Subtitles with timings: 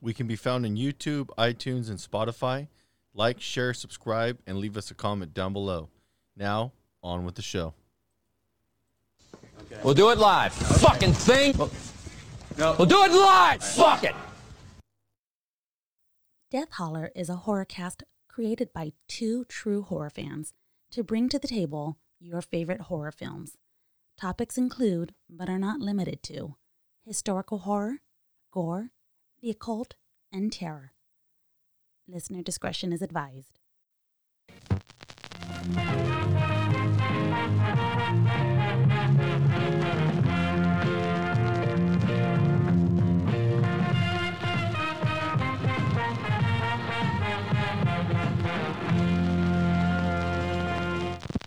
[0.00, 2.68] We can be found on YouTube, iTunes, and Spotify.
[3.12, 5.88] Like, share, subscribe, and leave us a comment down below.
[6.36, 6.72] Now,
[7.02, 7.74] on with the show.
[9.82, 10.52] We'll do it live.
[10.52, 11.54] Fucking thing.
[12.58, 12.74] No.
[12.78, 13.62] We'll do it live.
[13.62, 14.14] Fuck it.
[16.50, 20.52] Death Holler is a horror cast created by two true horror fans
[20.90, 23.56] to bring to the table your favorite horror films.
[24.18, 26.56] Topics include, but are not limited to,
[27.06, 27.98] historical horror,
[28.50, 28.90] gore,
[29.40, 29.94] the occult,
[30.30, 30.92] and terror.
[32.06, 33.58] Listener discretion is advised.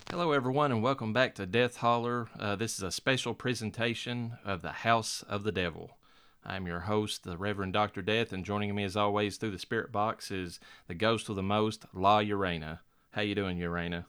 [0.10, 2.28] Hello, everyone, and welcome back to Death Holler.
[2.40, 5.98] Uh, this is a special presentation of the House of the Devil.
[6.46, 8.02] I'm your host, the Reverend Dr.
[8.02, 11.44] Death, and joining me as always through the spirit box is the ghost of the
[11.44, 12.82] most, La Urana.
[13.12, 14.08] How you doing, Urana?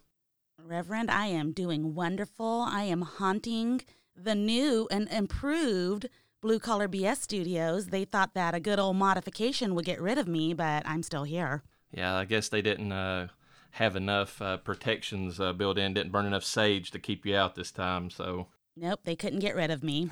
[0.58, 2.66] Reverend, I am doing wonderful.
[2.68, 3.82] I am haunting
[4.16, 6.08] the new and improved
[6.40, 7.86] Blue Collar BS Studios.
[7.86, 11.24] They thought that a good old modification would get rid of me, but I'm still
[11.24, 11.62] here.
[11.92, 13.28] Yeah, I guess they didn't uh,
[13.72, 17.55] have enough uh, protections uh, built in, didn't burn enough sage to keep you out
[17.55, 18.48] this time, so.
[18.77, 20.10] Nope, they couldn't get rid of me.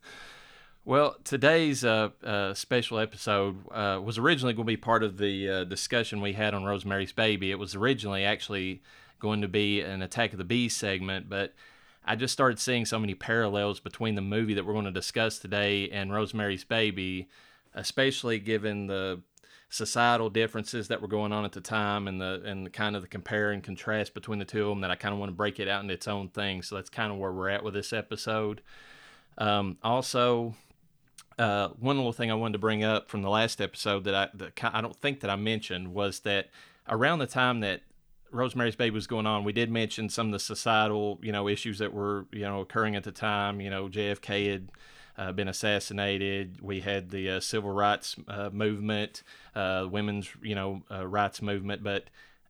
[0.90, 5.48] Well, today's uh, uh, special episode uh, was originally going to be part of the
[5.48, 7.52] uh, discussion we had on Rosemary's Baby.
[7.52, 8.82] It was originally actually
[9.20, 11.54] going to be an Attack of the Bees segment, but
[12.04, 15.38] I just started seeing so many parallels between the movie that we're going to discuss
[15.38, 17.28] today and Rosemary's Baby,
[17.72, 19.20] especially given the
[19.68, 23.02] societal differences that were going on at the time and the and the kind of
[23.02, 25.36] the compare and contrast between the two of them that I kind of want to
[25.36, 26.62] break it out into its own thing.
[26.62, 28.60] So that's kind of where we're at with this episode.
[29.38, 30.56] Um, also,
[31.38, 34.28] uh, one little thing I wanted to bring up from the last episode that I
[34.34, 36.48] that I don't think that I mentioned was that
[36.88, 37.82] around the time that
[38.32, 41.78] Rosemary's Baby was going on, we did mention some of the societal, you know, issues
[41.78, 43.60] that were, you know, occurring at the time.
[43.60, 44.68] You know, JFK had
[45.18, 46.60] uh, been assassinated.
[46.60, 49.22] We had the uh, civil rights uh, movement,
[49.54, 51.82] uh, women's, you know, uh, rights movement.
[51.82, 52.04] But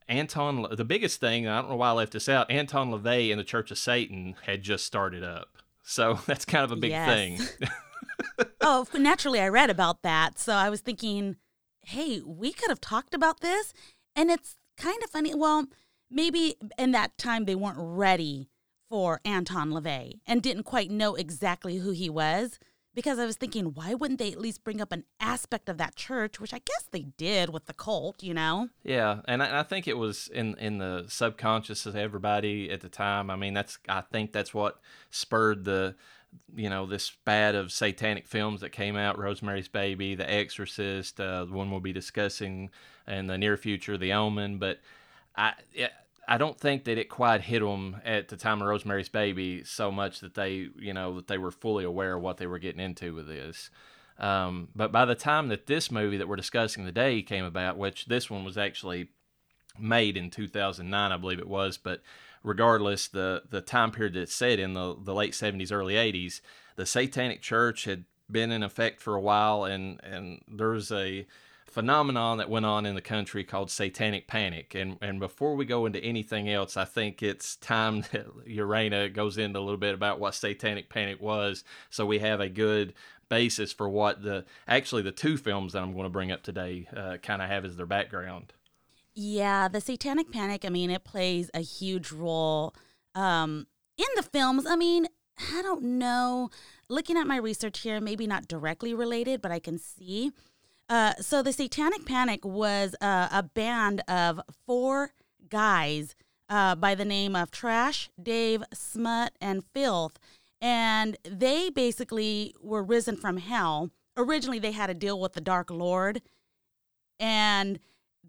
[0.08, 2.50] Anton, the biggest thing, I don't know why I left this out.
[2.50, 5.48] Anton LaVey and the Church of Satan had just started up,
[5.82, 7.14] so that's kind of a big Yes.
[7.14, 7.68] thing.
[8.60, 10.38] oh, naturally, I read about that.
[10.38, 11.36] So I was thinking,
[11.82, 13.72] hey, we could have talked about this.
[14.16, 15.34] And it's kind of funny.
[15.34, 15.66] Well,
[16.10, 18.48] maybe in that time they weren't ready
[18.88, 22.58] for Anton LaVey and didn't quite know exactly who he was.
[22.92, 25.94] Because I was thinking, why wouldn't they at least bring up an aspect of that
[25.94, 28.68] church, which I guess they did with the cult, you know?
[28.82, 32.88] Yeah, and I, I think it was in in the subconscious of everybody at the
[32.88, 33.30] time.
[33.30, 35.94] I mean, that's I think that's what spurred the
[36.54, 41.44] you know this spat of satanic films that came out: Rosemary's Baby, The Exorcist, uh,
[41.44, 42.70] the one we'll be discussing
[43.06, 44.58] in the near future, The Omen.
[44.58, 44.80] But
[45.36, 45.54] I.
[45.72, 45.88] Yeah,
[46.28, 49.90] I don't think that it quite hit them at the time of Rosemary's Baby so
[49.90, 52.80] much that they, you know, that they were fully aware of what they were getting
[52.80, 53.68] into with this.
[54.16, 58.06] Um, but by the time that this movie that we're discussing today came about, which
[58.06, 59.08] this one was actually
[59.76, 62.00] made in 2009, I believe it was, but
[62.42, 66.40] regardless, the the time period that set in the the late 70s, early 80s,
[66.76, 71.26] the Satanic Church had been in effect for a while, and and there's a
[71.66, 74.74] phenomenon that went on in the country called satanic panic.
[74.74, 79.38] And and before we go into anything else i think it's time that urana goes
[79.38, 81.64] into a little bit about what satanic panic was.
[81.88, 82.92] So we have a good
[83.28, 86.88] basis for what the actually the two films that i'm going to bring up today
[86.96, 88.52] uh, kind of have as their background
[89.22, 92.74] Yeah, the Satanic Panic, I mean, it plays a huge role
[93.14, 93.66] um,
[93.98, 94.64] in the films.
[94.66, 95.08] I mean,
[95.52, 96.48] I don't know.
[96.88, 100.32] Looking at my research here, maybe not directly related, but I can see.
[100.88, 105.12] Uh, so, the Satanic Panic was uh, a band of four
[105.50, 106.16] guys
[106.48, 110.18] uh, by the name of Trash, Dave, Smut, and Filth.
[110.62, 113.90] And they basically were risen from hell.
[114.16, 116.22] Originally, they had a deal with the Dark Lord.
[117.18, 117.80] And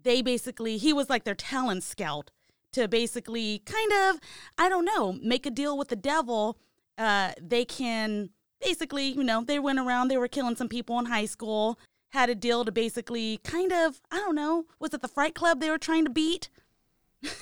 [0.02, 2.30] they basically he was like their talent scout
[2.72, 4.20] to basically kind of
[4.58, 6.58] i don't know make a deal with the devil
[6.98, 11.06] uh they can basically you know they went around they were killing some people in
[11.06, 11.78] high school
[12.10, 15.60] had a deal to basically kind of i don't know was it the fright club
[15.60, 16.48] they were trying to beat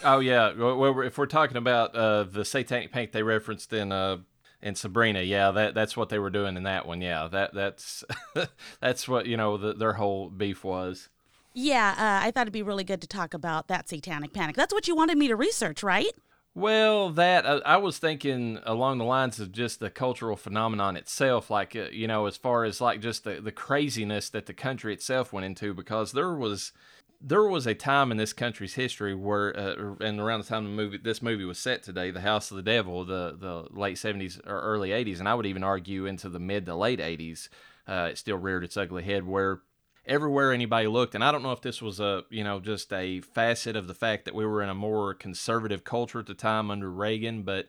[0.04, 4.18] oh yeah well if we're talking about uh, the satanic panic they referenced in uh,
[4.62, 7.00] in Sabrina, yeah, that that's what they were doing in that one.
[7.00, 8.04] Yeah, that that's
[8.80, 11.08] that's what you know the, their whole beef was.
[11.54, 14.56] Yeah uh, i thought it'd be really good to talk about that satanic panic.
[14.56, 16.12] That's what you wanted me to research right?
[16.54, 21.48] Well, that uh, I was thinking along the lines of just the cultural phenomenon itself,
[21.48, 24.92] like uh, you know, as far as like just the the craziness that the country
[24.92, 26.72] itself went into, because there was
[27.20, 30.70] there was a time in this country's history where, uh, and around the time the
[30.70, 34.40] movie this movie was set today, The House of the Devil, the the late seventies
[34.44, 37.48] or early eighties, and I would even argue into the mid to late eighties,
[37.86, 39.60] uh, it still reared its ugly head where
[40.06, 43.20] everywhere anybody looked and i don't know if this was a you know just a
[43.20, 46.70] facet of the fact that we were in a more conservative culture at the time
[46.70, 47.68] under reagan but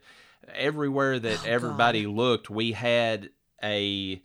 [0.54, 3.30] everywhere that Oh, everybody looked we had
[3.64, 4.22] a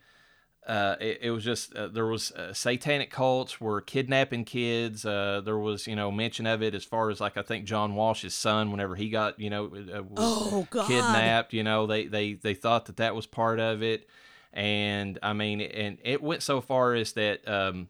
[0.65, 5.05] uh, it, it was just uh, there was uh, satanic cults were kidnapping kids.
[5.05, 7.95] Uh, there was you know mention of it as far as like I think John
[7.95, 10.87] Walsh's son whenever he got you know uh, was Oh, God.
[10.87, 11.53] kidnapped.
[11.53, 14.09] You know they they they thought that that was part of it,
[14.51, 17.47] and I mean and it went so far as that.
[17.47, 17.87] Um,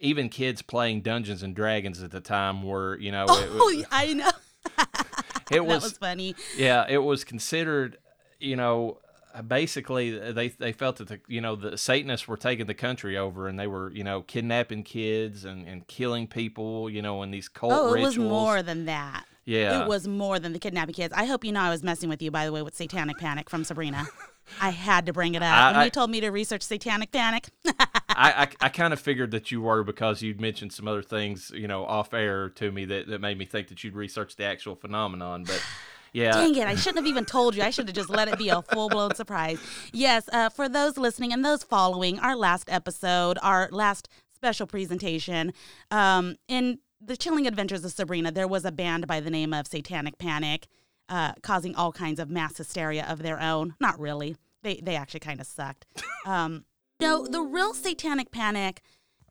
[0.00, 3.88] even kids playing Dungeons and Dragons at the time were, you know, oh, it- Oh,
[3.90, 4.30] I know.
[4.78, 6.34] it that was was funny.
[6.56, 7.98] yeah, it was considered,
[8.38, 8.98] you know,
[9.46, 13.46] basically they they felt that the you know the Satanists were taking the country over
[13.48, 17.48] and they were you know kidnapping kids and, and killing people, you know, in these
[17.48, 18.18] cult Oh, it rituals.
[18.18, 19.24] was more than that.
[19.44, 19.82] Yeah.
[19.82, 21.12] It was more than the kidnapping kids.
[21.16, 23.48] I hope you know I was messing with you, by the way, with Satanic Panic
[23.50, 24.06] from Sabrina.
[24.60, 25.52] I had to bring it up.
[25.54, 27.74] I- when I- you told me to research Satanic Panic, I,
[28.08, 31.68] I, I kind of figured that you were because you'd mentioned some other things, you
[31.68, 34.74] know, off air to me that, that made me think that you'd researched the actual
[34.76, 35.44] phenomenon.
[35.44, 35.62] But
[36.12, 37.62] yeah, Dang it, I shouldn't have even told you.
[37.62, 39.58] I should have just let it be a full blown surprise.
[39.92, 45.52] Yes, uh, for those listening and those following our last episode, our last special presentation,
[45.90, 49.66] um, in The Chilling Adventures of Sabrina, there was a band by the name of
[49.66, 50.66] Satanic Panic,
[51.10, 53.74] uh, causing all kinds of mass hysteria of their own.
[53.80, 54.36] Not really.
[54.62, 55.84] They, they actually kind of sucked.
[56.24, 56.64] Um,
[57.00, 58.80] no, the real Satanic Panic.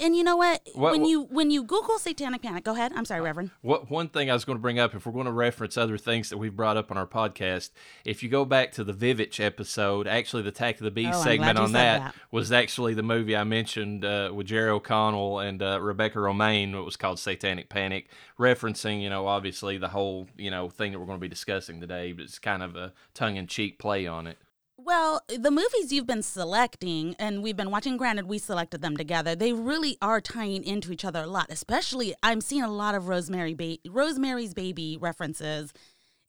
[0.02, 0.62] And you know what?
[0.74, 2.94] What- when what- you when you Google Satanic Panic, go ahead.
[2.96, 3.52] I'm sorry, Reverend.
[3.62, 5.98] What one thing I was going to bring up, if we're going to reference other
[5.98, 7.72] things that we've brought up on our podcast,
[8.06, 11.24] if you go back to the Vivitch episode, actually the Attack of the Beast Oh,
[11.24, 12.16] segment on that, that.
[12.32, 16.74] was actually the movie I mentioned uh, with Jerry O'Connell and uh, Rebecca Romijn.
[16.74, 18.08] It was called Satanic Panic,
[18.40, 21.82] referencing you know obviously the whole you know thing that we're going to be discussing
[21.82, 24.38] today, but it's kind of a tongue in cheek play on it.
[24.82, 29.36] Well, the movies you've been selecting, and we've been watching, granted, we selected them together,
[29.36, 31.48] they really are tying into each other a lot.
[31.50, 35.74] Especially, I'm seeing a lot of Rosemary ba- Rosemary's Baby references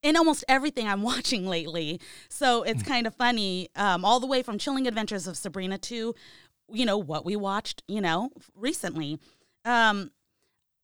[0.02, 2.00] in almost everything I'm watching lately.
[2.28, 6.16] So it's kind of funny, um, all the way from Chilling Adventures of Sabrina to,
[6.72, 9.20] you know, what we watched, you know, recently.
[9.64, 10.10] Um,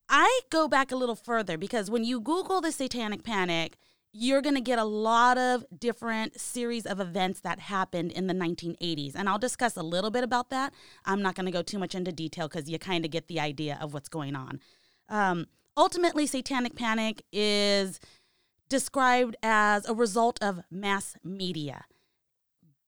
[0.09, 3.77] I go back a little further because when you Google the Satanic Panic,
[4.19, 8.35] you're going to get a lot of different series of events that happened in the
[8.35, 9.13] 1980s.
[9.15, 10.73] And I'll discuss a little bit about that.
[11.05, 13.39] I'm not going to go too much into detail because you kind of get the
[13.39, 14.61] idea of what's going on.
[15.11, 15.47] Um,
[15.77, 18.01] ultimately, Satanic Panic is
[18.71, 21.85] described as a result of mass media.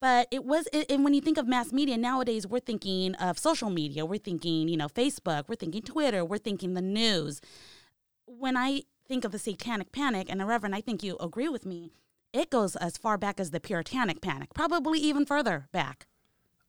[0.00, 3.68] But it was, and when you think of mass media nowadays, we're thinking of social
[3.68, 4.06] media.
[4.06, 5.44] We're thinking, you know, Facebook.
[5.48, 6.24] We're thinking Twitter.
[6.24, 7.42] We're thinking the news.
[8.26, 11.64] When I think of the Satanic Panic, and the Reverend, I think you agree with
[11.64, 11.90] me,
[12.32, 16.06] it goes as far back as the Puritanic Panic, probably even further back.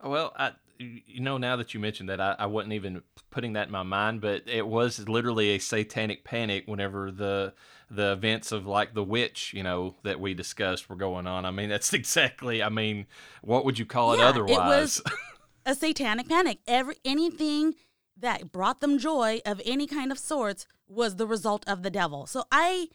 [0.01, 3.67] Well, I, you know, now that you mentioned that, I, I wasn't even putting that
[3.67, 7.53] in my mind, but it was literally a satanic panic whenever the
[7.91, 11.43] the events of like the witch, you know, that we discussed were going on.
[11.45, 12.63] I mean, that's exactly.
[12.63, 13.07] I mean,
[13.41, 14.55] what would you call it Yeah, otherwise?
[14.55, 15.01] It was
[15.65, 16.59] a satanic panic.
[16.65, 17.75] Every anything
[18.15, 22.25] that brought them joy of any kind of sorts was the result of the devil.
[22.25, 22.89] So I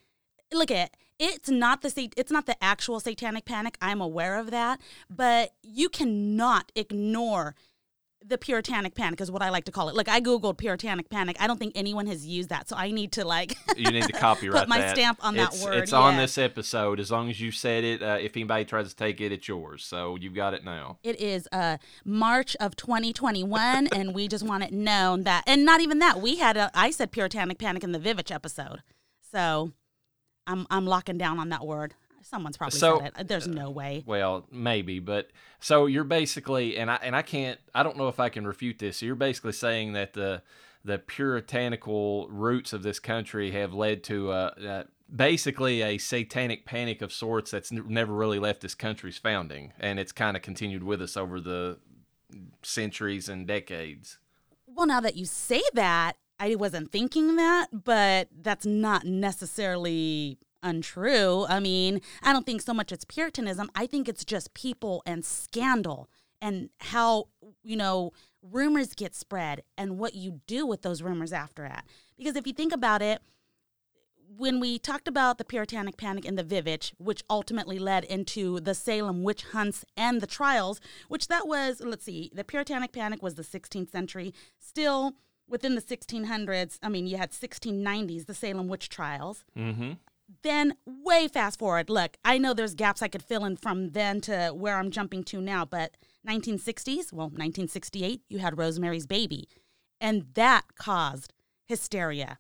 [0.53, 3.79] look at it, it's not the it's not the actual satanic panic.
[3.81, 7.55] I'm aware of that, but you cannot ignore
[8.27, 9.95] the puritanic panic is what I like to call it.
[9.95, 11.37] Look, I googled puritanic panic.
[11.41, 14.13] I don't think anyone has used that, so I need to like you need to
[14.13, 14.97] copyright put my that.
[14.97, 15.75] stamp on that word.
[15.83, 17.01] It's on this episode.
[17.01, 19.85] As long as you said it, uh, if anybody tries to take it, it's yours.
[19.85, 20.99] So you've got it now.
[21.03, 25.81] It is uh March of 2021, and we just want it known that, and not
[25.81, 26.21] even that.
[26.21, 28.83] We had a, I said puritanic panic in the Vivitch episode,
[29.31, 29.73] so
[30.47, 31.95] I'm I'm locking down on that word.
[32.25, 33.29] Someone's probably So- said it.
[33.29, 34.03] There's no way.
[34.07, 38.19] Well, maybe, but so you're basically, and I and I can't, I don't know if
[38.19, 38.99] I can refute this.
[38.99, 40.43] So you're basically saying that the
[40.85, 44.83] the puritanical roots of this country have led to uh, uh,
[45.15, 49.99] basically a satanic panic of sorts that's n- never really left this country's founding, and
[49.99, 51.79] it's kind of continued with us over the
[52.63, 54.19] centuries and decades.
[54.67, 61.47] Well, now that you say that, I wasn't thinking that, but that's not necessarily untrue.
[61.49, 63.71] I mean, I don't think so much it's Puritanism.
[63.75, 66.09] I think it's just people and scandal
[66.41, 67.29] and how,
[67.63, 71.85] you know, rumors get spread and what you do with those rumors after that.
[72.19, 73.23] Because if you think about it,
[74.37, 78.75] when we talked about the Puritanic Panic and the Vivitch, which ultimately led into the
[78.75, 83.35] Salem witch hunts and the trials, which that was, let's see, the Puritanic Panic was
[83.35, 84.35] the 16th century.
[84.59, 85.15] Still
[85.49, 89.45] within the 1600s, I mean, you had 1690s, the Salem witch trials.
[89.57, 89.93] Mm-hmm.
[90.43, 94.21] Then, way fast forward, look, I know there's gaps I could fill in from then
[94.23, 99.49] to where I'm jumping to now, but 1960s, well, 1968, you had Rosemary's Baby,
[100.01, 101.33] and that caused
[101.67, 102.39] hysteria.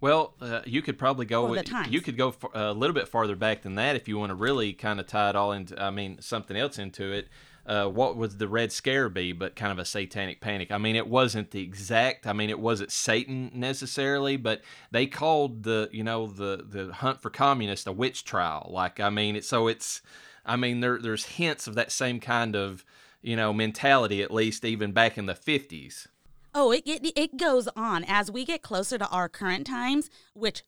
[0.00, 1.48] Well, uh, you could probably go.
[1.48, 1.90] For the times.
[1.90, 4.34] You could go f- a little bit farther back than that if you want to
[4.34, 5.80] really kind of tie it all into.
[5.82, 7.28] I mean, something else into it.
[7.66, 9.32] Uh, what would the Red Scare be?
[9.32, 10.70] But kind of a satanic panic.
[10.70, 12.26] I mean, it wasn't the exact.
[12.26, 17.22] I mean, it wasn't Satan necessarily, but they called the you know the the hunt
[17.22, 18.68] for communists a witch trial.
[18.70, 20.02] Like, I mean, it, so it's.
[20.44, 22.84] I mean, there there's hints of that same kind of
[23.22, 26.06] you know mentality at least even back in the fifties.
[26.54, 30.62] Oh, it, it it goes on as we get closer to our current times, which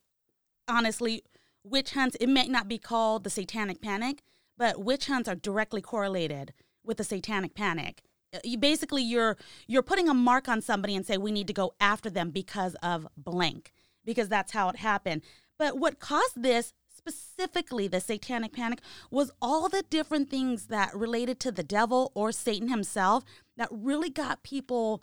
[0.67, 1.25] honestly,
[1.63, 4.23] witch hunts it may not be called the satanic panic,
[4.57, 6.55] but witch hunts are directly correlated
[6.87, 8.03] with the satanic panic.
[8.35, 11.53] Uh, You basically you're you're putting a mark on somebody and say we need to
[11.53, 13.73] go after them because of blank,
[14.05, 15.23] because that's how it happened.
[15.59, 16.75] But what caused this
[17.07, 22.33] specifically the satanic panic was all the different things that related to the devil or
[22.33, 23.25] Satan himself
[23.57, 25.03] that really got people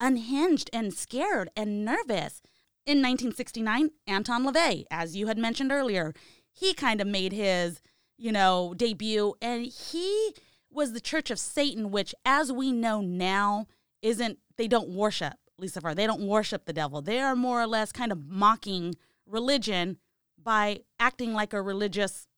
[0.00, 2.42] unhinged and scared and nervous.
[2.84, 6.14] In 1969, Anton LaVey, as you had mentioned earlier,
[6.52, 7.80] he kind of made his,
[8.16, 10.34] you know, debut and he
[10.70, 13.66] was the Church of Satan, which as we know now
[14.02, 15.94] isn't they don't worship Lucifer.
[15.94, 17.00] They don't worship the devil.
[17.02, 18.94] They are more or less kind of mocking
[19.26, 19.96] religion
[20.42, 22.28] by acting like a religious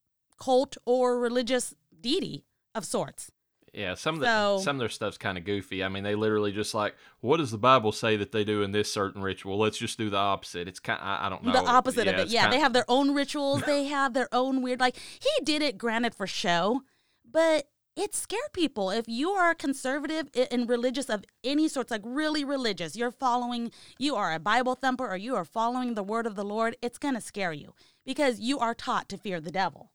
[0.41, 2.45] cult or religious deity
[2.75, 3.31] of sorts.
[3.75, 5.85] Yeah, some of the So- some of their stuff's kind of goofy.
[5.85, 8.73] I mean, they literally just like, what does the Bible say that they do in
[8.73, 9.59] this certain ritual?
[9.59, 10.69] Let's just do the opposite.
[10.69, 11.53] It's kind, I, I don't know.
[11.53, 12.29] the opposite of it.
[12.29, 13.63] Yeah, kind- they have their own rituals.
[13.63, 14.81] They have their own weird.
[14.81, 16.83] Like he did it, granted for show,
[17.31, 18.91] but it scared people.
[18.91, 24.15] If you are conservative and religious of any sorts, like really religious, you're following, you
[24.15, 26.77] are a Bible thumper, or you are following the word of the Lord.
[26.81, 27.75] It's gonna scare you
[28.07, 29.91] because you are taught to fear the devil.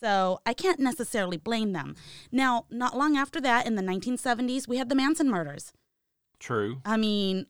[0.00, 1.96] So I can't necessarily blame them.
[2.30, 5.72] Now, not long after that, in the 1970s, we had the Manson murders.
[6.38, 6.80] True.
[6.84, 7.46] I mean,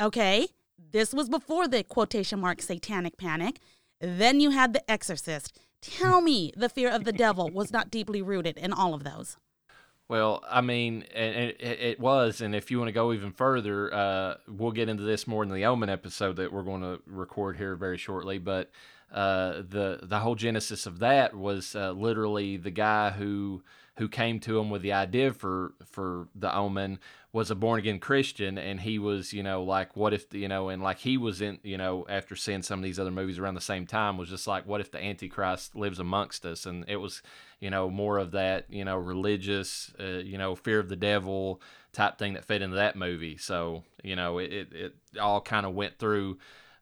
[0.00, 0.46] okay,
[0.92, 3.58] this was before the quotation mark satanic panic.
[4.00, 5.58] Then you had The Exorcist.
[5.80, 9.36] Tell me the fear of the devil was not deeply rooted in all of those.
[10.08, 13.92] Well, I mean, it, it, it was, and if you want to go even further,
[13.92, 17.58] uh, we'll get into this more in the Omen episode that we're going to record
[17.58, 18.38] here very shortly.
[18.38, 18.70] But
[19.12, 23.62] uh, the the whole genesis of that was uh, literally the guy who
[23.98, 27.00] who came to him with the idea for for the Omen
[27.38, 30.70] was a born again Christian, and he was, you know, like, what if, you know,
[30.70, 33.54] and like he was in, you know, after seeing some of these other movies around
[33.54, 36.66] the same time, was just like, what if the Antichrist lives amongst us?
[36.66, 37.22] And it was,
[37.60, 41.62] you know, more of that, you know, religious, uh, you know, fear of the devil
[41.92, 43.36] type thing that fit into that movie.
[43.36, 46.38] So, you know, it, it, it all kind of went through.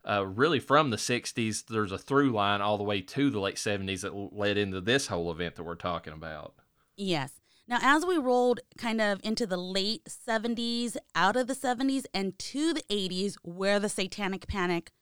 [0.09, 3.57] Uh, really, from the 60s, there's a through line all the way to the late
[3.57, 6.55] 70s that led into this whole event that we're talking about.
[6.97, 7.33] Yes.
[7.69, 12.39] Now, as we rolled kind of into the late 70s, out of the 70s, and
[12.39, 14.93] to the 80s, where the satanic panic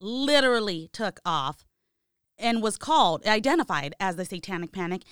[0.00, 1.66] literally took off
[2.38, 5.02] and was called, identified as the satanic panic,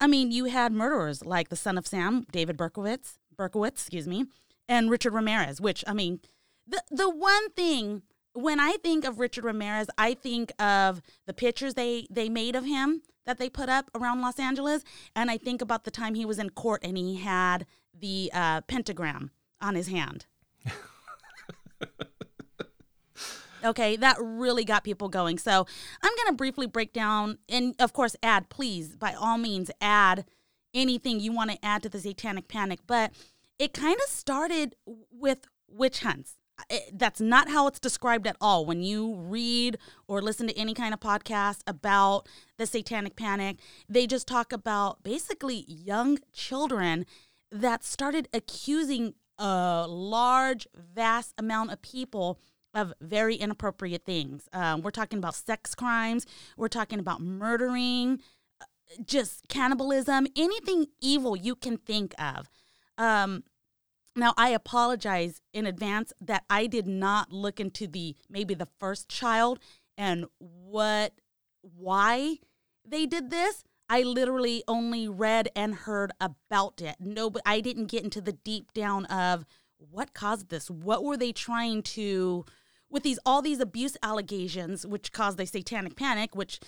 [0.00, 4.26] I mean, you had murderers like the son of Sam, David Berkowitz, Berkowitz, excuse me,
[4.68, 6.20] and Richard Ramirez, which, I mean,
[6.66, 8.02] the, the one thing
[8.34, 12.64] when I think of Richard Ramirez, I think of the pictures they they made of
[12.64, 14.82] him that they put up around Los Angeles,
[15.14, 17.66] and I think about the time he was in court and he had
[17.98, 20.26] the uh, pentagram on his hand.
[23.64, 25.38] okay, that really got people going.
[25.38, 25.66] So
[26.02, 30.24] I'm going to briefly break down, and of course, add, please, by all means, add
[30.74, 32.80] anything you want to add to the Satanic Panic.
[32.86, 33.12] But
[33.58, 36.36] it kind of started with witch hunts.
[36.92, 38.64] That's not how it's described at all.
[38.64, 42.28] When you read or listen to any kind of podcast about
[42.58, 47.06] the Satanic Panic, they just talk about basically young children
[47.50, 52.38] that started accusing a large, vast amount of people
[52.74, 54.48] of very inappropriate things.
[54.52, 56.26] Um, we're talking about sex crimes,
[56.56, 58.20] we're talking about murdering,
[58.60, 58.64] uh,
[59.04, 62.48] just cannibalism, anything evil you can think of.
[62.96, 63.44] Um,
[64.14, 69.08] now, I apologize in advance that I did not look into the maybe the first
[69.08, 69.58] child
[69.96, 71.14] and what,
[71.62, 72.38] why
[72.84, 73.64] they did this.
[73.88, 76.96] I literally only read and heard about it.
[76.98, 79.44] No, but I didn't get into the deep down of
[79.76, 80.70] what caused this.
[80.70, 82.44] What were they trying to?
[82.92, 86.60] with these all these abuse allegations, which caused the satanic panic, which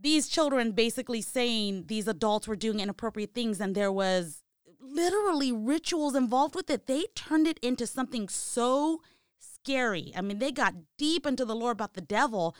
[0.00, 4.44] these children basically saying these adults were doing inappropriate things and there was
[4.90, 6.86] literally rituals involved with it.
[6.86, 9.02] They turned it into something so
[9.38, 10.12] scary.
[10.16, 12.56] I mean, they got deep into the lore about the devil.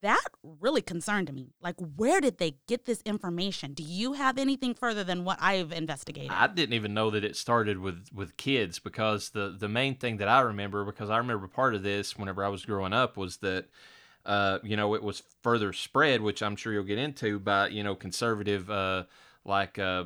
[0.00, 1.52] That really concerned me.
[1.60, 3.72] Like, where did they get this information?
[3.72, 6.30] Do you have anything further than what I've investigated?
[6.30, 10.16] I didn't even know that it started with with kids because the the main thing
[10.16, 13.36] that I remember because I remember part of this whenever I was growing up was
[13.38, 13.66] that
[14.26, 17.84] uh, you know it was further spread, which I'm sure you'll get into by you
[17.84, 19.04] know conservative uh,
[19.44, 20.04] like uh,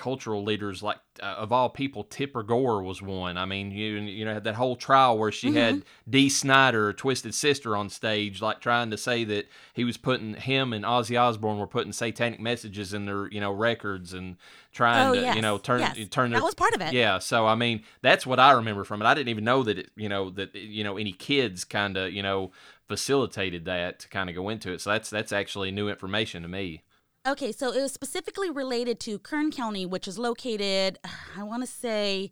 [0.00, 3.36] cultural leaders like uh, of all people Tipper Gore was one.
[3.36, 7.34] I mean, you you know had that whole trial where she had Dee Snider, Twisted
[7.34, 11.58] Sister on stage like trying to say that he was putting him and Ozzy Osbourne
[11.58, 14.36] were putting satanic messages in their, you know, records and
[14.72, 15.96] trying Oh, to, yes, you know, turn yes.
[16.08, 16.92] turn their That was part of it.
[16.94, 19.04] Yeah, so I mean, that's what I remember from it.
[19.04, 22.12] I didn't even know that it, you know, that you know any kids kind of,
[22.12, 22.52] you know,
[22.88, 24.80] facilitated that to kind of go into it.
[24.80, 26.82] So that's that's actually new information to me.
[27.26, 30.98] Okay, so it was specifically related to Kern County, which is located,
[31.36, 32.30] I want to say,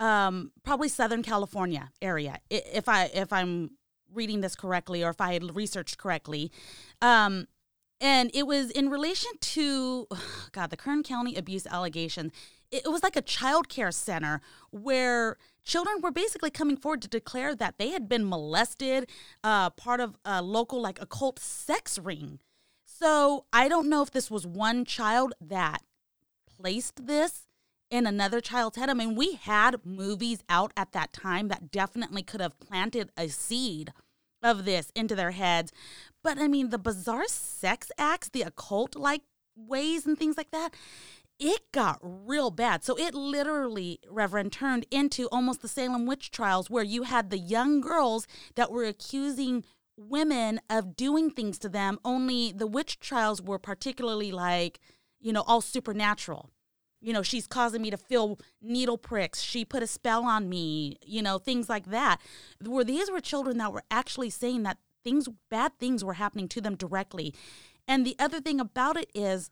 [0.00, 3.72] um, probably Southern California area, if I if I'm
[4.12, 6.50] reading this correctly or if I had researched correctly.
[7.00, 7.46] Um,
[8.00, 10.08] and it was in relation to,
[10.52, 12.32] God, the Kern County abuse allegation.
[12.70, 17.54] It, was like a child care center where children were basically coming forward to declare
[17.54, 19.10] that they had been molested,
[19.44, 22.40] uh, part of a local like occult sex ring.
[23.02, 25.82] So I don't know if this was one child that
[26.56, 27.48] placed this
[27.90, 28.88] in another child's head.
[28.88, 33.26] I mean, we had movies out at that time that definitely could have planted a
[33.26, 33.92] seed
[34.40, 35.72] of this into their heads.
[36.22, 39.22] But I mean, the bizarre sex acts, the occult like
[39.56, 40.72] ways and things like that,
[41.40, 42.84] it got real bad.
[42.84, 47.38] So it literally, Reverend, turned into almost the Salem witch trials where you had the
[47.38, 49.64] young girls that were accusing
[49.96, 54.80] women of doing things to them, only the witch trials were particularly like,
[55.20, 56.50] you know, all supernatural.
[57.00, 59.40] You know, she's causing me to feel needle pricks.
[59.40, 62.20] She put a spell on me, you know, things like that.
[62.64, 66.60] Where these were children that were actually saying that things, bad things were happening to
[66.60, 67.34] them directly.
[67.88, 69.50] And the other thing about it is,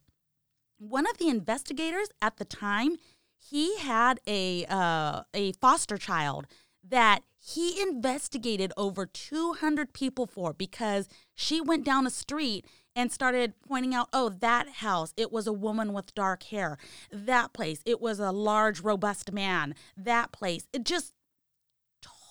[0.78, 2.96] one of the investigators at the time,
[3.38, 6.46] he had a uh, a foster child
[6.86, 13.54] that he investigated over 200 people for because she went down a street and started
[13.66, 16.76] pointing out, oh, that house, it was a woman with dark hair.
[17.10, 19.74] That place, it was a large, robust man.
[19.96, 21.14] That place, it just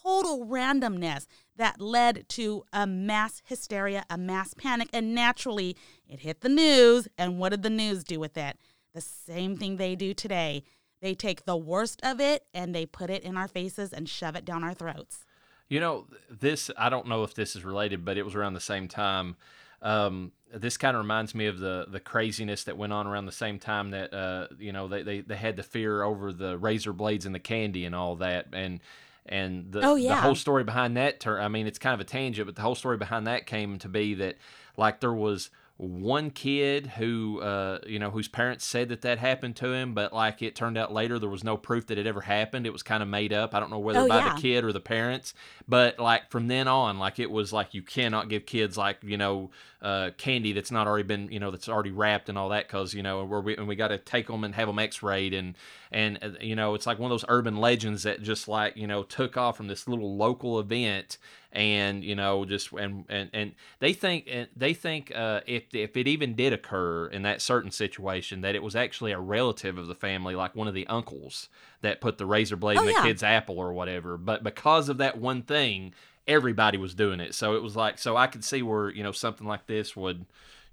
[0.03, 5.75] total randomness that led to a mass hysteria, a mass panic, and naturally
[6.07, 7.07] it hit the news.
[7.17, 8.57] And what did the news do with it?
[8.93, 10.63] The same thing they do today.
[11.01, 14.35] They take the worst of it and they put it in our faces and shove
[14.35, 15.25] it down our throats.
[15.69, 18.59] You know, this, I don't know if this is related, but it was around the
[18.59, 19.35] same time.
[19.81, 23.31] Um, this kind of reminds me of the, the craziness that went on around the
[23.31, 26.91] same time that, uh, you know, they, they, they had the fear over the razor
[26.91, 28.47] blades and the candy and all that.
[28.51, 28.81] And,
[29.25, 32.03] and the, Oh, the whole story behind that, tur- I mean, it's kind of a
[32.03, 34.37] tangent, but the whole story behind that came to be that,
[34.75, 39.55] like, there was one kid who uh, you know whose parents said that that happened
[39.55, 42.19] to him but like it turned out later there was no proof that it ever
[42.19, 44.35] happened it was kind of made up i don't know whether Oh, by yeah.
[44.35, 45.33] the kid or the parents
[45.69, 49.15] but like from then on like it was like you cannot give kids like you
[49.15, 52.67] know uh, candy that's not already been you know that's already wrapped and all that
[52.67, 55.33] because you know where we, and we got to take them and have them x-rayed
[55.33, 55.55] and
[55.91, 58.85] and uh, you know it's like one of those urban legends that just like you
[58.87, 61.17] know took off from this little local event
[61.51, 65.97] and you know just and and, and they think and they think uh, if if
[65.97, 69.87] it even did occur in that certain situation that it was actually a relative of
[69.87, 71.49] the family like one of the uncles
[71.81, 73.03] that put the razor blade Oh, in the yeah.
[73.03, 75.93] kid's apple or whatever but because of that one thing
[76.27, 79.11] everybody was doing it so it was like so i could see where you know
[79.11, 80.25] something like this would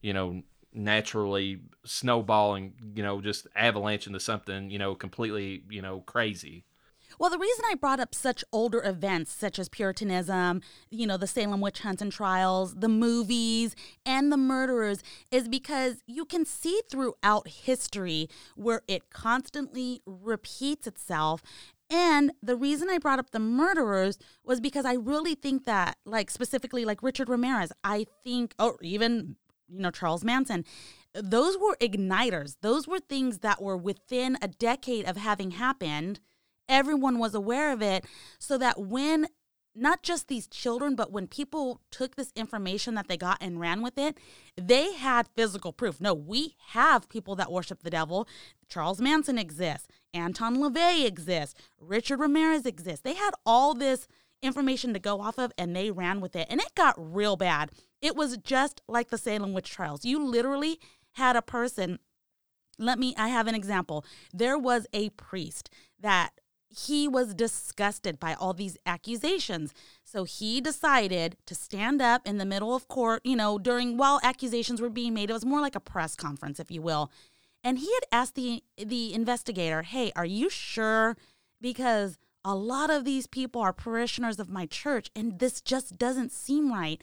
[0.03, 0.43] you know
[0.77, 6.65] naturally snowballing, you know just avalanche into something you know completely you know crazy
[7.19, 10.61] Well, the reason I brought up such older events such as Puritanism,
[10.91, 16.03] you know, the Salem witch hunts and trials, the movies, and the murderers is because
[16.07, 21.43] you can see throughout history where it constantly repeats itself.
[21.89, 26.31] And the reason I brought up the murderers was because I really think that, like,
[26.31, 29.37] specifically, like Richard Ramirez, I think, or even,
[29.69, 30.65] you know, Charles Manson,
[31.15, 32.57] those were igniters.
[32.61, 36.21] Those were things that were within a decade of having happened.
[36.69, 38.05] Everyone was aware of it
[38.39, 39.29] so that when
[39.79, 43.83] not just these children but when people took this information that they got and ran
[43.83, 44.17] with it
[44.57, 46.01] they had physical proof.
[46.01, 48.27] No we have people that worship the devil.
[48.69, 49.87] Charles manson exists.
[50.15, 51.55] Anton lavey exists.
[51.79, 53.03] Richard ramirez exists.
[53.03, 54.09] They had all this
[54.43, 56.47] information to go off of and they ran with it.
[56.51, 57.71] And it got real bad.
[58.01, 60.05] It was just like the Salem witch trials.
[60.05, 60.79] You literally
[61.13, 61.99] had a person
[62.79, 64.05] let me I have an example.
[64.33, 66.33] There was a priest that
[66.69, 69.73] he was disgusted by all these accusations.
[70.05, 74.21] So he decided to stand up in the middle of court, you know, during while
[74.23, 75.31] accusations were being made.
[75.31, 77.11] It was more like a press conference, if you will.
[77.65, 81.17] And he had asked the the investigator, "Hey, are you sure
[81.61, 86.33] because a lot of these people are parishioners of my church and this just doesn't
[86.33, 87.03] seem right."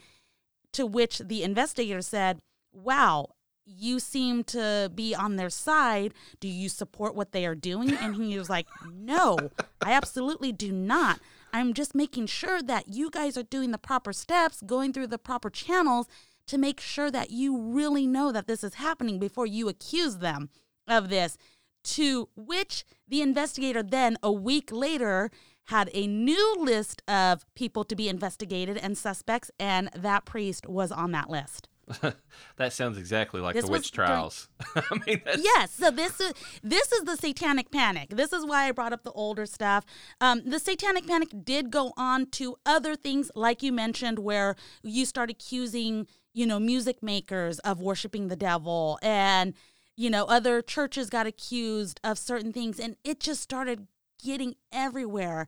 [0.71, 6.13] To which the investigator said, "Wow, you seem to be on their side.
[6.39, 7.93] Do you support what they are doing?
[7.93, 9.37] And he was like, No,
[9.81, 11.19] I absolutely do not.
[11.53, 15.17] I'm just making sure that you guys are doing the proper steps, going through the
[15.19, 16.07] proper channels
[16.47, 20.49] to make sure that you really know that this is happening before you accuse them
[20.87, 21.37] of this.
[21.83, 25.29] To which the investigator then, a week later,
[25.65, 30.91] had a new list of people to be investigated and suspects, and that priest was
[30.91, 31.69] on that list.
[32.55, 34.47] that sounds exactly like this the witch trials.
[34.73, 35.43] During, I mean, that's...
[35.43, 35.71] yes.
[35.71, 38.09] So this is this is the Satanic Panic.
[38.09, 39.85] This is why I brought up the older stuff.
[40.21, 45.05] Um, the Satanic Panic did go on to other things, like you mentioned, where you
[45.05, 49.53] start accusing, you know, music makers of worshiping the devil, and
[49.95, 53.87] you know, other churches got accused of certain things, and it just started
[54.23, 55.47] getting everywhere.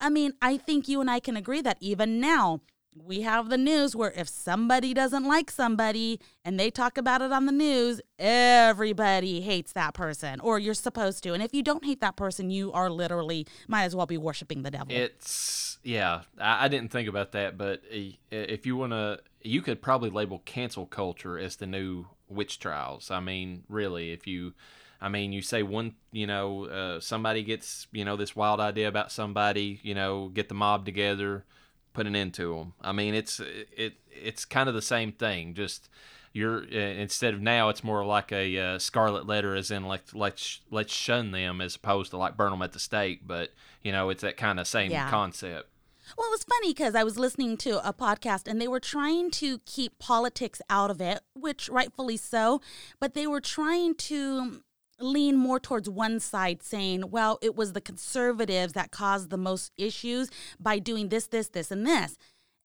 [0.00, 2.60] I mean, I think you and I can agree that even now
[3.04, 7.32] we have the news where if somebody doesn't like somebody and they talk about it
[7.32, 11.32] on the news, everybody hates that person, or you're supposed to.
[11.32, 14.62] And if you don't hate that person, you are literally might as well be worshiping
[14.62, 14.94] the devil.
[14.94, 19.62] It's yeah, I, I didn't think about that, but eh, if you want to, you
[19.62, 23.10] could probably label cancel culture as the new witch trials.
[23.10, 24.54] I mean, really, if you.
[25.00, 28.88] I mean, you say one, you know, uh, somebody gets, you know, this wild idea
[28.88, 31.44] about somebody, you know, get the mob together,
[31.92, 32.72] put an end to them.
[32.80, 35.54] I mean, it's it it's kind of the same thing.
[35.54, 35.88] Just
[36.32, 40.02] you're uh, instead of now, it's more like a uh, scarlet letter, as in like
[40.14, 43.26] let's let's shun them, as opposed to like burn them at the stake.
[43.26, 43.50] But
[43.82, 45.10] you know, it's that kind of same yeah.
[45.10, 45.68] concept.
[46.16, 49.30] Well, it was funny because I was listening to a podcast and they were trying
[49.32, 52.60] to keep politics out of it, which rightfully so,
[52.98, 54.62] but they were trying to
[55.00, 59.72] lean more towards one side saying, well, it was the conservatives that caused the most
[59.76, 62.16] issues by doing this, this, this, and this.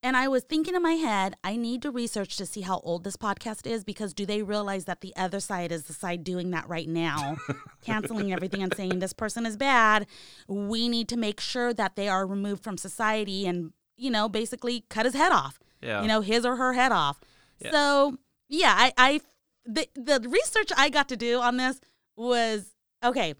[0.03, 3.05] And I was thinking in my head, I need to research to see how old
[3.05, 6.51] this podcast is because do they realize that the other side is the side doing
[6.51, 7.37] that right now,
[7.81, 10.05] canceling everything and saying this person is bad?
[10.49, 14.83] We need to make sure that they are removed from society and, you know, basically
[14.89, 15.57] cut his head off.
[15.81, 16.01] Yeah.
[16.01, 17.21] You know, his or her head off.
[17.59, 17.71] Yeah.
[17.71, 18.17] So,
[18.49, 19.21] yeah, I, I
[19.65, 21.79] the, the research I got to do on this
[22.17, 23.35] was okay.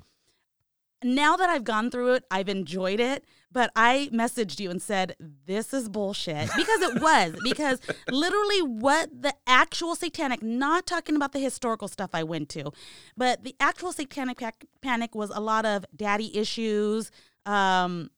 [1.04, 5.16] Now that I've gone through it, I've enjoyed it, but I messaged you and said,
[5.46, 6.50] This is bullshit.
[6.56, 7.36] Because it was.
[7.44, 12.72] because literally, what the actual satanic, not talking about the historical stuff I went to,
[13.16, 14.42] but the actual satanic
[14.82, 17.12] panic was a lot of daddy issues.
[17.46, 18.10] Um,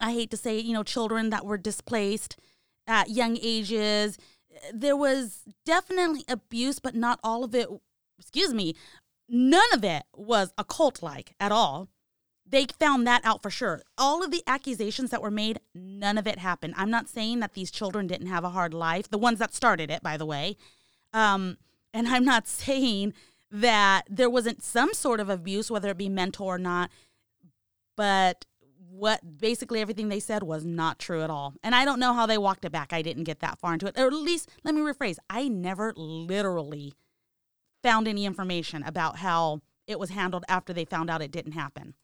[0.00, 2.36] I hate to say, you know, children that were displaced
[2.86, 4.16] at young ages.
[4.72, 7.68] There was definitely abuse, but not all of it
[8.18, 8.74] excuse me,
[9.34, 11.88] None of it was occult like at all.
[12.52, 13.82] They found that out for sure.
[13.96, 16.74] All of the accusations that were made, none of it happened.
[16.76, 19.90] I'm not saying that these children didn't have a hard life, the ones that started
[19.90, 20.58] it, by the way.
[21.14, 21.56] Um,
[21.94, 23.14] and I'm not saying
[23.50, 26.90] that there wasn't some sort of abuse, whether it be mental or not.
[27.96, 28.44] But
[28.90, 31.54] what basically everything they said was not true at all.
[31.62, 32.92] And I don't know how they walked it back.
[32.92, 33.98] I didn't get that far into it.
[33.98, 36.92] Or at least, let me rephrase I never literally
[37.82, 41.94] found any information about how it was handled after they found out it didn't happen.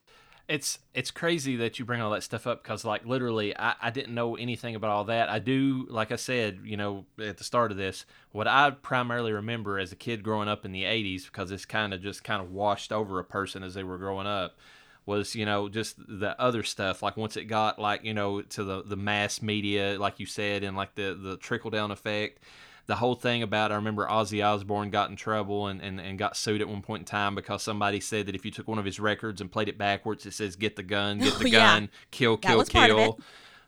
[0.49, 3.91] It's it's crazy that you bring all that stuff up because like literally I, I
[3.91, 5.29] didn't know anything about all that.
[5.29, 9.33] I do like I said, you know, at the start of this, what I primarily
[9.33, 12.43] remember as a kid growing up in the eighties, because it's kind of just kind
[12.43, 14.57] of washed over a person as they were growing up,
[15.05, 18.63] was you know just the other stuff like once it got like you know to
[18.63, 22.43] the the mass media like you said and like the the trickle down effect
[22.89, 26.39] the whole thing about I remember Ozzy Osbourne got in trouble and, and, and got
[26.39, 28.87] sued at one point in time because somebody said that if you took one of
[28.87, 31.89] his records and played it backwards, it says "Get the gun, get the gun, yeah.
[32.11, 33.21] kill, kill, kill."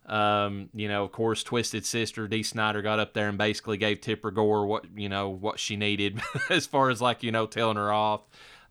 [0.07, 4.01] Um, you know, of course, Twisted Sister Dee Snider got up there and basically gave
[4.01, 6.19] Tipper Gore what you know what she needed
[6.51, 8.23] as far as like you know telling her off.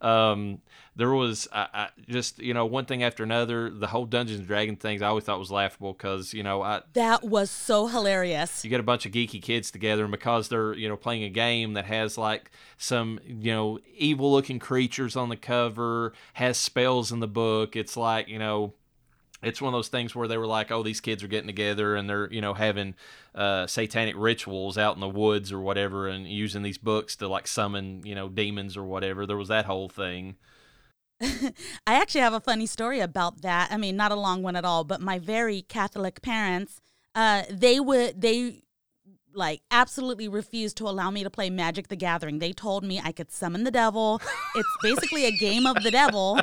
[0.01, 0.61] Um,
[0.99, 3.69] there was I, I, just you know one thing after another.
[3.69, 6.81] The whole Dungeons and Dragons things I always thought was laughable because you know I
[6.93, 8.65] that was so hilarious.
[8.65, 11.29] You get a bunch of geeky kids together, and because they're you know playing a
[11.29, 17.13] game that has like some you know evil looking creatures on the cover, has spells
[17.13, 17.77] in the book.
[17.77, 18.73] It's like you know
[19.41, 21.95] it's one of those things where they were like, oh, these kids are getting together
[21.95, 22.93] and they're, you know, having
[23.33, 27.47] uh, satanic rituals out in the woods or whatever and using these books to like
[27.47, 29.25] summon, you know, demons or whatever.
[29.25, 30.35] There was that whole thing.
[31.87, 33.71] I actually have a funny story about that.
[33.71, 36.79] I mean, not a long one at all, but my very Catholic parents,
[37.15, 38.63] uh, they would, they
[39.33, 42.39] like absolutely refused to allow me to play Magic the Gathering.
[42.39, 44.21] They told me I could summon the devil.
[44.55, 46.39] It's basically a game of the devil.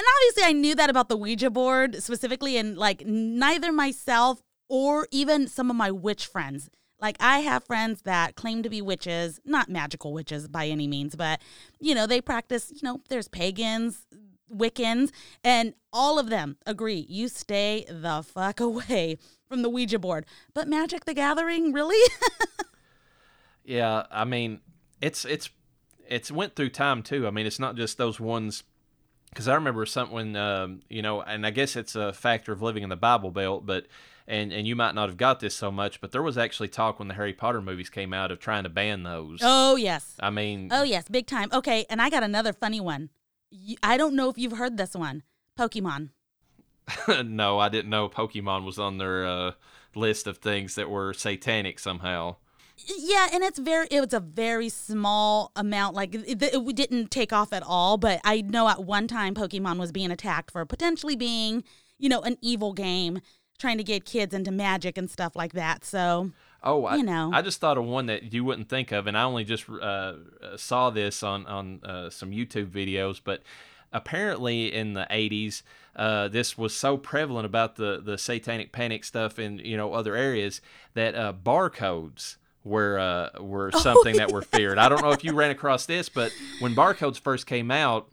[0.00, 5.06] And obviously, I knew that about the Ouija board specifically, and like neither myself or
[5.10, 6.70] even some of my witch friends.
[7.00, 11.16] Like, I have friends that claim to be witches, not magical witches by any means,
[11.16, 11.40] but
[11.80, 14.06] you know, they practice, you know, there's pagans,
[14.52, 15.10] Wiccans,
[15.44, 20.26] and all of them agree you stay the fuck away from the Ouija board.
[20.54, 22.10] But Magic the Gathering, really?
[23.64, 24.60] yeah, I mean,
[25.00, 25.50] it's it's
[26.08, 27.26] it's went through time too.
[27.26, 28.64] I mean, it's not just those ones
[29.30, 32.82] because I remember something, um, you know, and I guess it's a factor of living
[32.82, 33.86] in the Bible Belt, but
[34.30, 36.98] and and you might not have got this so much, but there was actually talk
[36.98, 39.40] when the Harry Potter movies came out of trying to ban those.
[39.42, 40.14] Oh yes.
[40.20, 40.68] I mean.
[40.70, 41.50] Oh yes, big time.
[41.52, 43.10] Okay, and I got another funny one.
[43.82, 45.24] I don't know if you've heard this one.
[45.58, 46.10] Pokemon.
[47.26, 49.52] no, I didn't know Pokemon was on their uh,
[49.94, 52.36] list of things that were satanic somehow.
[52.86, 57.32] Yeah, and it's very it was a very small amount like it, it, didn't take
[57.32, 61.16] off at all, but I know at one time Pokemon was being attacked for potentially
[61.16, 61.64] being,
[61.98, 63.20] you know, an evil game
[63.60, 65.84] trying to get kids into magic and stuff like that.
[65.84, 67.30] So Oh, I, you know.
[67.32, 70.14] I just thought of one that you wouldn't think of, and I only just uh,
[70.56, 73.20] saw this on on uh, some YouTube videos.
[73.22, 73.42] But
[73.92, 75.62] apparently, in the '80s,
[75.96, 80.14] uh, this was so prevalent about the the satanic panic stuff in you know other
[80.14, 80.60] areas
[80.94, 84.76] that uh, barcodes were uh, were oh, something oh, that were feared.
[84.78, 88.08] I don't know if you ran across this, but when barcodes first came out,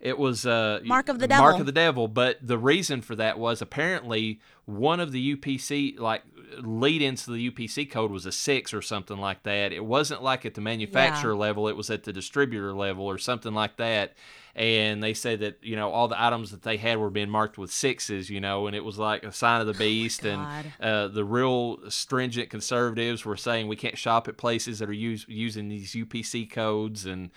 [0.00, 1.44] it was uh, Mark of the Devil.
[1.44, 2.08] Mark of the Devil.
[2.08, 6.22] But the reason for that was apparently one of the UPC like
[6.60, 9.72] lead into the UPC code was a six or something like that.
[9.72, 11.38] It wasn't like at the manufacturer yeah.
[11.38, 14.14] level; it was at the distributor level or something like that
[14.58, 17.58] and they said that you know all the items that they had were being marked
[17.58, 20.26] with sixes, you know, and it was like a sign of the oh beast.
[20.26, 24.88] Oh and uh, the real stringent conservatives were saying we can't shop at places that
[24.88, 27.30] are use, using these UPC codes, and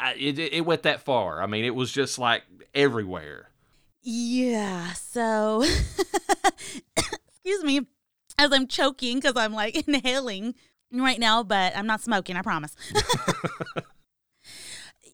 [0.00, 1.42] I, it it went that far.
[1.42, 2.42] I mean, it was just like
[2.74, 3.50] everywhere.
[4.02, 4.92] Yeah.
[4.94, 5.62] So,
[6.96, 7.86] excuse me,
[8.38, 10.54] as I'm choking because I'm like inhaling
[10.92, 12.36] right now, but I'm not smoking.
[12.36, 12.74] I promise.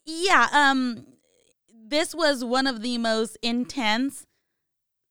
[0.07, 0.49] yeah.
[0.53, 1.07] Um
[1.89, 4.27] this was one of the most intense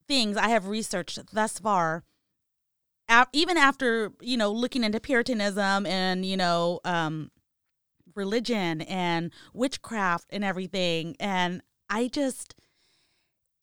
[0.07, 2.03] things I have researched thus far.
[3.33, 7.31] even after you know looking into Puritanism and you know um,
[8.15, 12.55] religion and witchcraft and everything, and I just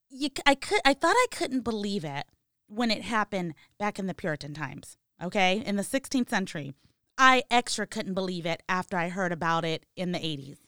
[0.09, 2.27] you I could I thought I couldn't believe it
[2.69, 4.97] when it happened back in the Puritan times.
[5.23, 6.75] Okay, in the 16th century,
[7.17, 10.59] I extra couldn't believe it after I heard about it in the 80s.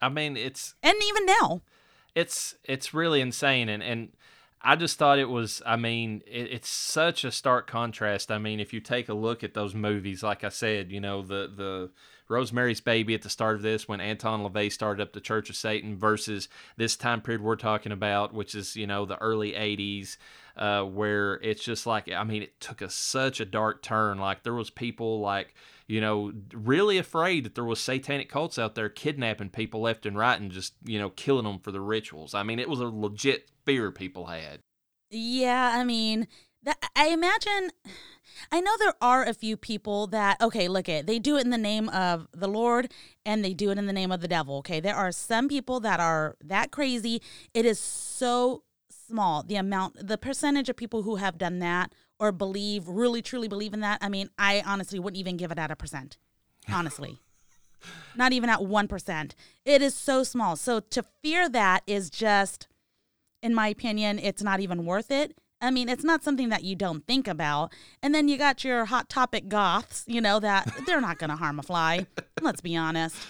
[0.00, 1.62] I mean, it's and even now
[2.14, 4.12] it's it's really insane and and
[4.66, 5.60] I just thought it was.
[5.66, 8.32] I mean, it, it's such a stark contrast.
[8.32, 11.20] I mean, if you take a look at those movies, like I said, you know,
[11.20, 11.90] the the
[12.28, 15.56] Rosemary's Baby at the start of this, when Anton LaVey started up the Church of
[15.56, 20.16] Satan, versus this time period we're talking about, which is you know the early '80s,
[20.56, 24.18] uh, where it's just like, I mean, it took us such a dark turn.
[24.18, 25.54] Like there was people like
[25.86, 30.16] you know, really afraid that there was satanic cults out there kidnapping people left and
[30.16, 32.34] right and just, you know, killing them for the rituals.
[32.34, 34.60] I mean, it was a legit fear people had.
[35.10, 36.26] Yeah, I mean,
[36.64, 37.70] that, I imagine
[38.50, 41.50] I know there are a few people that okay, look at they do it in
[41.50, 42.92] the name of the Lord
[43.24, 44.58] and they do it in the name of the devil.
[44.58, 47.22] Okay, there are some people that are that crazy.
[47.52, 52.32] It is so small the amount, the percentage of people who have done that or
[52.32, 55.70] believe, really truly believe in that, I mean, I honestly wouldn't even give it at
[55.70, 56.16] a percent.
[56.72, 57.18] Honestly.
[58.16, 59.32] Not even at 1%.
[59.64, 60.56] It is so small.
[60.56, 62.68] So to fear that is just,
[63.42, 65.36] in my opinion, it's not even worth it.
[65.64, 67.72] I mean, it's not something that you don't think about.
[68.02, 71.36] And then you got your hot topic goths, you know, that they're not going to
[71.36, 72.06] harm a fly.
[72.40, 73.16] Let's be honest.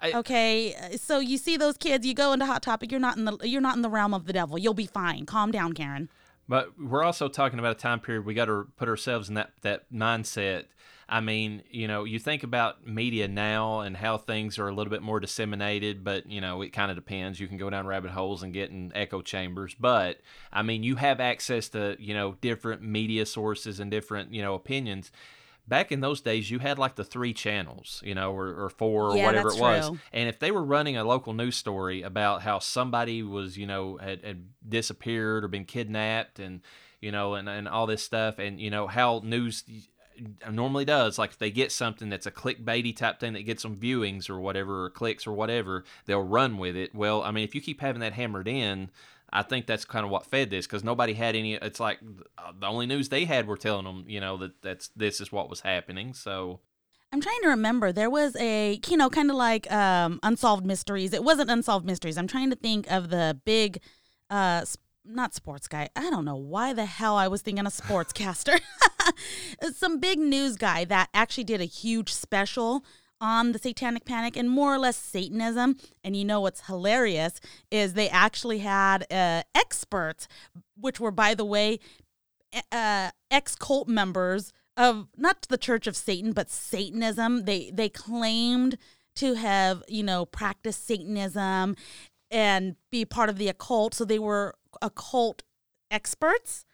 [0.00, 3.24] I, okay, so you see those kids, you go into hot topic, you're not in
[3.24, 4.56] the you're not in the realm of the devil.
[4.56, 5.26] You'll be fine.
[5.26, 6.08] Calm down, Karen.
[6.48, 9.50] But we're also talking about a time period we got to put ourselves in that
[9.62, 10.66] that mindset.
[11.08, 14.90] I mean, you know, you think about media now and how things are a little
[14.90, 17.40] bit more disseminated, but you know, it kind of depends.
[17.40, 20.20] You can go down rabbit holes and get in echo chambers, but
[20.52, 24.54] I mean, you have access to you know different media sources and different you know
[24.54, 25.10] opinions.
[25.66, 29.10] back in those days, you had like the three channels, you know, or, or four
[29.10, 29.88] or Yeah, whatever it was.
[29.88, 29.98] true.
[30.12, 33.98] And if they were running a local news story about how somebody was, you know,
[33.98, 36.62] had, had disappeared or been kidnapped and,
[37.00, 39.64] you know, and, and all this stuff, and, you know, how news
[40.50, 43.76] normally does, like if they get something that's a clickbaity type thing that gets them
[43.76, 46.94] viewings or whatever, or clicks or whatever, they'll run with it.
[46.94, 48.90] Well, I mean, if you keep having that hammered in,
[49.30, 51.54] I think that's kind of what fed this because nobody had any.
[51.54, 51.98] It's like
[52.38, 55.30] uh, the only news they had were telling them, you know, that that's this is
[55.30, 56.14] what was happening.
[56.14, 56.60] So
[57.12, 57.92] I'm trying to remember.
[57.92, 61.12] There was a, you know, kind of like um, Unsolved Mysteries.
[61.12, 62.18] It wasn't Unsolved Mysteries.
[62.18, 63.80] I'm trying to think of the big,
[64.30, 64.64] uh,
[65.08, 65.88] not sports guy.
[65.96, 68.60] I don't know why the hell I was thinking a sportscaster.
[69.74, 72.84] Some big news guy that actually did a huge special
[73.20, 77.94] on the satanic panic and more or less satanism and you know what's hilarious is
[77.94, 80.28] they actually had uh, experts
[80.76, 81.80] which were by the way
[82.70, 87.44] uh, ex cult members of not the Church of Satan, but Satanism.
[87.44, 88.78] They they claimed
[89.16, 91.76] to have you know practiced Satanism
[92.30, 95.42] and be part of the occult, so they were occult
[95.90, 96.64] experts.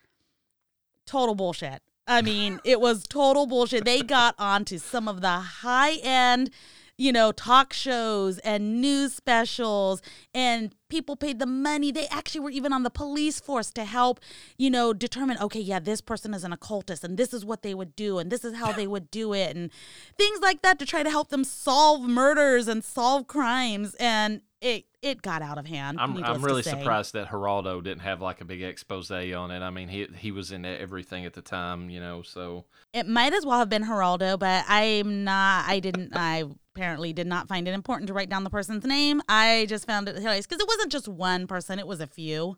[1.06, 1.82] Total bullshit.
[2.06, 3.84] I mean, it was total bullshit.
[3.84, 6.50] They got onto some of the high end,
[6.96, 10.00] you know, talk shows and news specials,
[10.32, 11.90] and people paid the money.
[11.90, 14.20] They actually were even on the police force to help,
[14.56, 17.74] you know, determine, okay, yeah, this person is an occultist, and this is what they
[17.74, 19.70] would do, and this is how they would do it, and
[20.16, 23.94] things like that to try to help them solve murders and solve crimes.
[23.98, 26.00] And it it got out of hand.
[26.00, 29.60] I'm I'm really surprised that Geraldo didn't have like a big expose on it.
[29.60, 32.22] I mean, he he was in everything at the time, you know.
[32.22, 35.68] So It might as well have been Geraldo, but I'm not.
[35.68, 36.12] I didn't.
[36.16, 39.20] I apparently did not find it important to write down the person's name.
[39.28, 42.56] I just found it hilarious because it wasn't just one person; it was a few.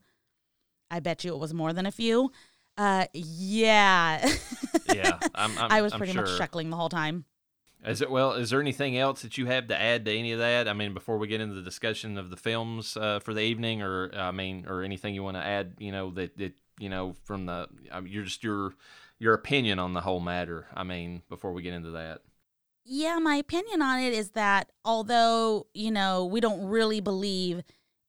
[0.89, 2.31] I bet you it was more than a few.
[2.79, 4.33] Uh, yeah.
[4.95, 6.23] yeah, I'm, I'm I was I'm pretty sure.
[6.23, 7.25] much chuckling the whole time.
[7.87, 8.33] Is it well?
[8.33, 10.67] Is there anything else that you have to add to any of that?
[10.67, 13.81] I mean, before we get into the discussion of the films uh, for the evening,
[13.81, 15.75] or I mean, or anything you want to add?
[15.79, 18.75] You know that that you know from the I mean, you're just your
[19.21, 20.67] your opinion on the whole matter.
[20.75, 22.23] I mean, before we get into that.
[22.85, 27.63] Yeah, my opinion on it is that although, you know, we don't really believe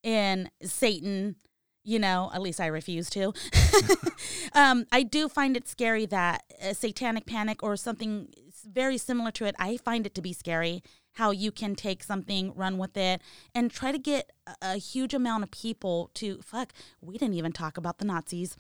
[0.04, 1.36] in Satan,
[1.84, 3.34] you know, at least I refuse to,
[4.54, 8.28] um, I do find it scary that a satanic panic or something
[8.72, 12.54] very similar to it, I find it to be scary how you can take something,
[12.56, 13.22] run with it,
[13.56, 17.76] and try to get a, huge amount of people to, fuck, we didn't even talk
[17.76, 18.56] about the Nazis.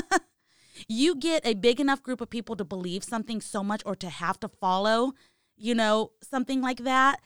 [0.88, 4.10] you get a big enough group of people to believe something so much or to
[4.10, 5.14] have to follow,
[5.56, 7.20] you know, something like that,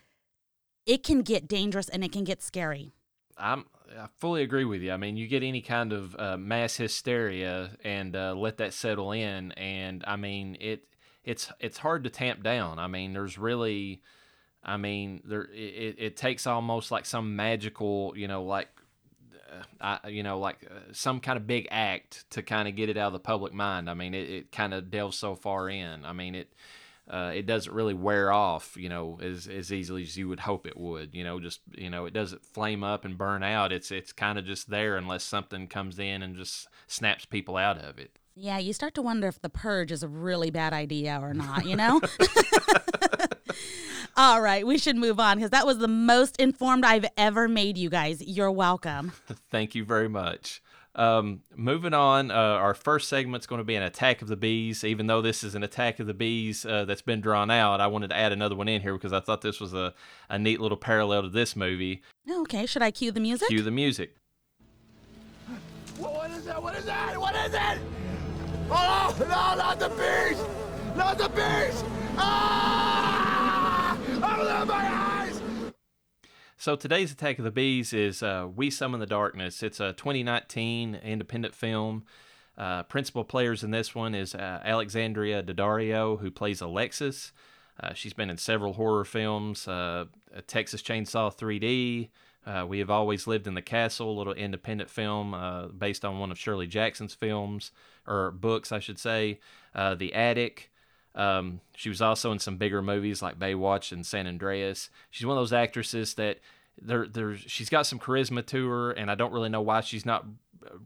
[0.86, 2.92] it can get dangerous and it can get scary.
[3.36, 3.66] I'm
[3.98, 4.92] I fully agree with you.
[4.92, 9.12] I mean, you get any kind of uh, mass hysteria and uh, let that settle
[9.12, 10.84] in, and I mean it.
[11.28, 12.78] It's it's hard to tamp down.
[12.78, 14.02] I mean, there's really,
[14.64, 18.68] I mean, there it, it takes almost like some magical, you know, like.
[19.50, 22.90] Uh, I, you know, like uh, some kind of big act to kind of get
[22.90, 23.88] it out of the public mind.
[23.88, 26.04] I mean, it, it kind of delves so far in.
[26.04, 26.52] I mean, it
[27.10, 30.66] uh, it doesn't really wear off, you know, as as easily as you would hope
[30.66, 31.14] it would.
[31.14, 33.72] You know, just you know, it doesn't flame up and burn out.
[33.72, 37.78] It's it's kind of just there unless something comes in and just snaps people out
[37.78, 38.18] of it.
[38.40, 41.66] Yeah, you start to wonder if the purge is a really bad idea or not,
[41.66, 42.00] you know?
[44.16, 47.76] All right, we should move on because that was the most informed I've ever made
[47.76, 48.22] you guys.
[48.22, 49.10] You're welcome.
[49.50, 50.62] Thank you very much.
[50.94, 54.84] Um, moving on, uh, our first segment's going to be an attack of the bees.
[54.84, 57.88] Even though this is an attack of the bees uh, that's been drawn out, I
[57.88, 59.94] wanted to add another one in here because I thought this was a,
[60.30, 62.02] a neat little parallel to this movie.
[62.30, 63.48] Okay, should I cue the music?
[63.48, 64.14] Cue the music.
[65.96, 66.62] What is that?
[66.62, 67.18] What is that?
[67.18, 67.78] What is it?
[68.70, 70.38] Oh, no, not the bees!
[70.96, 71.84] Not the bees!
[72.16, 73.96] Ah!
[73.96, 75.40] Open my eyes!
[76.56, 79.62] So today's Attack of the Bees is uh, We Summon the Darkness.
[79.62, 82.04] It's a 2019 independent film.
[82.58, 87.32] Uh, principal players in this one is uh, Alexandra Daddario, who plays Alexis.
[87.80, 90.06] Uh, she's been in several horror films, uh,
[90.46, 92.08] Texas Chainsaw 3D.
[92.48, 96.18] Uh, we have always lived in the castle, a little independent film uh, based on
[96.18, 97.72] one of Shirley Jackson's films
[98.06, 99.38] or books, I should say.
[99.74, 100.70] Uh, the Attic.
[101.14, 104.88] Um, she was also in some bigger movies like Baywatch and San Andreas.
[105.10, 106.38] She's one of those actresses that
[106.80, 110.06] there, there's she's got some charisma to her, and I don't really know why she's
[110.06, 110.24] not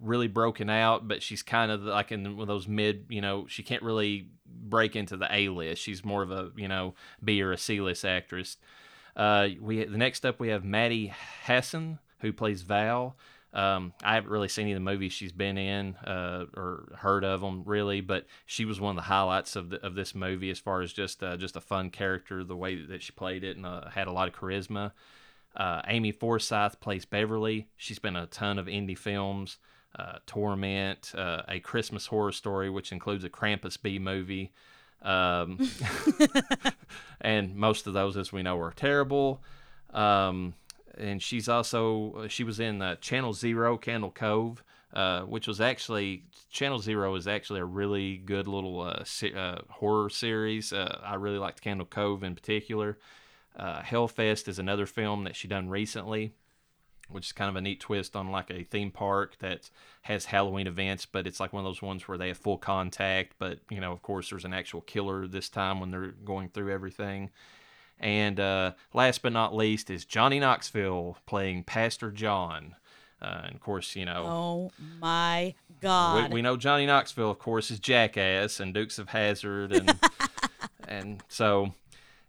[0.01, 3.47] really broken out, but she's kind of like in one of those mid, you know,
[3.47, 5.83] she can't really break into the A list.
[5.83, 8.57] She's more of a, you know, B or a C list actress.
[9.17, 11.13] Uh, we the next up we have Maddie
[11.45, 13.17] Hasson who plays Val.
[13.53, 17.23] Um, I haven't really seen any of the movies she's been in uh, or heard
[17.23, 20.51] of them really, but she was one of the highlights of the, of this movie
[20.51, 23.57] as far as just uh, just a fun character, the way that she played it,
[23.57, 24.93] and uh, had a lot of charisma.
[25.55, 27.69] Uh, Amy Forsyth plays Beverly.
[27.77, 29.59] She's been in a ton of indie films,
[29.99, 34.53] uh, Torment, uh, A Christmas Horror Story, which includes a Krampus B movie.
[35.03, 35.59] Um,
[37.21, 39.43] and most of those, as we know, are terrible.
[39.93, 40.55] Um,
[40.97, 46.25] and she's also she was in uh, Channel Zero, Candle Cove, uh, which was actually
[46.51, 50.73] Channel Zero is actually a really good little uh, se- uh, horror series.
[50.73, 52.99] Uh, I really liked Candle Cove in particular.
[53.57, 56.33] Uh, Hellfest is another film that she done recently,
[57.13, 59.71] which is kind of a neat twist on like a theme park that
[60.03, 63.35] has Halloween events, but it's like one of those ones where they have full contact.
[63.39, 66.73] But you know, of course, there's an actual killer this time when they're going through
[66.73, 67.31] everything.
[68.01, 72.75] And uh, last but not least is Johnny Knoxville playing Pastor John.
[73.21, 76.31] Uh, and of course, you know, Oh my God.
[76.31, 79.97] we, we know Johnny Knoxville, of course, is Jackass and Dukes of Hazzard, and
[80.89, 81.75] and so,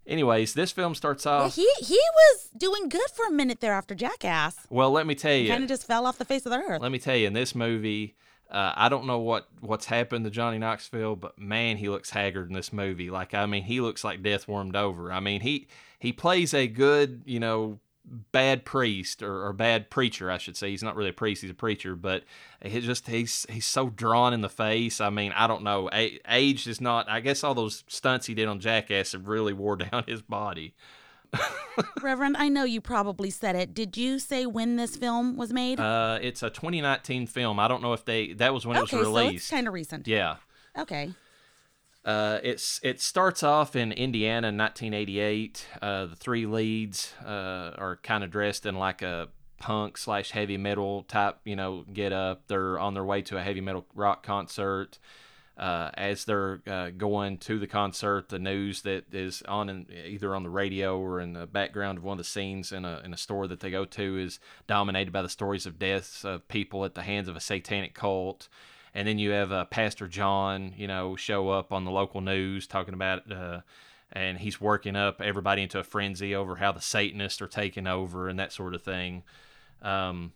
[0.08, 1.56] anyways, this film starts Yeah, off.
[1.56, 4.56] he he was doing good for a minute there after Jackass.
[4.70, 6.82] Well, let me tell you, Kind of just fell off the face of the earth.
[6.82, 8.16] let me tell you, in this movie,
[8.51, 12.47] uh, I don't know what what's happened to Johnny Knoxville, but man, he looks haggard
[12.49, 13.10] in this movie.
[13.10, 15.12] Like, I mean, he looks like death warmed over.
[15.12, 15.68] I mean, he
[15.99, 20.70] he plays a good, you know, bad priest or, or bad preacher, I should say.
[20.70, 21.95] He's not really a priest; he's a preacher.
[21.95, 22.24] But
[22.62, 24.99] he just he's he's so drawn in the face.
[25.01, 25.89] I mean, I don't know.
[25.93, 27.10] A- age is not.
[27.10, 30.74] I guess all those stunts he did on Jackass have really wore down his body.
[32.01, 33.74] Reverend, I know you probably said it.
[33.74, 35.80] Did you say when this film was made?
[35.80, 37.60] Uh, it's a 2019 film.
[37.60, 39.51] I don't know if they that was when okay, it was so it's released.
[39.51, 40.08] kind of recent.
[40.08, 40.36] yeah.
[40.78, 41.12] Okay.
[42.06, 45.68] Uh, it's it starts off in Indiana in 1988.
[45.82, 50.58] Uh, the three leads uh, are kind of dressed in like a punk slash heavy
[50.58, 52.43] metal type, you know, get up.
[52.47, 54.99] They're on their way to a heavy metal rock concert.
[55.56, 60.36] Uh, as they're uh, going to the concert, the news that is on in, either
[60.36, 63.14] on the radio or in the background of one of the scenes in a in
[63.14, 66.84] a store that they go to is dominated by the stories of deaths of people
[66.84, 68.49] at the hands of a satanic cult
[68.94, 72.68] and then you have uh, Pastor John, you know, show up on the local news
[72.68, 73.62] talking about, uh,
[74.12, 78.30] and he's working up everybody into a frenzy over how the Satanists are taking over
[78.30, 79.24] and that sort of thing.
[79.82, 80.34] Um,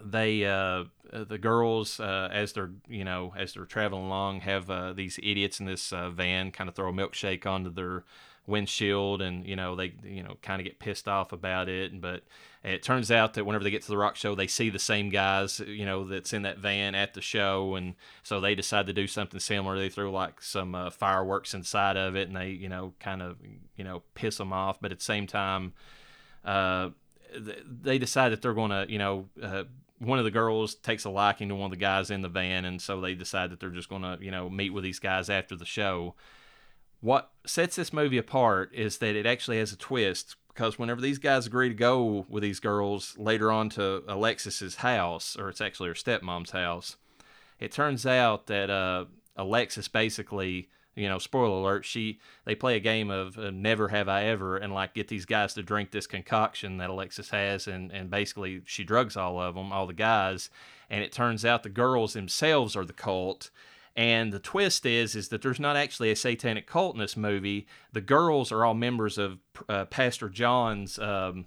[0.00, 4.92] they, uh, the girls, uh, as they're, you know, as they're traveling along, have uh,
[4.92, 8.04] these idiots in this uh, van kind of throw a milkshake onto their
[8.46, 12.22] windshield, and you know they, you know, kind of get pissed off about it, but
[12.62, 15.08] it turns out that whenever they get to the rock show, they see the same
[15.08, 17.94] guys, you know, that's in that van at the show, and
[18.24, 19.78] so they decide to do something similar.
[19.78, 23.36] They throw like some uh, fireworks inside of it, and they, you know, kind of,
[23.76, 24.80] you know, piss them off.
[24.80, 25.74] But at the same time,
[26.44, 26.90] uh,
[27.38, 29.64] they decide that they're going to, you know, uh,
[29.98, 32.64] one of the girls takes a liking to one of the guys in the van,
[32.64, 35.30] and so they decide that they're just going to, you know, meet with these guys
[35.30, 36.14] after the show.
[37.00, 41.18] What sets this movie apart is that it actually has a twist because whenever these
[41.18, 45.88] guys agree to go with these girls later on to Alexis's house, or it's actually
[45.88, 46.96] her stepmom's house,
[47.60, 49.04] it turns out that uh,
[49.36, 54.08] Alexis basically, you know, spoiler alert, she they play a game of uh, never have
[54.08, 57.92] I ever, and like get these guys to drink this concoction that Alexis has, and
[57.92, 60.48] and basically she drugs all of them, all the guys,
[60.88, 63.50] and it turns out the girls themselves are the cult.
[63.96, 67.66] And the twist is is that there's not actually a satanic cult in this movie.
[67.92, 69.38] The girls are all members of
[69.70, 71.46] uh, Pastor John's, um,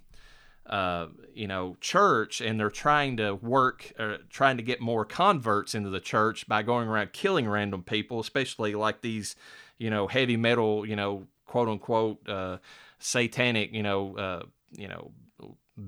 [0.65, 5.75] uh, you know, church, and they're trying to work, uh, trying to get more converts
[5.75, 9.35] into the church by going around killing random people, especially like these,
[9.77, 12.57] you know, heavy metal, you know, quote unquote, uh,
[12.97, 14.43] satanic, you know, uh,
[14.75, 15.11] you know,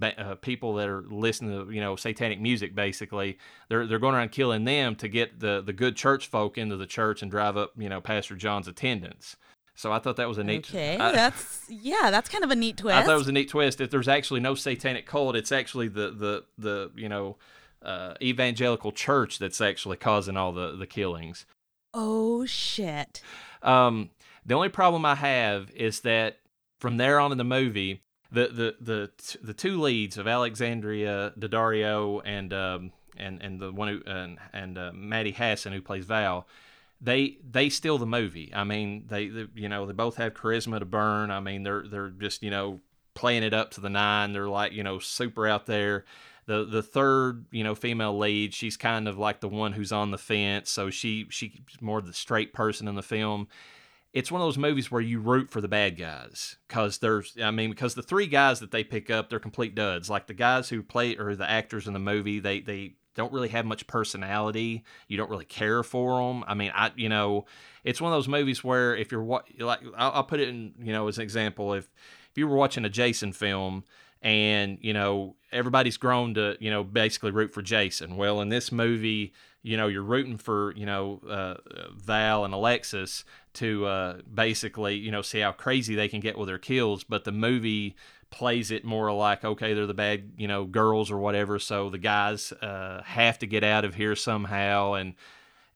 [0.01, 3.37] uh, people that are listening to you know satanic music basically
[3.69, 6.85] they're they're going around killing them to get the the good church folk into the
[6.85, 9.35] church and drive up you know pastor john's attendance
[9.75, 12.55] so i thought that was a neat Okay, I, that's yeah, that's kind of a
[12.55, 12.97] neat twist.
[12.97, 15.87] I thought it was a neat twist if there's actually no satanic cult it's actually
[15.87, 17.37] the the the you know
[17.83, 21.45] uh, evangelical church that's actually causing all the the killings
[21.93, 23.21] oh shit!
[23.63, 24.11] um,
[24.45, 26.37] the only problem I have is that
[26.79, 28.01] from there on in the movie,
[28.31, 33.87] the the the the two leads of Alexandra Daddario and um, and and the one
[33.87, 36.47] who and and uh, Maddie Hasson who plays Val,
[37.01, 38.51] they they steal the movie.
[38.53, 41.29] I mean, they, they you know they both have charisma to burn.
[41.29, 42.79] I mean, they're they're just you know
[43.13, 44.33] playing it up to the nine.
[44.33, 46.05] They're like you know super out there.
[46.45, 50.11] The the third you know female lead, she's kind of like the one who's on
[50.11, 50.71] the fence.
[50.71, 51.51] So she she's
[51.81, 53.47] more the straight person in the film
[54.13, 57.51] it's one of those movies where you root for the bad guys because there's i
[57.51, 60.09] mean because the three guys that they pick up they're complete duds.
[60.09, 63.49] Like the guys who play or the actors in the movie they they don't really
[63.49, 64.83] have much personality.
[65.07, 67.45] You don't really care for them i mean i you know
[67.83, 70.73] it's one of those movies where if you're what like I'll, I'll put it in
[70.79, 71.73] you know as an example.
[71.73, 71.89] If
[72.29, 73.83] if you were watching a jason film
[74.21, 78.17] and you know everybody's grown to you know basically root for jason.
[78.17, 79.33] Well in this movie
[79.63, 81.55] you know you're rooting for you know uh,
[81.95, 86.47] Val and Alexis to uh, basically you know see how crazy they can get with
[86.47, 87.95] their kills, but the movie
[88.29, 91.97] plays it more like okay they're the bad you know girls or whatever, so the
[91.97, 95.15] guys uh, have to get out of here somehow and.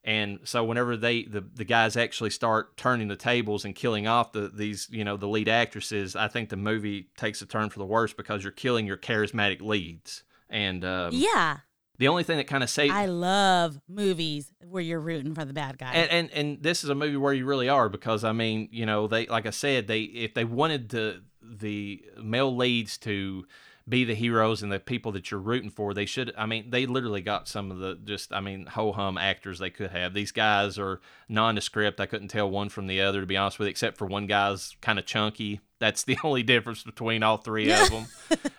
[0.08, 4.34] And so whenever they the, the guys actually start turning the tables and killing off
[4.34, 7.80] the these you know the lead actresses, I think the movie takes a turn for
[7.80, 10.22] the worse because you're killing your charismatic leads.
[10.48, 11.58] And um, Yeah.
[11.98, 15.54] The only thing that kind of saves I love movies where you're rooting for the
[15.54, 15.94] bad guy.
[15.94, 18.86] and, and and this is a movie where you really are because I mean, you
[18.86, 23.46] know, they like I said, they if they wanted the the male leads to
[23.88, 26.34] be the heroes and the people that you're rooting for, they should.
[26.36, 29.70] I mean, they literally got some of the just I mean ho hum actors they
[29.70, 30.14] could have.
[30.14, 32.00] These guys are nondescript.
[32.00, 34.26] I couldn't tell one from the other to be honest with you, except for one
[34.26, 35.62] guy's kind of chunky.
[35.86, 38.08] That's the only difference between all three of them.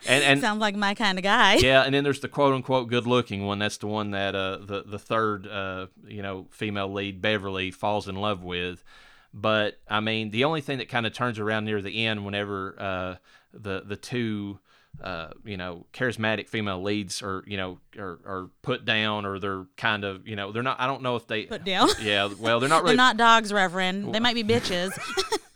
[0.07, 1.55] And and Sounds like my kind of guy.
[1.57, 3.59] yeah, and then there's the quote unquote good looking one.
[3.59, 8.07] That's the one that uh, the the third uh, you know female lead Beverly falls
[8.07, 8.85] in love with.
[9.35, 12.77] But I mean, the only thing that kind of turns around near the end, whenever
[12.79, 13.17] uh,
[13.53, 14.61] the the two
[15.03, 19.67] uh, you know charismatic female leads are you know are, are put down or they're
[19.77, 20.81] kind of you know they're not.
[20.81, 21.89] I don't know if they Put down.
[22.01, 22.93] Yeah, well, they're not really.
[22.93, 24.15] They're not dogs, Reverend.
[24.15, 24.93] They might be bitches.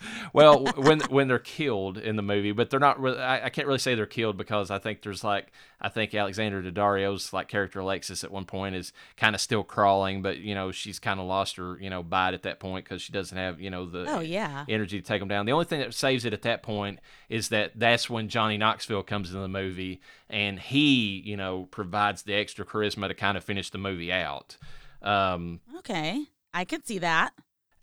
[0.33, 3.67] well when when they're killed in the movie but they're not really I, I can't
[3.67, 5.51] really say they're killed because i think there's like
[5.81, 10.23] i think alexandra daddario's like character alexis at one point is kind of still crawling
[10.23, 13.01] but you know she's kind of lost her you know bite at that point because
[13.03, 14.65] she doesn't have you know the Oh, yeah.
[14.69, 17.49] energy to take them down the only thing that saves it at that point is
[17.49, 22.35] that that's when johnny knoxville comes into the movie and he you know provides the
[22.35, 24.57] extra charisma to kind of finish the movie out
[25.03, 26.25] um, okay.
[26.53, 27.33] I could see that.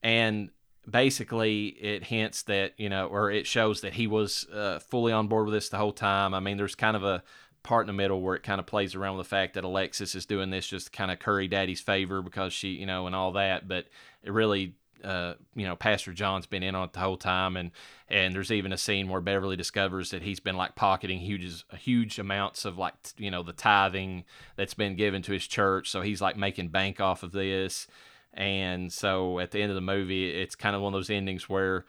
[0.03, 0.51] and
[0.89, 5.27] basically it hints that you know or it shows that he was uh, fully on
[5.27, 7.21] board with this the whole time i mean there's kind of a
[7.67, 10.15] part in the middle where it kind of plays around with the fact that alexis
[10.15, 13.33] is doing this just kind of curry daddy's favor because she you know and all
[13.33, 13.87] that but
[14.23, 17.71] it really uh, you know, Pastor John's been in on it the whole time, and
[18.09, 22.19] and there's even a scene where Beverly discovers that he's been like pocketing huge huge
[22.19, 24.23] amounts of like you know the tithing
[24.55, 27.87] that's been given to his church, so he's like making bank off of this,
[28.33, 31.47] and so at the end of the movie, it's kind of one of those endings
[31.47, 31.85] where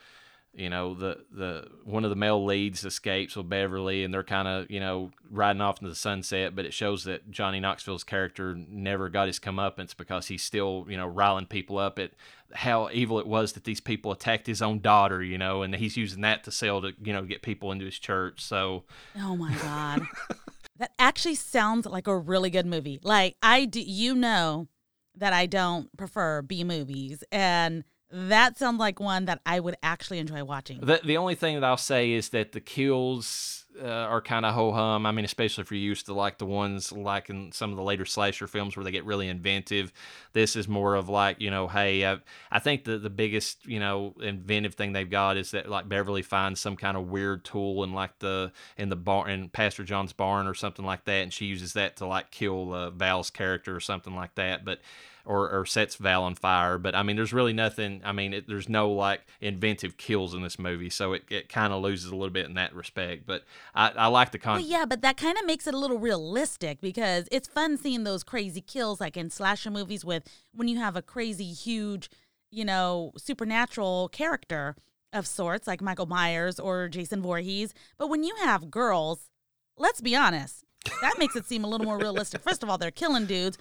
[0.59, 4.49] you know the the one of the male leads escapes with Beverly and they're kind
[4.49, 8.55] of you know riding off into the sunset but it shows that Johnny Knoxville's character
[8.69, 12.13] never got his comeuppance because he's still you know riling people up at
[12.55, 15.97] how evil it was that these people attacked his own daughter you know and he's
[15.97, 18.85] using that to sell to you know get people into his church so
[19.17, 20.03] Oh my god.
[20.79, 23.01] that actually sounds like a really good movie.
[23.03, 24.69] Like I do you know
[25.17, 30.19] that I don't prefer B movies and that sounds like one that I would actually
[30.19, 30.81] enjoy watching.
[30.81, 34.55] The the only thing that I'll say is that the kills uh, are kind of
[34.55, 35.07] ho hum.
[35.07, 37.83] I mean, especially if you're used to like the ones like in some of the
[37.83, 39.93] later slasher films where they get really inventive.
[40.33, 42.19] This is more of like you know, hey, I,
[42.51, 46.23] I think the the biggest you know inventive thing they've got is that like Beverly
[46.23, 50.13] finds some kind of weird tool in like the in the barn in Pastor John's
[50.13, 53.77] barn or something like that, and she uses that to like kill uh, Val's character
[53.77, 54.65] or something like that.
[54.65, 54.81] But
[55.25, 56.79] or, or sets Val on fire.
[56.79, 58.01] But I mean, there's really nothing.
[58.05, 61.73] I mean, it, there's no like inventive kills in this movie, so it, it kind
[61.73, 63.27] of loses a little bit in that respect.
[63.27, 63.45] But
[63.75, 64.59] I, I like the con.
[64.59, 68.05] But yeah, but that kind of makes it a little realistic because it's fun seeing
[68.05, 72.11] those crazy kills like in slasher movies with when you have a crazy huge,
[72.51, 74.77] you know, supernatural character
[75.13, 77.73] of sorts like Michael Myers or Jason Voorhees.
[77.97, 79.31] But when you have girls,
[79.77, 80.65] let's be honest,
[81.01, 82.43] that makes it seem a little more realistic.
[82.43, 83.59] First of all, they're killing dudes.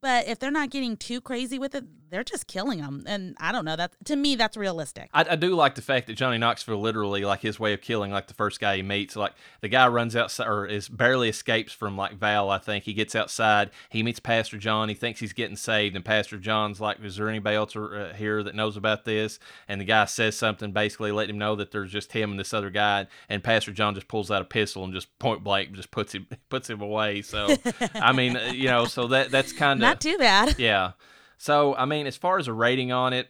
[0.00, 1.84] But if they're not getting too crazy with it,
[2.16, 3.04] they're just killing them.
[3.06, 5.10] And I don't know that to me that's realistic.
[5.12, 8.10] I, I do like the fact that Johnny Knoxville literally like his way of killing
[8.10, 11.74] like the first guy he meets like the guy runs outside or is barely escapes
[11.74, 15.34] from like Val I think he gets outside he meets Pastor John he thinks he's
[15.34, 19.04] getting saved and Pastor John's like is there anybody else uh, here that knows about
[19.04, 19.38] this
[19.68, 22.54] and the guy says something basically letting him know that there's just him and this
[22.54, 25.90] other guy and Pastor John just pulls out a pistol and just point blank just
[25.90, 27.54] puts him puts him away so
[27.94, 30.58] I mean uh, you know so that that's kind of Not too bad.
[30.58, 30.92] yeah.
[31.38, 33.28] So I mean, as far as a rating on it,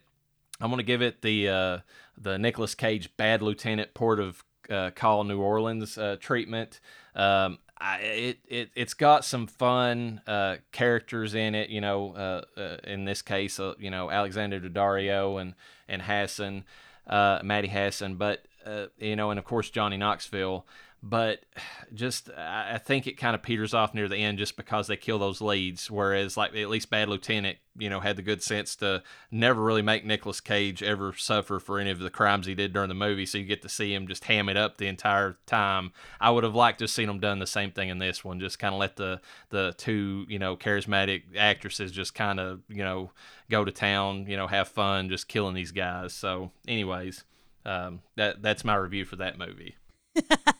[0.61, 1.79] I'm gonna give it the uh,
[2.17, 6.81] the Nicolas Cage Bad Lieutenant Port of uh, Call New Orleans uh, treatment.
[7.15, 11.69] Um, I, it, it it's got some fun uh, characters in it.
[11.69, 15.55] You know, uh, uh, in this case, uh, you know Alexandra Daddario and
[15.89, 16.65] and Hasson,
[17.07, 20.67] uh, Maddie Hasson, but uh, you know, and of course Johnny Knoxville
[21.03, 21.45] but
[21.95, 25.19] just I think it kind of peters off near the end just because they kill
[25.19, 25.91] those leads.
[25.91, 29.83] Whereas like at least Bad Lieutenant, you know, had the good sense to never really
[29.83, 33.27] make Nicolas Cage ever suffer for any of the crimes he did during the movie.
[33.27, 35.93] So you get to see him just ham it up the entire time.
[36.21, 38.41] I would have liked to have seen him done the same thing in this one.
[38.41, 39.21] Just kind of let the
[39.51, 43.13] the two you know charismatic actresses just kind of you know
[43.51, 46.13] go to town, you know, have fun, just killing these guys.
[46.13, 47.25] So, anyways,
[47.65, 49.77] um, that that's my review for that movie.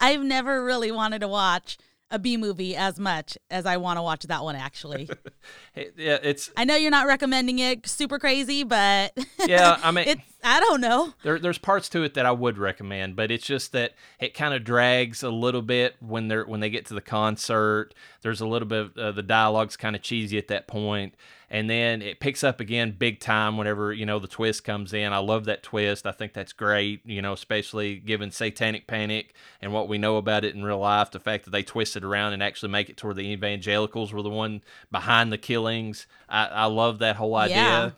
[0.00, 1.78] I've never really wanted to watch
[2.10, 5.10] a B movie as much as I want to watch that one actually.
[5.74, 9.12] yeah, it's I know you're not recommending it super crazy, but
[9.46, 11.14] Yeah, I mean it's I don't know.
[11.22, 14.54] There, there's parts to it that I would recommend, but it's just that it kind
[14.54, 17.94] of drags a little bit when they're when they get to the concert.
[18.22, 21.14] There's a little bit of uh, the dialogue's kind of cheesy at that point
[21.50, 25.12] and then it picks up again big time whenever you know the twist comes in.
[25.12, 26.06] I love that twist.
[26.06, 27.00] I think that's great.
[27.06, 31.10] You know, especially given Satanic Panic and what we know about it in real life.
[31.10, 34.22] The fact that they twisted around and actually make it to where the evangelicals were
[34.22, 34.62] the one
[34.92, 36.06] behind the killings.
[36.28, 37.56] I, I love that whole idea.
[37.56, 37.90] Yeah.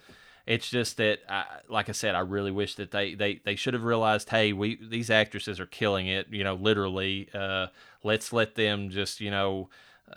[0.51, 3.75] It's just that, I, like I said, I really wish that they, they, they should
[3.75, 6.27] have realized, hey, we these actresses are killing it.
[6.31, 7.29] You know, literally.
[7.33, 7.69] Uh,
[8.03, 9.69] let's let them just you know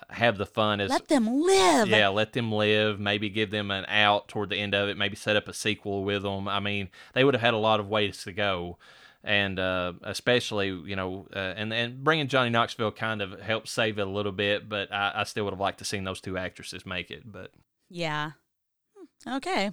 [0.09, 1.87] have the fun as let them live.
[1.87, 2.99] Yeah, let them live.
[2.99, 4.97] Maybe give them an out toward the end of it.
[4.97, 6.47] Maybe set up a sequel with them.
[6.47, 8.77] I mean, they would have had a lot of ways to go,
[9.23, 13.99] and uh, especially you know, uh, and and bringing Johnny Knoxville kind of helped save
[13.99, 14.67] it a little bit.
[14.67, 17.31] But I, I still would have liked to seen those two actresses make it.
[17.31, 17.51] But
[17.89, 18.31] yeah,
[18.95, 19.71] hmm, okay.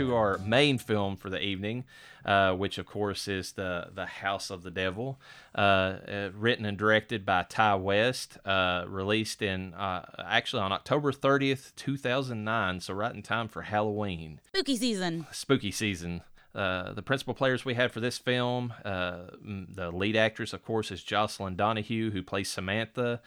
[0.00, 1.84] To our main film for the evening,
[2.24, 5.20] uh, which of course is the the House of the Devil,
[5.54, 11.12] uh, uh, written and directed by Ti West, uh, released in uh, actually on October
[11.12, 12.80] thirtieth, two thousand nine.
[12.80, 14.40] So right in time for Halloween.
[14.54, 15.26] Spooky season.
[15.32, 16.22] Spooky season.
[16.54, 20.90] Uh, the principal players we had for this film, uh, the lead actress, of course,
[20.90, 23.20] is Jocelin Donahue, who plays Samantha.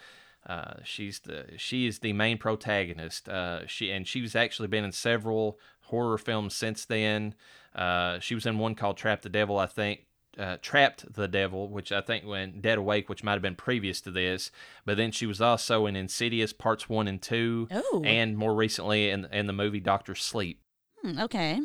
[0.45, 3.30] Uh, she's the she is the main protagonist.
[3.30, 7.36] Uh, she and she's actually been in several horror films since then.
[7.75, 10.05] Uh, she was in one called Trap the Devil, I think.
[10.38, 14.01] Uh, Trapped the Devil, which I think went Dead Awake, which might have been previous
[14.01, 14.49] to this.
[14.84, 18.01] But then she was also in Insidious Parts One and Two, oh.
[18.03, 20.59] and more recently in in the movie Doctor Sleep.
[21.03, 21.59] Hmm, okay.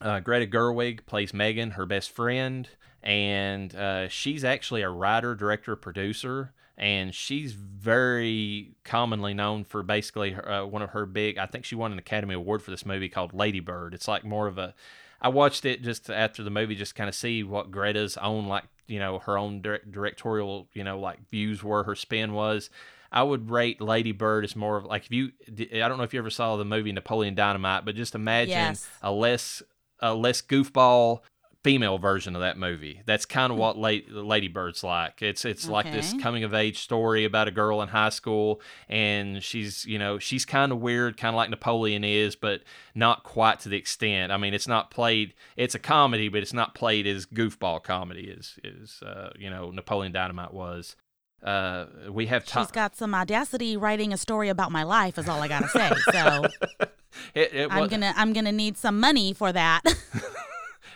[0.00, 2.68] Uh, Greta Gerwig plays Megan, her best friend,
[3.02, 10.32] and uh, she's actually a writer, director, producer and she's very commonly known for basically
[10.32, 11.38] her, uh, one of her big.
[11.38, 13.94] I think she won an Academy Award for this movie called Lady Bird.
[13.94, 14.74] It's like more of a.
[15.20, 18.64] I watched it just after the movie, just kind of see what Greta's own like
[18.86, 22.70] you know her own direct, directorial you know like views were, her spin was.
[23.14, 25.32] I would rate Lady Bird as more of like if you.
[25.48, 28.88] I don't know if you ever saw the movie Napoleon Dynamite, but just imagine yes.
[29.02, 29.62] a less
[30.00, 31.20] a less goofball
[31.62, 33.02] female version of that movie.
[33.06, 35.22] That's kind of what Lady Bird's like.
[35.22, 35.72] It's it's okay.
[35.72, 39.98] like this coming of age story about a girl in high school, and she's you
[39.98, 42.62] know she's kind of weird, kind of like Napoleon is, but
[42.94, 44.32] not quite to the extent.
[44.32, 45.34] I mean, it's not played.
[45.56, 49.70] It's a comedy, but it's not played as goofball comedy as is uh, you know
[49.70, 50.96] Napoleon Dynamite was.
[51.42, 52.48] Uh, we have.
[52.48, 55.18] She's got some audacity writing a story about my life.
[55.18, 55.90] Is all I gotta say.
[56.12, 56.44] So.
[57.34, 59.82] it, it I'm gonna I'm gonna need some money for that.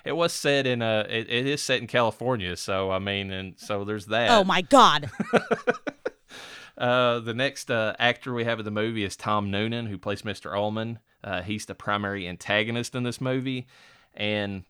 [0.07, 3.55] it was set in a it, it is set in California, so I mean, and
[3.59, 4.31] so there's that.
[4.31, 5.11] Oh my god.
[6.79, 10.23] uh, the next uh, actor we have in the movie is Tom Noonan, who plays
[10.23, 10.57] Mr.
[10.57, 11.01] Ullman.
[11.25, 13.67] Uh, he's the primary antagonist in this movie,
[14.15, 14.65] and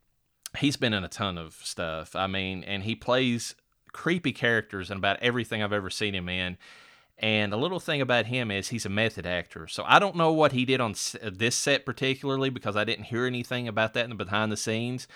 [0.59, 2.16] he's been in a ton of stuff.
[2.16, 3.55] I mean, and he plays
[3.93, 6.57] creepy characters in about everything I've ever seen him in.
[7.18, 9.66] And a little thing about him is he's a method actor.
[9.68, 13.24] So I don't know what he did on this set particularly because I didn't hear
[13.26, 15.08] anything about that in the behind the scenes.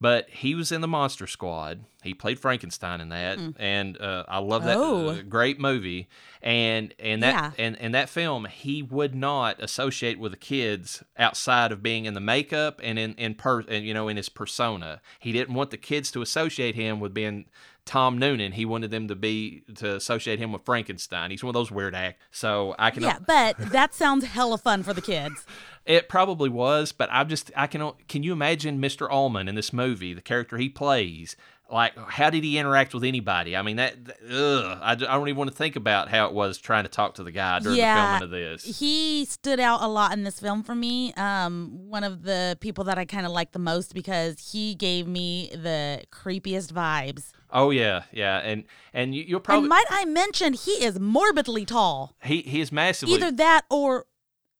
[0.00, 1.80] But he was in the Monster Squad.
[2.04, 5.08] He played Frankenstein in that, and uh, I love that Oh.
[5.08, 6.06] uh, great movie.
[6.40, 7.50] And and that Yeah.
[7.64, 12.14] and and that film, he would not associate with the kids outside of being in
[12.14, 15.00] the makeup and in in per and you know in his persona.
[15.18, 17.46] He didn't want the kids to associate him with being
[17.88, 18.52] Tom Noonan.
[18.52, 21.30] He wanted them to be to associate him with Frankenstein.
[21.30, 22.20] He's one of those weird acts.
[22.30, 25.46] So I can Yeah, but that sounds hella fun for the kids.
[25.86, 29.10] it probably was, but I just I can can you imagine Mr.
[29.10, 31.34] Ullman in this movie, the character he plays?
[31.70, 33.54] Like, how did he interact with anybody?
[33.54, 33.94] I mean, that,
[34.30, 37.16] ugh, I, I don't even want to think about how it was trying to talk
[37.16, 37.94] to the guy during Yeah.
[37.94, 38.78] the filming of this.
[38.78, 41.12] He stood out a lot in this film for me.
[41.12, 45.06] Um, one of the people that I kind of liked the most because he gave
[45.06, 47.32] me the creepiest vibes.
[47.50, 51.64] Oh yeah, yeah, and and you, you'll probably and might I mention, he is morbidly
[51.64, 52.14] tall.
[52.22, 54.06] he he is massively Either that or,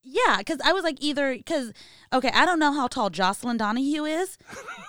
[0.03, 1.71] yeah, because I was like, either, because,
[2.11, 4.37] okay, I don't know how tall Jocelin Donahue is,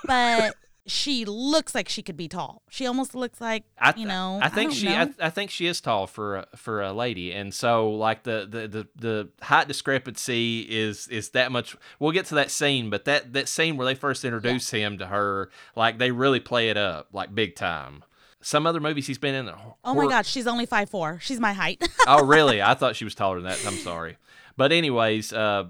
[0.04, 0.54] but
[0.90, 2.62] she looks like she could be tall.
[2.68, 4.88] She almost looks like, I, you know, I think don't she.
[4.88, 8.46] I, I think she is tall for a, for a lady, and so like the,
[8.50, 11.76] the the the height discrepancy is is that much.
[12.00, 15.06] We'll get to that scene, but that that scene where they first introduce him to
[15.06, 18.02] her, like they really play it up like big time.
[18.42, 19.48] Some other movies he's been in.
[19.48, 21.20] are oh my God, she's only five four.
[21.22, 21.86] She's my height.
[22.08, 22.60] oh really?
[22.62, 23.64] I thought she was taller than that.
[23.64, 24.16] I'm sorry,
[24.56, 25.66] but anyways, uh,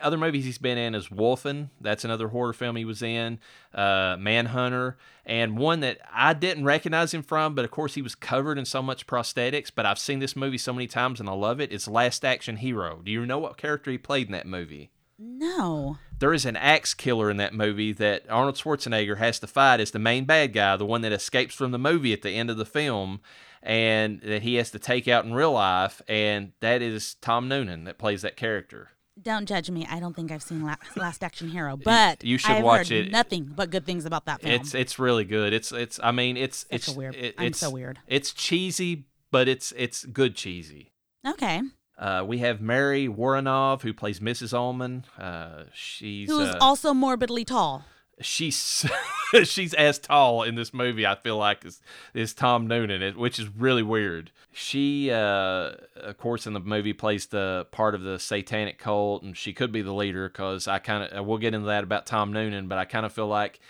[0.00, 1.70] other movies he's been in is Wolfen.
[1.80, 3.38] That's another horror film he was in.
[3.74, 8.14] Uh, Manhunter, and one that I didn't recognize him from, but of course he was
[8.14, 9.70] covered in so much prosthetics.
[9.74, 11.72] But I've seen this movie so many times and I love it.
[11.72, 13.00] It's Last Action Hero.
[13.04, 14.90] Do you know what character he played in that movie?
[15.18, 15.98] no.
[16.18, 19.90] There is an axe killer in that movie that Arnold Schwarzenegger has to fight as
[19.90, 22.56] the main bad guy, the one that escapes from the movie at the end of
[22.56, 23.20] the film,
[23.62, 26.00] and that he has to take out in real life.
[26.08, 28.90] And that is Tom Noonan that plays that character.
[29.22, 29.86] Don't judge me.
[29.88, 33.06] I don't think I've seen La- Last Action Hero, but you should I've watch heard
[33.06, 33.12] it.
[33.12, 34.52] Nothing but good things about that film.
[34.54, 35.52] It's it's really good.
[35.52, 37.98] It's it's I mean it's Such it's weird- it- I'm it's so weird.
[38.08, 40.92] It's cheesy, but it's it's good cheesy.
[41.26, 41.62] okay.
[41.96, 44.52] Uh, we have Mary Woronov who plays Mrs.
[44.52, 45.04] Ullman.
[45.16, 47.84] Uh, she's Who's uh, also morbidly tall.
[48.20, 48.86] She's
[49.44, 51.06] she's as tall in this movie.
[51.06, 51.80] I feel like as,
[52.14, 54.30] as Tom Noonan, which is really weird.
[54.52, 59.36] She, uh, of course, in the movie plays the part of the satanic cult, and
[59.36, 60.28] she could be the leader.
[60.28, 63.12] Because I kind of we'll get into that about Tom Noonan, but I kind of
[63.12, 63.60] feel like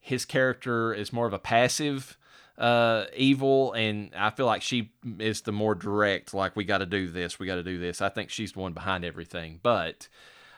[0.00, 2.18] his character is more of a passive
[2.58, 6.86] uh evil and i feel like she is the more direct like we got to
[6.86, 10.06] do this we got to do this i think she's the one behind everything but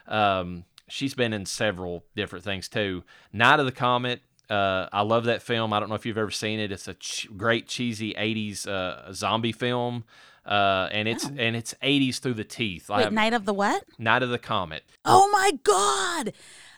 [0.07, 5.23] um she's been in several different things too night of the comet uh, I love
[5.23, 5.73] that film.
[5.73, 6.71] I don't know if you've ever seen it.
[6.71, 10.03] It's a ch- great cheesy '80s uh, zombie film,
[10.45, 12.87] uh, and it's and it's '80s through the teeth.
[12.89, 13.83] Wait, have- Night of the what?
[13.97, 14.83] Night of the Comet.
[15.03, 16.33] Oh my god.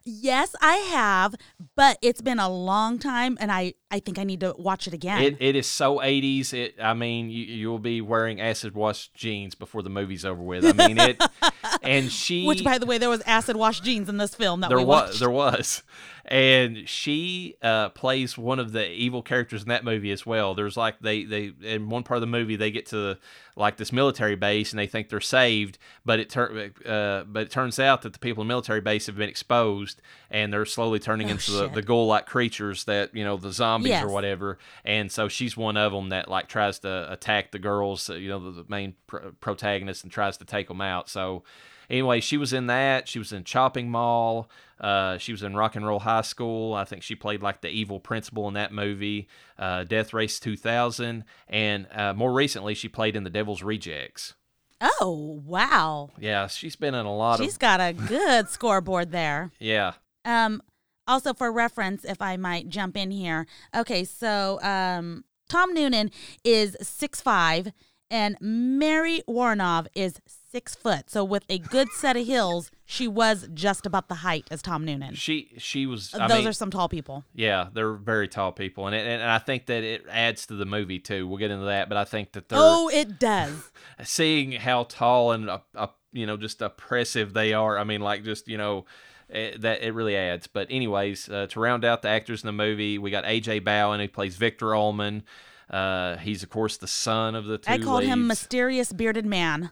[0.10, 1.36] Yes, I have,
[1.76, 4.94] but it's been a long time and I I think I need to watch it
[4.94, 5.22] again.
[5.22, 6.54] It, it is so 80s.
[6.54, 10.64] It I mean, you, you'll be wearing acid wash jeans before the movie's over with.
[10.66, 11.22] I mean it.
[11.84, 14.70] and she, Which by the way, there was acid wash jeans in this film that
[14.70, 15.84] there we was there was,
[16.30, 20.54] and she uh, plays one of the evil characters in that movie as well.
[20.56, 23.18] There's like they they in one part of the movie they get to
[23.56, 27.80] like this military base and they think they're saved, but it uh, but it turns
[27.80, 31.28] out that the people in the military base have been exposed and they're slowly turning
[31.28, 31.74] Oh, into the, shit.
[31.74, 34.04] the ghoul like creatures that you know the zombies Yes.
[34.04, 34.58] or whatever.
[34.84, 38.30] And so she's one of them that like tries to attack the girls, uh, you
[38.30, 41.10] know, the, the main pr- protagonist, and tries to take them out.
[41.10, 41.44] So
[41.90, 43.08] anyway, she was in that.
[43.08, 44.50] She was in Chopping Mall.
[44.80, 46.74] Uh, she was in Rock and Roll High School.
[46.74, 49.28] I think she played like the evil principal in that movie.
[49.58, 54.36] Uh, Death Race 2000, and uh, more recently, she played in The Devil's Rejects.
[54.80, 56.12] Oh, wow.
[56.20, 57.60] Yeah, she's been in a lot She's of.
[57.60, 59.52] got a good scoreboard there.
[59.60, 60.62] Yeah, Um,
[61.08, 63.48] also for reference, if I might jump in here.
[63.76, 66.12] Okay, so um, Tom Noonan
[66.44, 67.72] is six five,
[68.10, 70.20] and Mary Woronov is
[70.52, 71.10] six foot.
[71.10, 74.86] So with a good set of heels, she was just about the height as Tom
[74.86, 75.14] Noonan.
[75.16, 76.14] she she was.
[76.14, 77.24] I Those mean, are some tall people.
[77.34, 80.66] yeah, they're very tall people, and it, and I think that it adds to the
[80.66, 81.28] movie too.
[81.28, 83.72] We'll get into that, but I think that they're Oh, it does.
[84.04, 87.78] seeing how tall and uh, uh, you know just oppressive they are.
[87.78, 88.86] I mean, like just you know.
[89.30, 92.54] eh, that it really adds, but anyways, uh, to round out the actors in the
[92.54, 95.24] movie, we got AJ Bowen who plays Victor Ullman.
[95.70, 97.72] Uh, he's of course the son of the two.
[97.72, 99.72] I called him mysterious bearded man.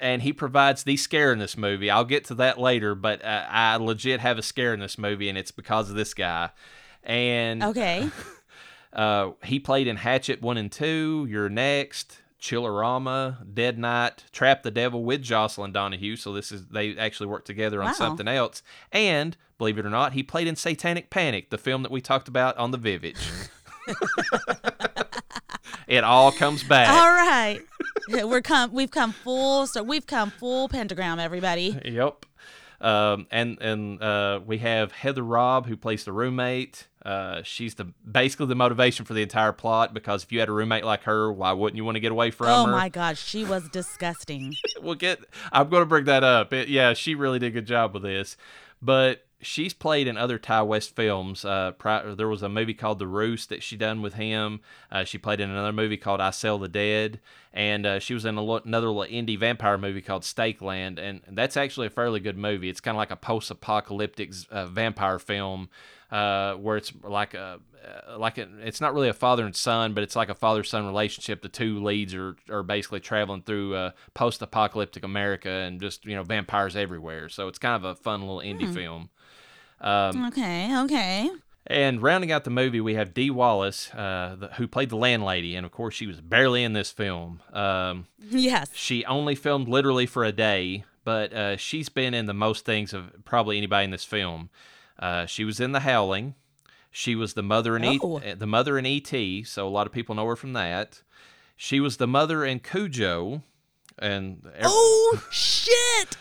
[0.00, 1.90] and he provides the scare in this movie.
[1.90, 5.28] I'll get to that later, but uh, I legit have a scare in this movie,
[5.28, 6.50] and it's because of this guy.
[7.04, 8.08] And Okay.
[8.92, 11.26] uh, he played in Hatchet one and two.
[11.28, 12.18] You're next.
[12.40, 16.16] Chillerama, Dead Night, Trap the Devil with Jocelin Donahue.
[16.16, 17.92] So this is they actually worked together on Wow.
[17.94, 18.62] something else.
[18.92, 22.28] And believe it or not, he played in Satanic Panic, the film that we talked
[22.28, 23.16] about on the Vivage.
[25.86, 26.88] it all comes back.
[26.88, 27.60] All right.
[28.08, 31.78] We're come we've come full so we've come full pentagram, everybody.
[31.84, 32.24] Yep.
[32.80, 36.86] Um, and and uh, we have Heather Robb who plays the roommate.
[37.04, 40.52] Uh, she's the basically the motivation for the entire plot because if you had a
[40.52, 42.72] roommate like her, why wouldn't you want to get away from Oh her?
[42.72, 44.54] my gosh, she was disgusting.
[44.82, 45.20] we'll get.
[45.52, 46.52] I'm going to bring that up.
[46.52, 48.36] It, yeah, she really did a good job with this,
[48.82, 51.44] but she's played in other Ti West films.
[51.44, 54.60] Uh, pri- there was a movie called The Roost that she done with him.
[54.90, 57.20] Uh, she played in another movie called I Sell the Dead,
[57.52, 61.22] and uh, she was in a lo- another little indie vampire movie called Stakeland, and
[61.32, 62.68] that's actually a fairly good movie.
[62.68, 65.68] It's kind of like a post-apocalyptic uh, vampire film.
[66.08, 69.92] Uh, where it's like a uh, like a, it's not really a father and son,
[69.92, 71.42] but it's like a father son relationship.
[71.42, 76.14] The two leads are are basically traveling through uh, post apocalyptic America and just you
[76.14, 77.28] know vampires everywhere.
[77.28, 79.10] So it's kind of a fun little indie film.
[79.80, 81.30] Um, Okay, okay.
[81.66, 85.54] and rounding out the movie, we have Dee Wallace, uh, the, who played the landlady,
[85.56, 87.40] and of course she was barely in this film.
[87.52, 88.70] Um, Yes.
[88.74, 92.92] she only filmed literally for a day, but uh, she's been in the most things
[92.92, 94.50] of probably anybody in this film.
[94.98, 96.34] Uh, she was in The Howling.
[96.90, 98.20] She was the mother in Oh.
[98.24, 101.02] e- the mother in E.T., so a lot of people know her from that.
[101.54, 103.42] She was the mother in Cujo,
[103.98, 106.16] and ev- Oh shit!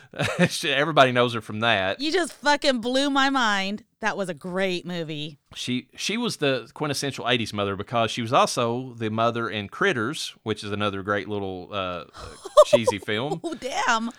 [0.65, 1.99] everybody knows her from that.
[1.99, 3.83] You just fucking blew my mind.
[3.99, 5.39] That was a great movie.
[5.55, 10.35] She she was the quintessential '80s mother because she was also the mother in Critters,
[10.43, 12.05] which is another great little uh,
[12.65, 13.41] cheesy film.
[13.43, 14.11] Oh damn.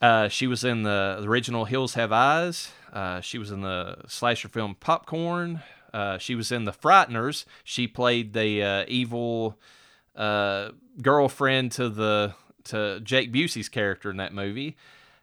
[0.00, 2.72] Uh, she was in the, the original Hills Have Eyes.
[2.92, 5.62] Uh, she was in the slasher film Popcorn.
[5.94, 7.44] Uh, she was in The Frighteners.
[7.62, 9.60] She played the uh, evil
[10.16, 12.34] uh, girlfriend to the
[12.64, 14.76] to Jake Busey's character in that movie.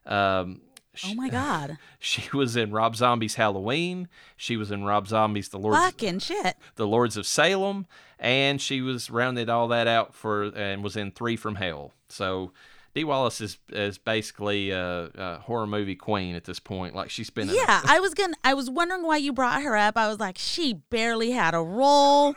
[0.06, 0.62] Um,
[1.06, 1.78] Oh my god.
[2.00, 4.10] she was in Rob Zombie's Halloween.
[4.36, 6.58] She was in Rob Zombie's The Lords Fucking shit.
[6.76, 7.86] The Lords of Salem,
[8.20, 11.94] and she was rounded all that out for and was in Three from Hell.
[12.10, 12.52] So
[12.96, 16.96] Dee Wallace is is basically a, a horror movie queen at this point.
[16.96, 18.36] Like she's been Yeah, I was gonna.
[18.44, 19.96] I was wondering why you brought her up.
[19.96, 22.34] I was like, she barely had a role.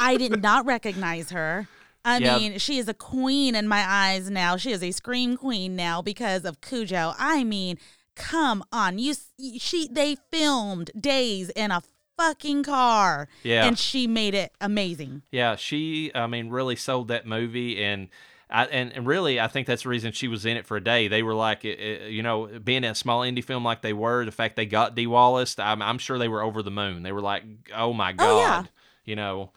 [0.00, 1.68] I did not recognize her.
[2.04, 2.38] I Yeah.
[2.38, 4.56] mean, she is a queen in my eyes now.
[4.56, 7.14] She is a scream queen now because of Cujo.
[7.18, 7.78] I mean,
[8.14, 9.14] come on, you.
[9.58, 11.82] She they filmed days in a
[12.16, 13.28] fucking car.
[13.42, 13.64] Yeah.
[13.66, 15.22] and she made it amazing.
[15.30, 18.08] yeah, she I mean really sold that movie and.
[18.50, 20.82] I, and, and really, I think that's the reason she was in it for a
[20.82, 21.06] day.
[21.06, 24.24] They were like, it, it- you know, being a small indie film like they were,
[24.24, 27.02] the fact they got Dee Wallace, I'm, I'm sure they were over the moon.
[27.02, 27.42] They were like,
[27.76, 28.64] oh my God, Oh, yeah.
[29.04, 29.50] you know.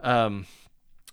[0.00, 0.44] Um,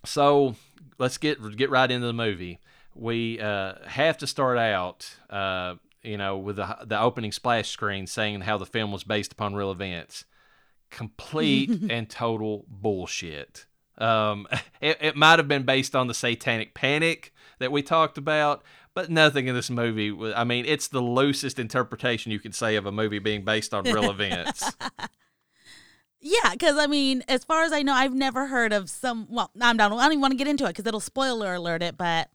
[0.05, 0.55] so
[0.97, 2.59] let's get get right into the movie.
[2.95, 8.07] We uh, have to start out, uh, you know, with the the opening splash screen
[8.07, 10.25] saying how the film was based upon real events.
[10.89, 13.65] Complete and total bullshit.
[13.97, 14.47] Um,
[14.81, 19.09] it, it might have been based on the Satanic Panic that we talked about, but
[19.09, 20.15] nothing in this movie.
[20.35, 23.85] I mean, it's the loosest interpretation you could say of a movie being based on
[23.85, 24.71] real events.
[26.23, 29.27] Yeah, because I mean, as far as I know, I've never heard of some.
[29.29, 29.91] Well, I'm not.
[29.91, 31.97] I don't even want to get into it because it'll spoiler alert it.
[31.97, 32.29] But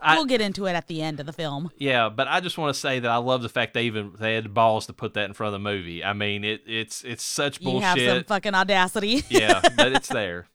[0.00, 1.70] I- we'll get into it at the end of the film.
[1.78, 4.34] Yeah, but I just want to say that I love the fact they even they
[4.34, 6.02] had the balls to put that in front of the movie.
[6.04, 7.96] I mean, it it's it's such bullshit.
[7.96, 9.22] You have some fucking audacity.
[9.30, 10.48] yeah, but it's there.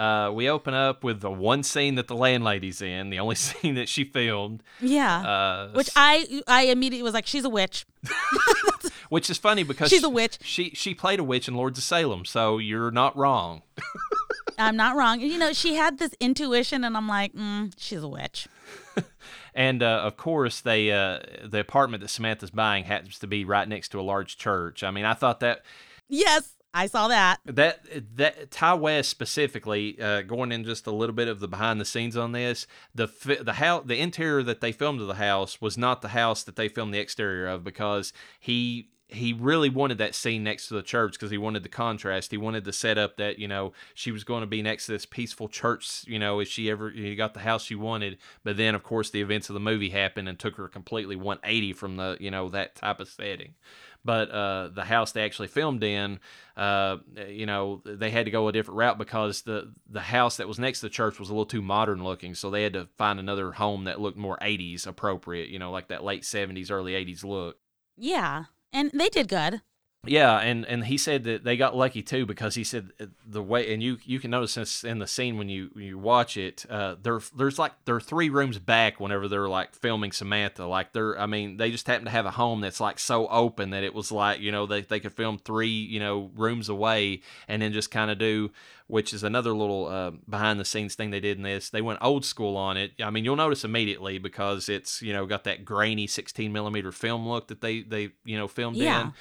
[0.00, 3.74] Uh, we open up with the one scene that the landlady's in, the only scene
[3.74, 4.62] that she filmed.
[4.80, 5.20] yeah.
[5.20, 7.84] Uh, Which I I immediately was like, she's a witch.
[9.10, 10.38] which is funny because She's a witch.
[10.42, 13.62] She she played a witch in Lords of Salem, so you're not wrong.
[14.58, 15.20] I'm not wrong.
[15.20, 18.46] You know, she had this intuition, and I'm like, mm, she's a witch.
[19.54, 23.68] And uh, of course, they uh, the apartment that Samantha's buying happens to be right
[23.68, 24.84] next to a large church.
[24.84, 25.62] I mean, I thought that
[26.08, 27.40] Yes, I saw that.
[27.44, 27.80] that
[28.16, 31.84] that Ti West specifically, uh, going in just a little bit of the behind the
[31.84, 33.08] scenes on this, the
[33.42, 36.56] the house, the interior that they filmed of the house was not the house that
[36.56, 40.82] they filmed the exterior of because he he really wanted that scene next to the
[40.82, 42.30] church because he wanted the contrast.
[42.30, 44.92] He wanted to set up that you know she was going to be next to
[44.92, 46.04] this peaceful church.
[46.06, 49.10] You know, if she ever you got the house she wanted, but then of course
[49.10, 52.48] the events of the movie happened and took her completely 180 from the you know
[52.50, 53.54] that type of setting
[54.04, 56.20] but uh, the house they actually filmed in,
[56.56, 56.98] uh,
[57.28, 60.58] you know, they had to go a different route because the the house that was
[60.58, 63.18] next to the church was a little too modern looking, so they had to find
[63.18, 67.24] another home that looked more 80s appropriate, you know, like that late 70s, early 80s
[67.24, 67.58] look.
[67.96, 69.62] Yeah, and they did good.
[70.06, 73.42] Yeah, and and he said that they got lucky too because he said uh, the
[73.42, 76.64] way and you you can notice this in the scene when you you watch it.
[76.70, 80.64] Uh, there there's like there are three rooms back whenever they're like filming Samantha.
[80.64, 83.70] Like they're I mean they just happen to have a home that's like so open
[83.70, 87.20] that it was like you know they they could film three you know rooms away
[87.46, 88.50] and then just kind of do
[88.86, 91.70] which is another little uh, behind the scenes thing they did in this.
[91.70, 92.90] They went old school on it.
[93.00, 97.28] I mean, you'll notice immediately because it's you know got that grainy 16 millimeter film
[97.28, 99.02] look that they they you know filmed Yeah.
[99.02, 99.12] in.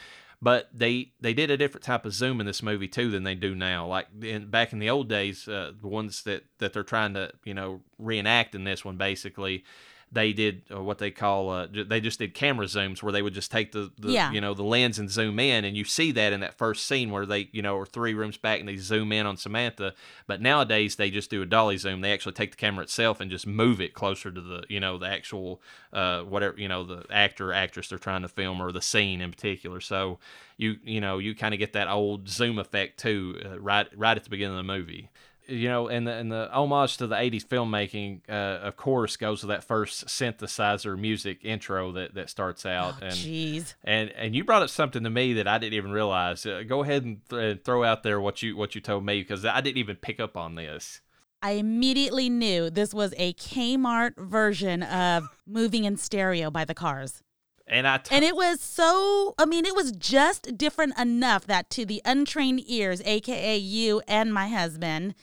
[0.42, 3.36] But they they did a different type of zoom in this movie too than they
[3.36, 3.86] do now.
[3.88, 7.32] Like in, back in the old days, uh, the ones that that they're trying to
[7.44, 9.66] you know reenact in this one basically.
[10.12, 13.52] They did what they call uh, they just did camera zooms where they would just
[13.52, 14.32] take the, the Yeah.
[14.32, 17.12] you know the lens and zoom in and you see that in that first scene
[17.12, 19.94] where they you know are three rooms back and they zoom in on Samantha.
[20.26, 22.02] But nowadays they just do a dolly zoom.
[22.02, 24.98] They actually take the camera itself and just move it closer to the you know
[24.98, 25.62] the actual
[25.94, 29.22] uh whatever you know the actor or actress they're trying to film or the scene
[29.22, 29.80] in particular.
[29.80, 30.18] So
[30.58, 34.18] you you know you kind of get that old zoom effect too uh, right right
[34.18, 35.10] at the beginning of the movie
[35.50, 39.42] you know, and the, and the homage to the 80s filmmaking, uh, of course, goes
[39.42, 42.96] to that first synthesizer music intro that, that starts out.
[43.02, 43.74] Oh, and Jeez.
[43.84, 46.46] and and you brought up something to me that I didn't even realize.
[46.46, 49.46] Uh, go ahead and th- throw out there what you what you told me because
[49.46, 51.02] I didn't even pick up on this.
[51.42, 57.24] I immediately knew this was a Kmart version of Moving in Stereo by the Cars.
[57.66, 61.70] And I t- And it was so, I mean, it was just different enough that
[61.72, 65.14] to the untrained ears, AKA you and my husband,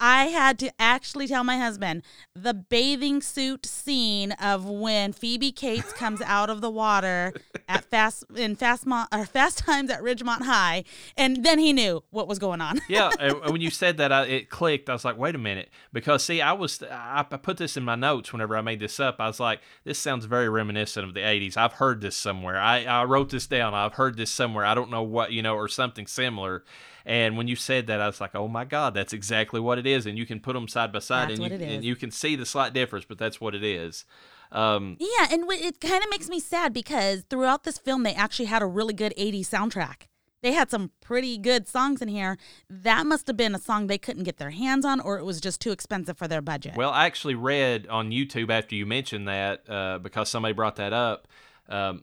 [0.00, 2.02] I had to actually tell my husband
[2.34, 7.32] the bathing suit scene of when Phoebe Cates comes out of the water
[7.68, 10.84] at Fast in Fast Mo- or Fast Times at Ridgemont High,
[11.16, 12.80] and then he knew what was going on.
[12.88, 14.90] yeah, and when you said that, I, it clicked.
[14.90, 17.84] I was like, wait a minute, because see, I was I, I put this in
[17.84, 19.16] my notes whenever I made this up.
[19.20, 21.56] I was like, this sounds very reminiscent of the '80s.
[21.56, 22.58] I've heard this somewhere.
[22.58, 23.74] I I wrote this down.
[23.74, 24.64] I've heard this somewhere.
[24.64, 26.64] I don't know what you know or something similar.
[27.06, 29.86] And when you said that, I was like, oh my god, that's exactly what it
[29.86, 30.06] is.
[30.06, 32.34] And you can put them side by side, That's and you and you can see
[32.36, 34.04] the slight difference, but that's what it is.
[34.52, 38.46] Um, Yeah, and it kind of makes me sad because throughout this film, they actually
[38.46, 40.06] had a really good 80s soundtrack.
[40.42, 42.36] They had some pretty good songs in here.
[42.68, 45.40] That must have been a song they couldn't get their hands on, or it was
[45.40, 46.76] just too expensive for their budget.
[46.76, 50.92] Well, I actually read on YouTube after you mentioned that uh, because somebody brought that
[50.92, 51.28] up.
[51.66, 52.02] Um,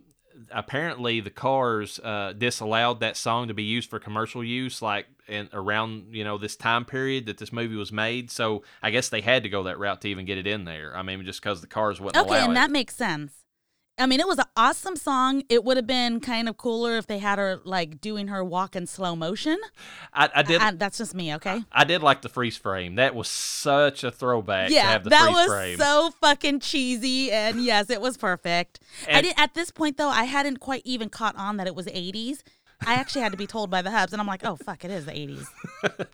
[0.52, 5.50] apparently, the Cars uh, disallowed that song to be used for commercial use, like in
[5.54, 8.32] around you know this time period that this movie was made.
[8.32, 10.96] So I guess they had to go that route to even get it in there.
[10.96, 12.56] I mean, just because the Cars wouldn't okay, and it.
[12.56, 13.41] that makes sense.
[14.02, 15.44] I mean, it was an awesome song.
[15.48, 18.76] It would have been kind of cooler if they had her like doing her walk
[18.76, 19.60] in slow motion.
[20.14, 20.62] I, I did.
[20.62, 21.64] I- that's just me, okay?
[21.72, 22.96] I did like the freeze frame.
[22.96, 25.78] That was such a throwback to yeah, have the that freeze was frame.
[25.78, 28.80] so fucking cheesy, and yes, it was perfect.
[29.08, 30.10] I did at this point though.
[30.10, 32.42] I hadn't quite even caught on that it was '80s.
[32.86, 34.92] I actually had to be told by the hubs, and I'm like, oh fuck, it
[34.92, 35.48] is the '80s.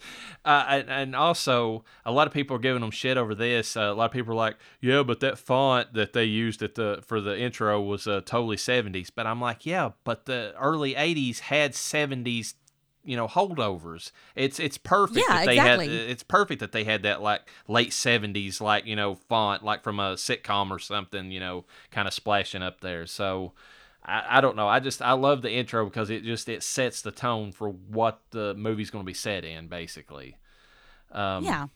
[0.46, 3.76] Uh, and, and also, a lot of people are giving them shit over this.
[3.76, 6.76] Uh, a lot of people are like, "Yeah, but that font that they used at
[6.76, 10.96] the for the intro was uh, totally '70s." But I'm like, "Yeah, but the early
[10.96, 12.54] '80s had '70s,
[13.04, 14.12] you know, holdovers.
[14.36, 15.88] It's it's perfect Yeah, that they exactly.
[15.88, 16.10] had.
[16.10, 20.00] It's perfect that they had that like late '70s, like you know, font like from
[20.00, 23.06] a sitcom or something, you know, kind of splashing up there.
[23.06, 23.52] So."
[24.08, 24.68] I, I don't know.
[24.68, 28.22] I just I love the intro because it just it sets the tone for what
[28.32, 30.38] the movie's going to be set in, basically.
[31.12, 31.68] Um, yeah,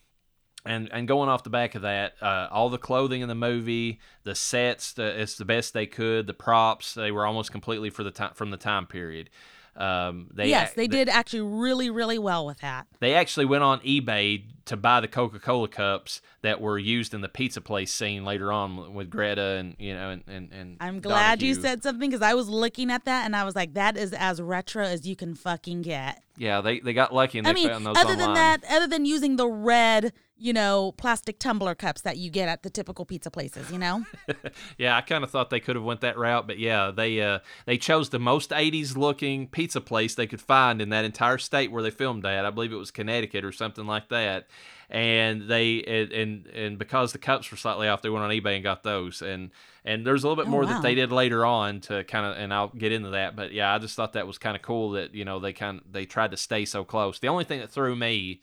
[0.64, 4.00] and and going off the back of that, uh, all the clothing in the movie,
[4.24, 6.26] the sets, the, it's the best they could.
[6.26, 9.30] The props, they were almost completely for the time from the time period.
[9.74, 12.86] Um, they yes, ac- they did actually really, really well with that.
[13.00, 17.20] They actually went on eBay to buy the Coca Cola cups that were used in
[17.20, 21.00] the pizza place scene later on with Greta and you know and and, and I'm
[21.00, 23.96] glad you said something because I was looking at that and I was like, that
[23.96, 26.22] is as retro as you can fucking get.
[26.36, 28.18] Yeah, they they got lucky and they I mean, found those other online.
[28.18, 32.48] than that, other than using the red, you know, plastic tumbler cups that you get
[32.48, 34.04] at the typical pizza places, you know?
[34.78, 37.40] Yeah, I kind of thought they could have went that route, but yeah, they uh,
[37.66, 41.70] they chose the most '80s looking pizza place they could find in that entire state
[41.70, 44.46] where they filmed that I believe it was Connecticut or something like that.
[44.90, 48.56] And they and and, and because the cups were slightly off, they went on eBay
[48.56, 49.22] and got those.
[49.22, 49.50] And
[49.84, 50.68] and there's a little bit Oh, more wow.
[50.74, 53.34] that they did later on to kind of, and I'll get into that.
[53.34, 55.80] But yeah, I just thought that was kind of cool that you know they kind
[55.80, 57.18] of they tried to stay so close.
[57.18, 58.40] The only thing that threw me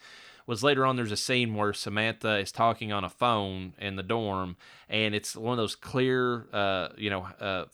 [0.49, 4.03] was later on there's a scene where Samantha is talking on a phone in the
[4.03, 4.57] dorm
[4.89, 7.65] and it's one of those clear uh you know uh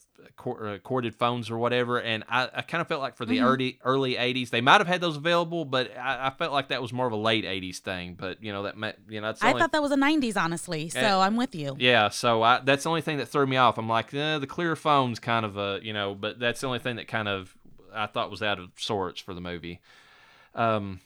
[0.47, 3.80] uh, corded phones or whatever and I, I kind of felt like for the early
[3.84, 6.91] early 80s they might have had those available but I, I felt like that was
[6.91, 9.49] more of a late 80s thing but you know that ma- you know that's I
[9.49, 10.89] only- thought that was a 90s, honestly.
[10.89, 11.76] So Eh, I'm with you.
[11.80, 13.78] yeah, so I, that's the only thing that threw me off.
[13.78, 16.80] I'm like, eh, the clear phone's kind of a, you know, but that's the only
[16.80, 17.55] thing that kind of
[17.93, 19.80] I thought was out of sorts for the movie.
[20.53, 20.99] Um,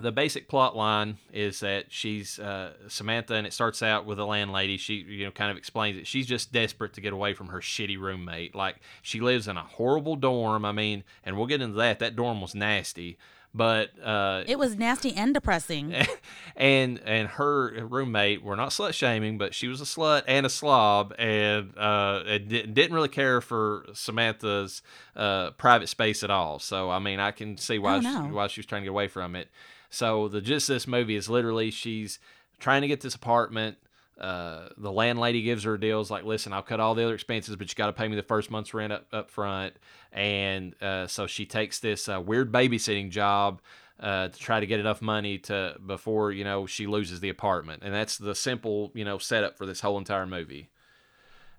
[0.00, 4.24] the basic plot line is that she's uh, Samantha, and it starts out with a
[4.24, 4.76] landlady.
[4.76, 6.06] She, you know, kind of explains it.
[6.06, 8.54] She's just desperate to get away from her shitty roommate.
[8.54, 10.64] Like she lives in a horrible dorm.
[10.64, 12.00] I mean, and we'll get into that.
[12.00, 13.18] That dorm was nasty,
[13.54, 15.94] but uh, It was nasty and depressing.
[16.56, 20.50] and and her roommate, we're not slut shaming, but she was a slut and a
[20.50, 24.82] slob, and uh, di- didn't really care for Samantha's
[25.14, 26.58] uh, private space at all.
[26.58, 28.90] So I mean, I can see why Oh, she, why she was trying to get
[28.90, 29.48] away from it.
[29.94, 32.18] So the gist of this movie is literally she's
[32.58, 33.78] trying to get this apartment.
[34.18, 37.68] Uh, the landlady gives her deals like, listen, I'll cut all the other expenses, but
[37.68, 39.74] you got to pay me the first month's rent up, up front.
[40.12, 43.60] And uh, so she takes this uh, weird babysitting job
[44.00, 47.82] uh, to try to get enough money to before you know she loses the apartment,
[47.84, 50.68] and that's the simple you know setup for this whole entire movie.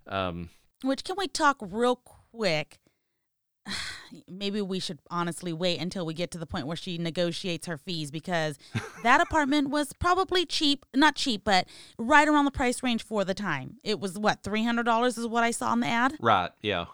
[0.08, 0.50] Um,
[0.84, 2.80] Which can we talk real quick?
[4.28, 7.78] Maybe we should honestly wait until we get to the point where she negotiates her
[7.78, 8.57] fees because
[9.03, 13.34] that apartment was probably cheap, not cheap, but right around the price range for the
[13.34, 13.78] time.
[13.84, 16.16] It was what three hundred dollars is what I saw in the ad.
[16.20, 16.51] right?
[16.61, 16.86] Yeah,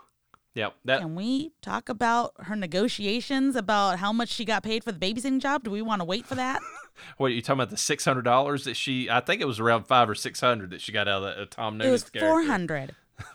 [0.54, 0.70] yeah.
[0.86, 5.00] That Can we talk about her negotiations about how much she got paid for the
[5.00, 5.64] babysitting job?
[5.64, 6.62] Do we want to wait for that?
[7.18, 7.70] what are you talking about?
[7.70, 9.10] The six hundred dollars that she?
[9.10, 11.42] I think it was around five or six hundred that she got out of that
[11.42, 12.96] uh, Tom it was four hundred.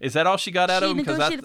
[0.00, 0.96] Is that all she got out She of him?
[0.98, 1.44] Because I, th-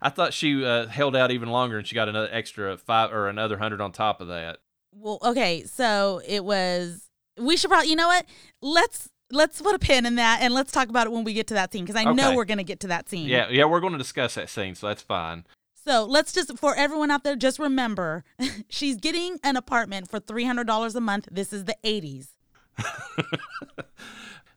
[0.00, 3.28] I thought she uh, held out even longer, and she got another extra five or
[3.28, 4.58] another hundred on top of that.
[4.92, 7.08] Well, okay, so it was.
[7.38, 8.26] We should probably, you know what?
[8.62, 11.48] Let's let's put a pin in that and let's talk about it when we get
[11.48, 13.26] to that scene because I know we're gonna get to that scene.
[13.26, 13.64] Yeah, yeah.
[13.64, 15.44] We're going to discuss that scene, so that's fine.
[15.86, 18.24] So let's just for everyone out there, just remember,
[18.68, 21.28] she's getting an apartment for three hundred dollars a month.
[21.30, 22.28] This is the eighties.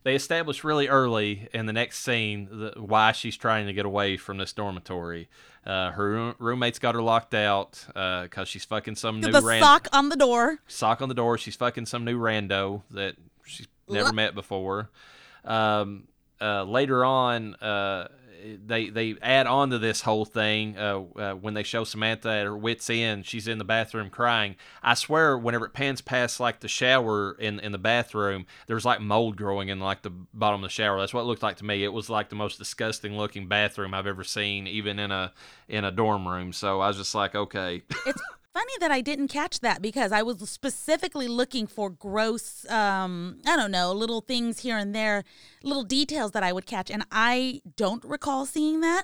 [0.04, 4.18] they establish really early in the next scene the, why she's trying to get away
[4.18, 5.28] from this dormitory.
[5.66, 7.84] Uh, her room, roommate's got her locked out
[8.24, 10.60] because she's fucking some new The ran- sock on the door.
[10.68, 11.38] sock on the door.
[11.38, 14.90] She's fucking some new rando that she's never met before.
[15.44, 16.08] Um,
[16.42, 18.08] uh, later on, uh,
[18.66, 22.46] they they add on to this whole thing uh, uh, when they show Samantha at
[22.46, 23.26] her wits end.
[23.26, 24.56] She's in the bathroom crying.
[24.84, 29.02] I swear, whenever it pans past like the shower in in the bathroom, there's like
[29.02, 31.00] mold growing in like the bottom of the shower.
[31.00, 31.84] That's what it looked like to me.
[31.84, 35.34] It was like the most disgusting looking bathroom I've ever seen, even in a
[35.68, 36.54] in a dorm room.
[36.54, 37.84] So I was just like, okay.
[38.06, 38.22] It's
[38.54, 43.56] funny that I didn't catch that because I was specifically looking for gross, um, I
[43.56, 45.24] don't know, little things here and there,
[45.64, 49.04] little details that I would catch, and I don't recall seeing that.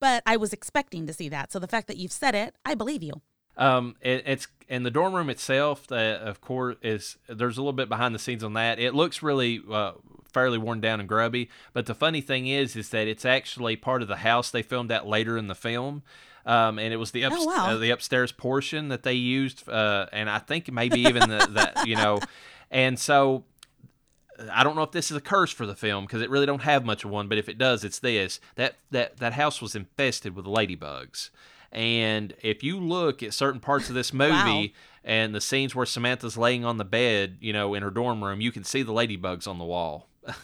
[0.00, 1.52] But I was expecting to see that.
[1.52, 3.22] So the fact that you've said it, I believe you.
[3.56, 5.90] Um, it, it's in the dorm room itself.
[5.90, 8.80] Uh, of course, is there's a little bit behind the scenes on that.
[8.80, 9.92] It looks really uh,
[10.32, 11.48] fairly worn down and grubby.
[11.72, 14.90] But the funny thing is, is that it's actually part of the house they filmed
[14.90, 16.02] that later in the film.
[16.46, 17.70] Um, and it was the up, Oh, wow.
[17.70, 21.86] uh, the upstairs portion that they used, uh, and I think maybe even the, that
[21.88, 22.20] you know,
[22.70, 23.44] and so
[24.52, 26.62] I don't know if this is a curse for the film because it really don't
[26.62, 28.38] have much of one, but if it does, it's this.
[28.54, 31.30] That that that house was infested with ladybugs.
[31.72, 34.66] And if you look at certain parts of this movie Wow.
[35.04, 38.40] and the scenes where Samantha's laying on the bed, you know, in her dorm room,
[38.40, 40.08] you can see the ladybugs on the wall.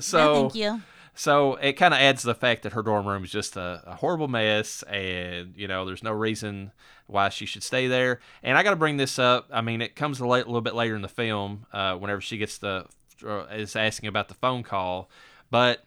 [0.00, 0.80] So no, thank you.
[1.14, 3.82] So it kind of adds to the fact that her dorm room is just a,
[3.86, 6.72] a horrible mess, and you know there's no reason
[7.06, 8.20] why she should stay there.
[8.42, 9.48] And I got to bring this up.
[9.52, 12.38] I mean, it comes a, late, little bit later in the film, uh, whenever she
[12.38, 12.86] gets the
[13.26, 15.10] uh, is asking about the phone call,
[15.50, 15.84] but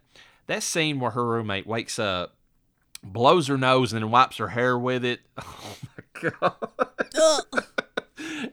[0.47, 2.35] that scene where her roommate wakes up,
[3.03, 5.21] blows her nose, and then wipes her hair with it.
[5.41, 5.75] Oh
[6.23, 6.31] my
[7.13, 7.65] god!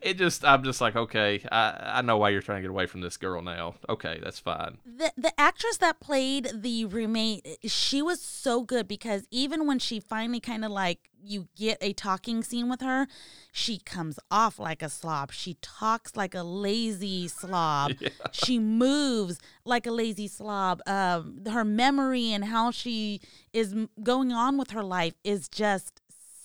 [0.03, 2.86] It just I'm just like okay, I I know why you're trying to get away
[2.86, 3.74] from this girl now.
[3.88, 4.78] Okay, that's fine.
[4.86, 10.01] the the actress that played the roommate she was so good because even when she
[10.01, 13.07] finally kind of like you get a talking scene with her
[13.53, 15.30] she comes off like a slob.
[15.32, 17.93] She talks like a lazy slob.
[18.32, 20.80] She moves like a lazy slob.
[20.86, 23.20] Um her memory and how she
[23.53, 26.01] is going on with her life is just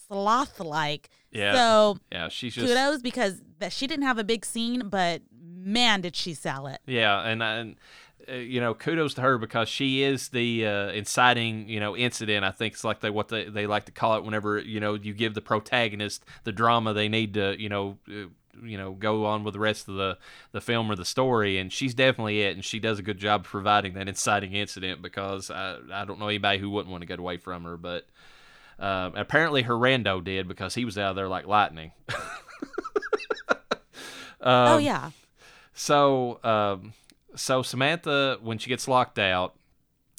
[0.07, 1.53] sloth like Yeah.
[1.53, 6.01] so Yeah, she's just kudos because that she didn't have a big scene but man
[6.01, 7.75] did she sell it Yeah, and and
[8.29, 12.43] uh, you know, kudos to her because she is the uh, inciting you know incident.
[12.43, 14.95] I think it's like they what they, they like to call it whenever you know
[14.95, 17.97] you give the protagonist the drama they need to you know.
[18.09, 18.27] Uh,
[18.63, 20.17] you know, go on with the rest of the
[20.51, 23.41] the film or the story, and she's definitely it, and she does a good job
[23.41, 27.05] of providing that inciting incident because I I don't know anybody who wouldn't want to
[27.05, 28.07] get away from her, but
[28.79, 31.91] um, apparently her rando did because he was out there like lightning.
[34.41, 35.11] oh Um, yeah
[35.77, 36.93] so, um,
[37.35, 39.53] so Samantha, when she gets locked out,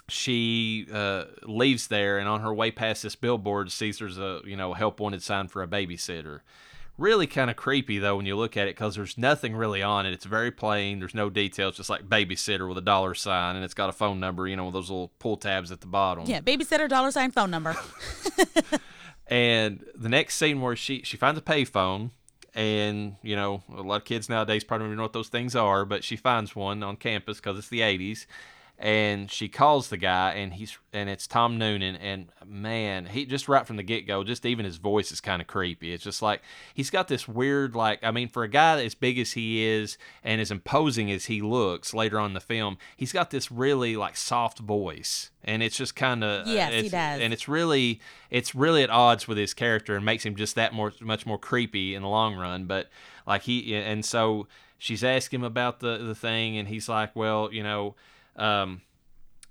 [0.08, 4.56] she uh, leaves there, and on her way past this billboard, sees there's a you
[4.56, 6.40] know help wanted sign for a babysitter.
[6.98, 10.04] Really kind of creepy though when you look at it because there's nothing really on
[10.04, 10.12] it.
[10.12, 10.98] It's very plain.
[10.98, 14.18] There's no details, just like babysitter with a dollar sign, and it's got a phone
[14.18, 14.48] number.
[14.48, 16.26] You know, with those little pull tabs at the bottom.
[16.26, 17.76] Yeah, babysitter dollar sign phone number.
[19.28, 22.10] And the next scene where she she finds a payphone,
[22.54, 25.54] and you know a lot of kids nowadays probably don't even know what those things
[25.54, 28.24] are, but she finds one on campus because it's the '80s,
[28.80, 33.48] and she calls the guy and he's and it's Tom Noonan and man he just
[33.48, 36.22] right from the get go just even his voice is kind of creepy it's just
[36.22, 36.42] like
[36.72, 39.98] he's got this weird like I mean for a guy as big as he is
[40.22, 43.96] and as imposing as he looks later on in the film he's got this really
[43.96, 47.20] like soft voice and it's just kind of uh, Yes, he does.
[47.20, 48.00] and it's really
[48.30, 51.38] it's really at odds with his character and makes him just that more much more
[51.38, 52.88] creepy in the long run but
[53.26, 54.46] like he and so
[54.78, 57.96] she's asking him about the the thing and he's like well you know
[58.38, 58.82] um,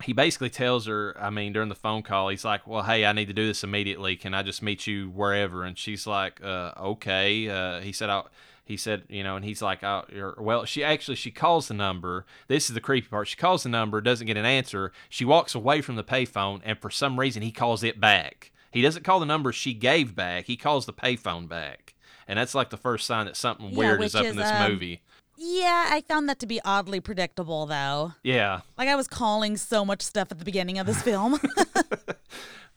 [0.03, 3.13] he basically tells her, I mean, during the phone call, he's like, "Well, hey, I
[3.13, 4.15] need to do this immediately.
[4.15, 8.29] Can I just meet you wherever?" And she's like, uh, "Okay." Uh, he said, "I'll."
[8.67, 12.25] He said, you know, and he's like, oh, well, she actually she calls the number.
[12.49, 13.29] This is the creepy part.
[13.29, 14.91] She calls the number, doesn't get an answer.
[15.07, 18.51] She walks away from the payphone, and for some reason, he calls it back.
[18.69, 20.47] He doesn't call the number she gave back.
[20.47, 21.95] He calls the payphone back,
[22.27, 24.69] and that's like the first sign that something Yeah, weird is up in this um,
[24.69, 25.01] movie.
[25.37, 28.13] Yeah, I found that to be oddly predictable though.
[28.23, 31.39] Yeah, Like I was calling so much stuff at the beginning of this film.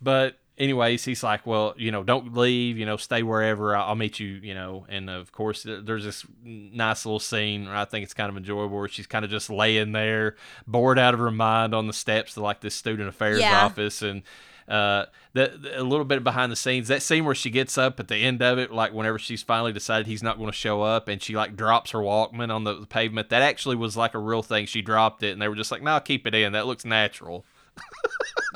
[0.02, 3.76] But anyways, he's like, well, you know, don't leave, you know, stay wherever.
[3.76, 4.86] I'll, I'll meet you, you know.
[4.88, 7.66] And of course, there's this nice little scene.
[7.66, 10.98] Where I think it's kind of enjoyable where she's kind of just laying there, bored
[10.98, 13.64] out of her mind on the steps to like this student affairs Yeah.
[13.66, 14.22] office and.
[14.70, 18.16] Uh, a little bit behind the scenes, that scene where she gets up at the
[18.16, 21.20] end of it, like whenever she's finally decided he's not going to show up, and
[21.20, 23.30] she like drops her Walkman on the, the pavement.
[23.30, 24.66] That actually was like a real thing.
[24.66, 26.52] She dropped it, and they were just like, "No, keep it in.
[26.52, 27.44] That looks natural."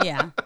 [0.02, 0.30] yeah.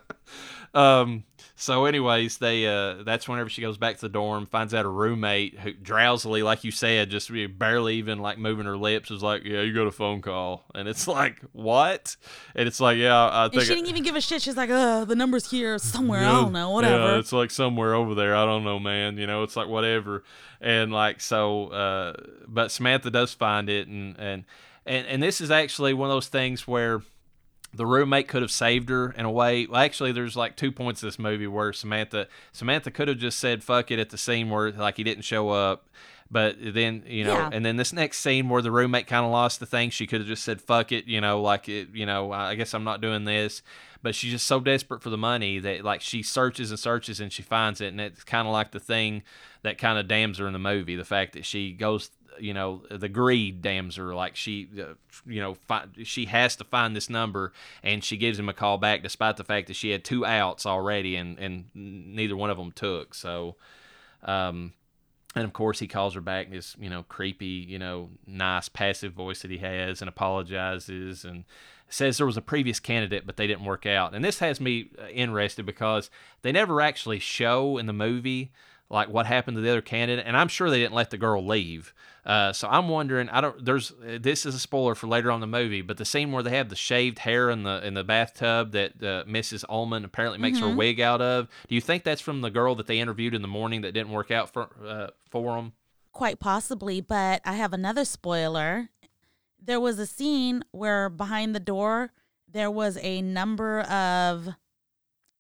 [0.75, 1.25] Um.
[1.61, 4.93] So, anyways, they uh, that's whenever she goes back to the dorm, finds out her
[4.93, 9.43] roommate, who drowsily, like you said, just barely even like moving her lips, is like,
[9.45, 12.15] "Yeah, you got a phone call," and it's like, "What?"
[12.55, 14.41] And it's like, "Yeah, I And think." she didn't even give a shit.
[14.41, 16.21] She's like, uh, the number's here somewhere.
[16.21, 16.71] Yeah, I don't know.
[16.71, 17.13] Whatever.
[17.13, 18.37] Yeah, it's like somewhere over there.
[18.37, 19.19] I don't know, man.
[19.19, 20.23] You know, it's like whatever.
[20.61, 22.13] And like so, uh,
[22.47, 24.45] but Samantha does find it, and and
[24.87, 27.03] and and this is actually one of those things where
[27.75, 29.67] the roommate could have saved her in a way.
[29.67, 33.39] Well, actually, there's like two points in this movie where Samantha Samantha could have just
[33.39, 35.87] said "fuck it" at the scene where like he didn't show up.
[36.31, 37.51] But then you know, Yeah.
[37.53, 40.21] and then this next scene where the roommate kind of lost the thing, she could
[40.21, 43.01] have just said "fuck it," you know, like it, you know, I guess I'm not
[43.01, 43.63] doing this.
[44.01, 47.33] But she's just so desperate for the money that like she searches and searches and
[47.33, 49.23] she finds it, and it's kind of like the thing
[49.63, 50.95] that kind of damns her in the movie.
[50.97, 54.95] The fact that she goes you know the greed damns her like she uh,
[55.27, 57.53] you know fi- she has to find this number
[57.83, 60.67] and she gives him a call back despite the fact that she had two outs
[60.67, 63.15] already and and neither one of them took.
[63.15, 63.57] So
[64.23, 64.73] um
[65.35, 68.69] and of course he calls her back in this you know creepy you know nice
[68.69, 71.45] passive voice that he has and apologizes and
[71.89, 74.15] says there was a previous candidate but they didn't work out.
[74.15, 76.11] And this has me uh, interested because
[76.43, 78.53] they never actually show in the movie
[78.91, 81.45] like what happened to the other candidate and i'm sure they didn't let the girl
[81.45, 81.93] leave
[82.29, 85.43] uh, so i'm wondering i don't there's uh, this is a spoiler for later on
[85.43, 87.95] in the movie but the scene where they have the shaved hair in the in
[87.95, 92.05] the bathtub that uh, mrs ullman apparently makes her wig out of do you think
[92.05, 94.69] that's from the girl that they interviewed in the morning that didn't work out for
[94.87, 95.73] uh, for them
[96.13, 98.89] Quite possibly, but I have another spoiler.
[99.63, 102.11] There was a scene where behind the door
[102.51, 104.49] there was a number of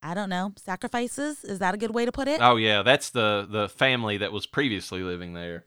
[0.01, 1.43] I don't know, sacrifices.
[1.43, 2.39] Is that a good way to put it?
[2.40, 5.65] oh yeah that's the the family that was previously living there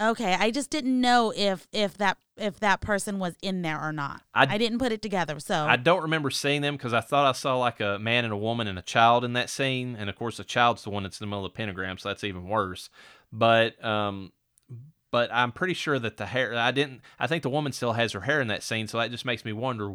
[0.00, 3.92] Okay, I just didn't know if if that if that person was in there or
[3.92, 4.22] not.
[4.34, 5.38] I- I, didn't put it together.
[5.38, 8.32] So I don't remember seeing them because I thought I saw like a man and
[8.32, 11.02] a woman and a child in that scene, and of course the child's the one
[11.02, 12.88] that's in the middle of the pentagram, so that's even worse.
[13.30, 14.32] But um,
[15.10, 17.02] but I'm pretty sure that the hair I didn't.
[17.20, 19.44] I think the woman still has her hair in that scene, so that just makes
[19.44, 19.94] me wonder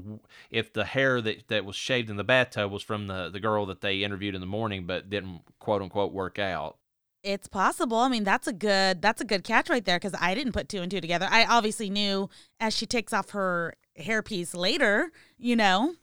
[0.52, 3.65] if the hair that that was shaved in the bathtub was from the the girl
[3.65, 6.78] that they interviewed in the morning, but didn't quote unquote work out.
[7.23, 7.98] It's possible.
[7.98, 10.69] I mean, that's a good that's a good catch right there because I didn't put
[10.69, 11.27] two and two together.
[11.30, 12.30] I obviously knew
[12.60, 15.95] as she takes off her hairpiece later, you know,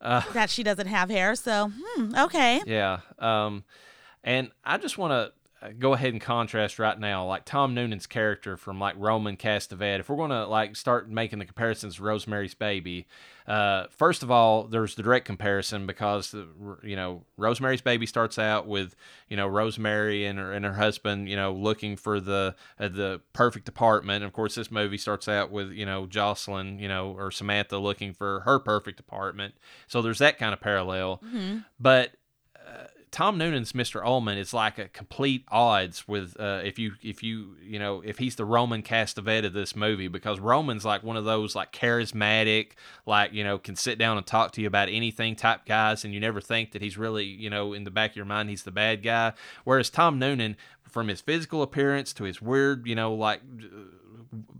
[0.00, 1.34] Uh, that she doesn't have hair.
[1.34, 3.00] So hmm, okay, Yeah.
[3.18, 3.64] Um,
[4.24, 5.32] and I just want to.
[5.78, 10.00] Go ahead and contrast right now, like Tom Noonan's character from like Roman Castevet.
[10.00, 13.06] If we're gonna like start making the comparisons to Rosemary's Baby,
[13.46, 16.34] uh, first of all, there's the direct comparison because
[16.82, 18.96] you know Rosemary's Baby starts out with
[19.28, 23.20] you know Rosemary and her and her husband, you know, looking for the uh, the
[23.34, 24.24] perfect apartment.
[24.24, 28.14] Of course, this movie starts out with you know Jocelin, you know, or Samantha looking
[28.14, 29.54] for her perfect apartment.
[29.88, 31.58] So there's that kind of parallel, Mm-hmm.
[31.78, 32.12] but
[33.10, 34.04] Tom Noonan's Mr.
[34.04, 38.18] Ullman is like a complete odds with uh, if you if you you know if
[38.18, 42.72] he's the Roman Castevet of this movie because Roman's like one of those like charismatic
[43.06, 46.14] like you know can sit down and talk to you about anything type guys and
[46.14, 48.62] you never think that he's really you know in the back of your mind he's
[48.62, 49.32] the bad guy
[49.64, 50.56] whereas Tom Noonan
[50.88, 53.40] from his physical appearance to his weird you know like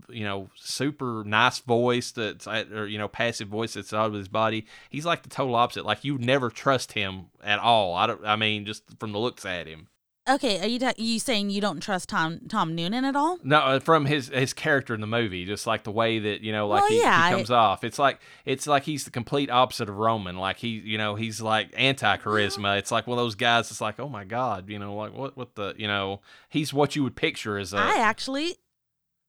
[0.09, 4.27] you know, super nice voice that's or you know, passive voice that's out of his
[4.27, 4.65] body.
[4.89, 5.85] He's like the total opposite.
[5.85, 7.93] Like you never trust him at all.
[7.95, 8.25] I don't.
[8.25, 9.87] I mean, just from the looks at him.
[10.29, 13.39] Okay, are you ta- you saying you don't trust Tom Tom Noonan at all?
[13.43, 16.51] No, uh, from his his character in the movie, just like the way that you
[16.51, 17.83] know, like Well, he, yeah, he I- comes off.
[17.83, 20.37] It's like it's like he's the complete opposite of Roman.
[20.37, 22.77] Like he, you know, he's like anti charisma.
[22.81, 23.71] It's like one of those guys.
[23.71, 26.95] It's like, oh my god, you know, like what what the you know, he's what
[26.95, 27.77] you would picture as a.
[27.77, 28.57] I actually,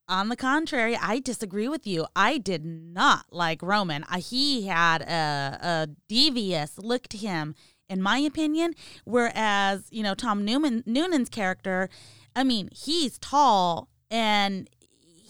[0.07, 2.05] on the contrary, I disagree with you.
[2.15, 4.03] I did not like Roman.
[4.03, 7.55] Uh, he had a, a devious look to him,
[7.89, 8.73] in my opinion.
[9.05, 11.89] Whereas, you know, Tom Newman Noonan's character,
[12.35, 14.69] I mean, he's tall and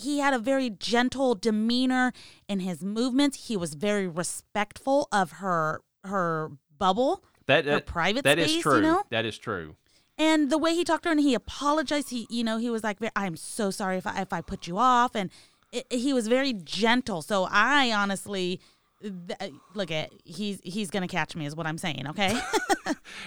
[0.03, 2.11] he had a very gentle demeanor
[2.49, 3.47] in his movements.
[3.47, 7.23] He was very respectful of her her bubble.
[7.45, 8.81] that, her that private that is space, you true.
[8.81, 9.03] know?
[9.09, 9.75] That is true.
[10.18, 12.84] And the way he talked to her and he apologized he you know he was
[12.84, 15.30] like i'm so sorry if i, if I put you off and
[15.72, 18.60] it, he was very gentle so i honestly
[19.02, 22.40] th- look at he's he's gonna catch me is what i'm saying okay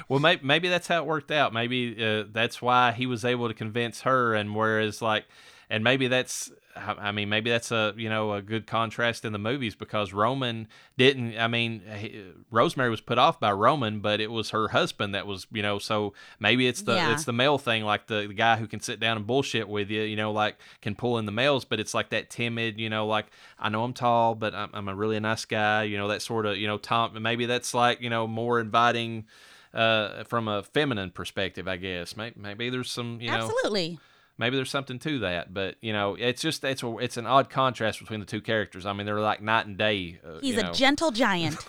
[0.09, 1.53] Well, maybe, maybe that's how it worked out.
[1.53, 5.25] Maybe uh, that's why he was able to convince her, and whereas like,
[5.69, 9.39] and maybe that's, I mean, maybe that's a you know a good contrast in the
[9.39, 10.69] movies because Roman
[10.99, 11.39] didn't.
[11.39, 15.27] I mean, he, Rosemary was put off by Roman, but it was her husband that
[15.27, 15.79] was you know.
[15.79, 17.13] So maybe it's the Yeah.
[17.13, 19.91] it's the male thing, like the, the guy who can sit down and bullshit with
[19.91, 22.91] you, you know, like can pull in the males, but it's like that timid, you
[22.91, 23.27] know, like
[23.59, 26.45] I know I'm tall, but I'm, I'm a really nice guy, you know, that sort
[26.47, 27.21] of you know Tom.
[27.23, 29.25] Maybe that's like you know more inviting
[29.73, 32.17] uh, from a feminine perspective, I guess.
[32.17, 33.99] Maybe, maybe there's some, you know, absolutely
[34.39, 35.53] maybe there's something to that.
[35.53, 38.87] But you know, it's just it's a, it's an odd contrast between the two characters.
[38.87, 40.21] I mean, they're like night and day.
[40.25, 41.65] Uh, he's you a gentle giant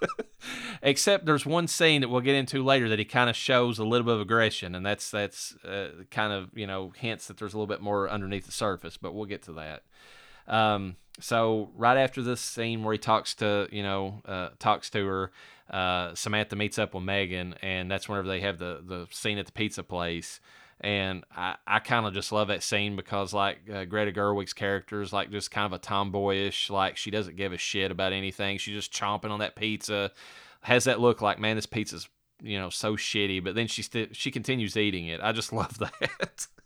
[0.82, 3.84] Except there's one scene that we'll get into later that he kind of shows a
[3.84, 7.54] little bit of aggression, and that's that's uh, kind of you know hints that there's
[7.54, 8.96] a little bit more underneath the surface.
[8.96, 9.82] But we'll get to that.
[10.46, 15.06] Um, so right after this scene where he talks to you know uh, talks to
[15.06, 15.32] her,
[15.70, 19.46] uh, Samantha meets up with Megan, and that's whenever they have the the scene at
[19.46, 20.40] the pizza place.
[20.80, 25.00] And I, I kind of just love that scene because like uh, Greta Gerwig's character
[25.00, 28.58] is like just kind of a tomboyish, like she doesn't give a shit about anything.
[28.58, 30.10] She's just chomping on that pizza,
[30.62, 32.08] has that look like man, this pizza's
[32.42, 33.42] you know so shitty.
[33.42, 35.20] But then she still she continues eating it.
[35.22, 36.46] I just love that.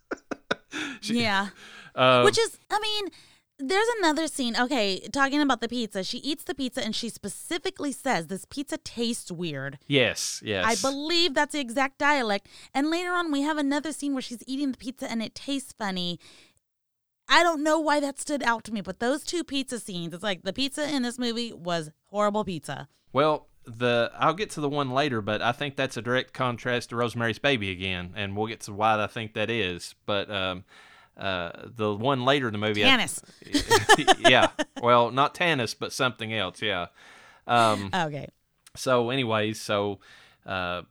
[1.01, 1.47] She- yeah
[1.95, 3.09] Uh, which is i mean
[3.59, 7.91] there's another scene okay talking about the pizza she eats the pizza and she specifically
[7.91, 10.65] says this pizza tastes weird yes, yes.
[10.65, 12.47] I believe that's the exact dialect.
[12.73, 15.73] And later on, we have another scene where she's eating the pizza and it tastes
[15.73, 16.19] funny.
[17.27, 20.23] I don't know why that stood out to me, but those two pizza scenes, it's
[20.23, 22.87] like the pizza in this movie was horrible pizza.
[23.13, 26.89] Well, the I'll get to the one later, but I think that's a direct contrast
[26.89, 29.93] to Rosemary's Baby again, and we'll get to why I think that is.
[30.07, 30.63] But um,
[31.19, 32.87] uh, the one later in the movie, I-
[34.19, 34.47] yeah,
[34.81, 36.61] well, not Tannis, but something else.
[36.61, 36.87] Yeah.
[37.47, 38.29] Um, Okay.
[38.75, 39.99] so anyways so
[40.45, 40.83] uh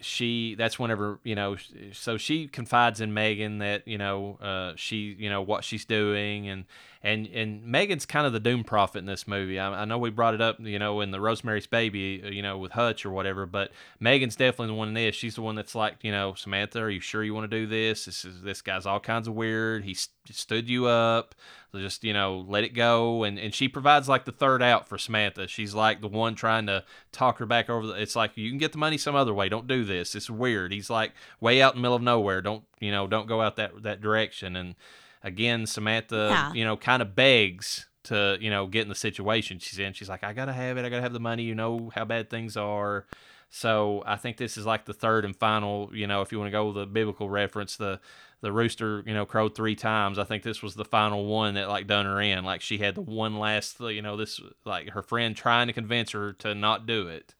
[0.00, 1.56] she that's whenever you know
[1.92, 6.48] so she confides in megan that you know uh she you know what she's doing
[6.48, 6.64] and
[7.02, 9.58] and and megan's kind of the doom prophet in this movie.
[9.58, 12.42] I, I know we brought it up you know in the rosemary's baby uh, you
[12.42, 15.14] know with hutch or whatever but megan's definitely the one in this.
[15.14, 17.66] She's the one that's like you know samantha are you sure you want to do
[17.66, 18.04] this?
[18.04, 19.84] This is this guy's all kinds of weird.
[19.84, 21.34] He st- stood you up.
[21.72, 23.24] So just you know let it go.
[23.24, 25.48] And and she provides like the third out for samantha.
[25.48, 28.58] She's like the one trying to talk her back over the, it's like you can
[28.58, 29.48] get the money some other way.
[29.48, 30.14] Don't do this.
[30.14, 30.72] It's weird.
[30.72, 32.42] He's like way out in the middle of nowhere.
[32.42, 34.54] Don't you know don't go out that that direction.
[34.54, 34.74] And
[35.22, 36.52] again samantha Yeah.
[36.52, 39.92] you know kind of begs to you know get in the situation she's in.
[39.92, 40.84] She's like i gotta have it.
[40.84, 41.44] I gotta have the money.
[41.44, 43.06] You know how bad things are.
[43.50, 46.48] So i think this is like the third and final you know if you want
[46.48, 48.00] to go with the biblical reference the
[48.40, 50.18] the rooster you know crowed three times.
[50.18, 52.44] I think this was the final one that like done her in.
[52.44, 56.10] Like she had the one last you know this like her friend trying to convince
[56.10, 57.34] her to not do it.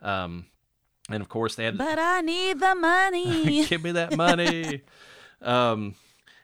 [0.00, 0.46] Um
[1.10, 3.66] and of course they had But I need the money.
[3.66, 4.80] give me that money.
[5.42, 5.96] um,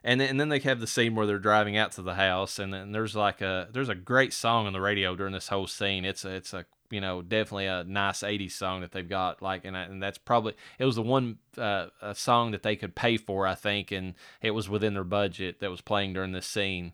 [0.05, 2.59] and then, and then they have the scene where they're driving out to the house,
[2.59, 5.66] and then there's like a there's a great song on the radio during this whole
[5.66, 6.05] scene.
[6.05, 9.65] It's a it's a you know definitely a nice '80s song that they've got like,
[9.65, 13.16] and I, and that's probably it was the one uh, song that they could pay
[13.16, 16.93] for, I think, and it was within their budget that was playing during this scene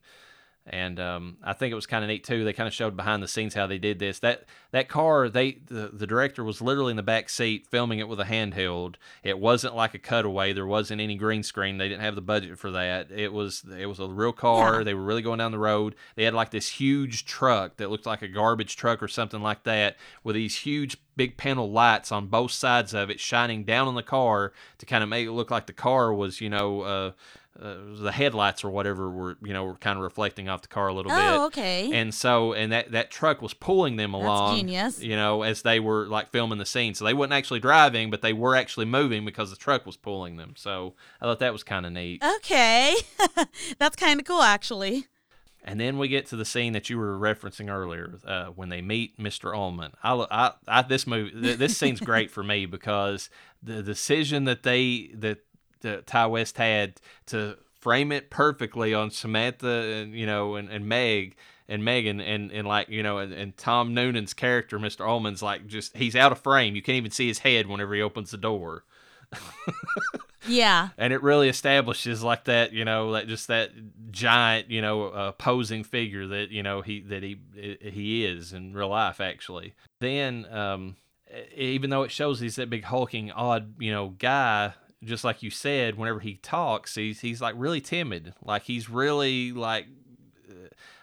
[0.66, 2.43] and um, I think it was kind of neat too.
[2.43, 4.20] They kind of showed behind the scenes how they did this.
[4.20, 8.09] That that car, they the, the director was literally in the back seat filming it
[8.09, 8.95] with a handheld.
[9.23, 10.55] It wasn't like a cutaway.
[10.55, 11.77] There wasn't any green screen.
[11.77, 13.11] They didn't have the budget for that.
[13.11, 14.78] It was it was a real car.
[14.78, 14.85] Yeah.
[14.85, 15.97] They were really going down the road.
[16.16, 19.65] They had like this huge truck that looked like a garbage truck or something like
[19.65, 23.95] that, with these huge big panel lights on both sides of it, shining down on
[23.95, 26.81] the car to kind of make it look like the car was you know.
[26.81, 27.12] Uh,
[27.60, 30.89] uh, the headlights or whatever were you know were kind of reflecting off the car
[30.89, 31.20] a little bit.
[31.20, 31.90] Oh, okay.
[31.93, 34.56] And so and that that truck was pulling them along.
[34.56, 35.01] genius.
[35.01, 36.94] You know, as they were like filming the scene.
[36.94, 40.36] So they weren't actually driving, but they were actually moving because the truck was pulling
[40.36, 40.55] them.
[40.56, 42.22] So I thought that was kind of neat.
[42.36, 42.97] okay.
[43.78, 45.06] That's kind of cool, actually.
[45.66, 48.82] And then we get to the scene that you were referencing earlier, uh, when they
[48.82, 49.56] meet Mr.
[49.56, 49.93] Ullman.
[50.02, 53.31] I, I, I this movie, th- this scene's great for me because
[53.62, 55.39] the decision that they that
[55.80, 56.94] that Ti West had
[57.26, 61.36] to frame it perfectly on Samantha and you know and, and Meg
[61.68, 65.06] and Megan and, and like you know and, and Tom Noonan's character Mr.
[65.06, 68.01] Ullman's like just he's out of frame you can't even see his head whenever he
[68.02, 68.84] opens the door
[70.46, 70.90] Yeah.
[70.98, 73.70] and it really establishes like that you know that just that
[74.10, 77.38] giant you know uh, posing figure that you know he that he
[77.80, 80.96] he is in real life actually then um
[81.56, 84.74] even though it shows he's that big hulking odd you know guy
[85.05, 89.52] just like you said whenever he talks he's he's like really timid like he's really
[89.52, 89.86] like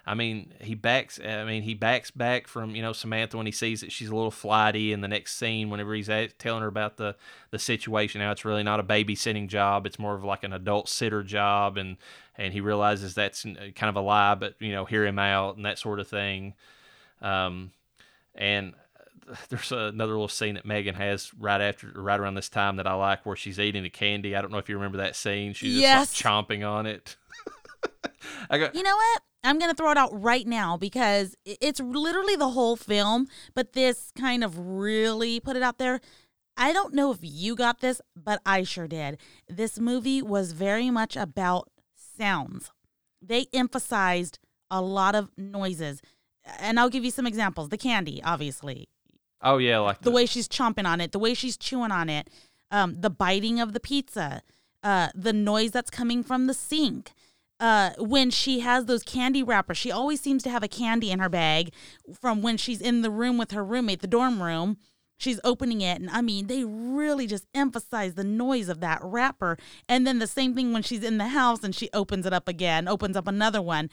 [0.05, 1.19] I mean, he backs.
[1.19, 4.15] I mean, he backs back from you know Samantha when he sees that she's a
[4.15, 4.91] little flighty.
[4.91, 7.15] In the next scene, whenever he's at, telling her about the
[7.51, 10.89] the situation, how it's really not a babysitting job; it's more of like an adult
[10.89, 11.97] sitter job, and
[12.35, 15.65] and he realizes that's kind of a lie, but you know, hear him out and
[15.65, 16.55] that sort of thing.
[17.21, 17.71] Um,
[18.33, 18.73] and
[19.49, 22.93] there's another little scene that Megan has right after, right around this time that I
[22.93, 24.35] like, where she's eating the candy.
[24.35, 25.53] I don't know if you remember that scene.
[25.53, 26.11] She's Yes.
[26.13, 27.17] just like chomping on it.
[28.49, 29.21] I got You know what?
[29.43, 33.73] I'm going to throw it out right now because it's literally the whole film, but
[33.73, 35.99] this kind of really put it out there.
[36.57, 39.17] I don't know if you got this, but I sure did.
[39.47, 42.69] This movie was very much about sounds.
[43.19, 44.37] They emphasized
[44.69, 46.01] a lot of noises.
[46.59, 47.69] And I'll give you some examples.
[47.69, 48.89] The candy, obviously.
[49.43, 52.29] Oh yeah, like The way she's chomping on it, the way she's chewing on it,
[52.71, 54.41] um, the biting of the pizza,
[54.83, 57.13] uh, the noise that's coming from the sink.
[57.59, 61.19] Uh, when she has those candy wrappers, she always seems to have a candy in
[61.19, 61.71] her bag
[62.19, 64.77] from when she's in the room with her roommate, the dorm room.
[65.17, 69.59] She's opening it, and I mean, they really just emphasize the noise of that wrapper.
[69.87, 72.47] And then the same thing when she's in the house and she opens it up
[72.47, 73.91] again, opens up another one.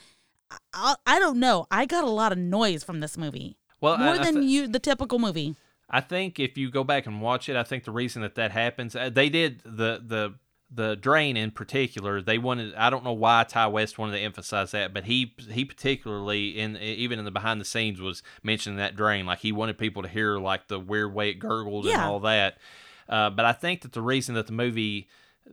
[0.50, 1.66] I, I, I don't know.
[1.70, 4.68] I got a lot of noise from this movie, well, more I than thi- you,
[4.68, 5.54] the typical movie.
[5.90, 8.50] I think if you go back and watch it, I think the reason that that
[8.50, 10.34] happens, uh, they did the the
[10.70, 12.20] the drain in particular.
[12.20, 12.74] They wanted.
[12.74, 16.76] I don't know why Ti West wanted to emphasize that, but he he particularly in
[16.76, 19.24] even in the behind the scenes was mentioning that drain.
[19.24, 22.58] Like he wanted people to hear like the weird way it gurgled and all that.
[23.08, 25.08] Uh, but I think that the reason that the movie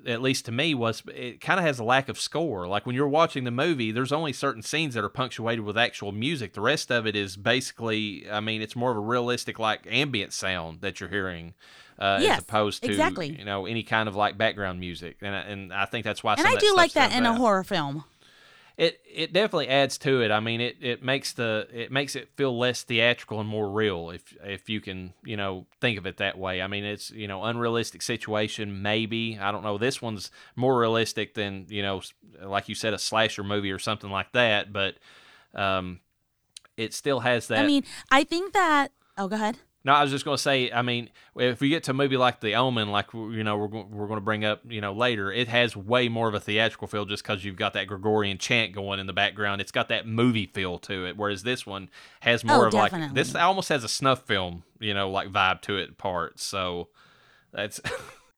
[0.07, 2.95] at least to me was it kind of has a lack of score like when
[2.95, 6.61] you're watching the movie there's only certain scenes that are punctuated with actual music the
[6.61, 10.81] rest of it is basically i mean it's more of a realistic like ambient sound
[10.81, 11.53] that you're hearing
[11.97, 13.37] uh, Yes, as opposed to exactly.
[13.39, 16.35] you know any kind of like background music and, I- and i think that's why
[16.37, 18.03] And I do like that in a horror film.
[18.77, 20.31] It it definitely adds to it.
[20.31, 24.09] I mean, it, it makes the it makes it feel less theatrical and more real
[24.09, 26.61] if if you can you know think of it that way.
[26.61, 29.37] I mean, it's you know unrealistic situation maybe.
[29.39, 29.77] I don't know.
[29.77, 32.01] This one's more realistic than you know
[32.41, 34.95] like you said a slasher movie or something like that, but
[35.53, 36.01] um,
[36.75, 37.63] it still has that.
[37.63, 38.91] I mean, I think that.
[39.17, 39.59] Oh, go ahead.
[39.85, 40.71] No, I was just going to say.
[40.71, 43.67] I mean, if we get to a movie like The Omen, like you know, we're
[43.67, 46.87] we're going to bring up, you know, later, it has way more of a theatrical
[46.87, 49.61] feel just because you've got that Gregorian chant going in the background.
[49.61, 51.89] It's got that movie feel to it, whereas this one
[52.21, 55.29] has oh, more Oh, of like this almost has a snuff film, you know, like
[55.29, 56.39] vibe to it part.
[56.39, 56.89] So
[57.53, 57.79] that's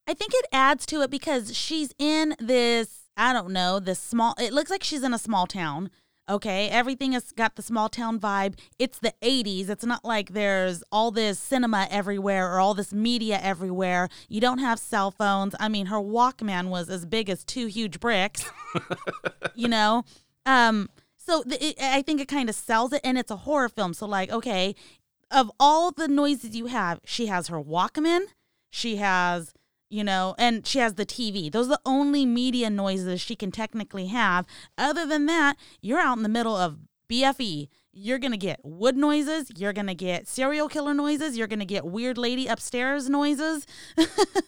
[0.05, 3.05] I think it adds to it because she's in this.
[3.15, 4.35] I don't know this small.
[4.37, 5.91] It looks like she's in a small town.
[6.29, 8.59] Okay, everything has got the small town vibe.
[8.77, 9.69] It's the 80s.
[9.69, 14.09] It's not like there's all this cinema everywhere or all this media everywhere.
[14.27, 15.55] You don't have cell phones.
[15.57, 18.49] I mean, her Walkman was as big as two huge bricks.
[19.55, 20.03] you know,
[20.45, 23.69] um, so the, it, I think it kind of sells it, and it's a horror
[23.69, 23.93] film.
[23.93, 24.75] So like, okay,
[25.31, 28.27] of all the noises you have, she has her Walkman,
[28.69, 29.53] She has,
[29.89, 31.51] you know, and she has the TV.
[31.51, 34.45] Those are the only media noises she can technically have.
[34.77, 36.77] Other than that, you're out in the middle of
[37.09, 37.69] BFE.
[37.99, 39.49] You're going to get wood noises.
[39.57, 41.35] You're going to get serial killer noises.
[41.37, 43.65] You're going to get weird lady upstairs noises,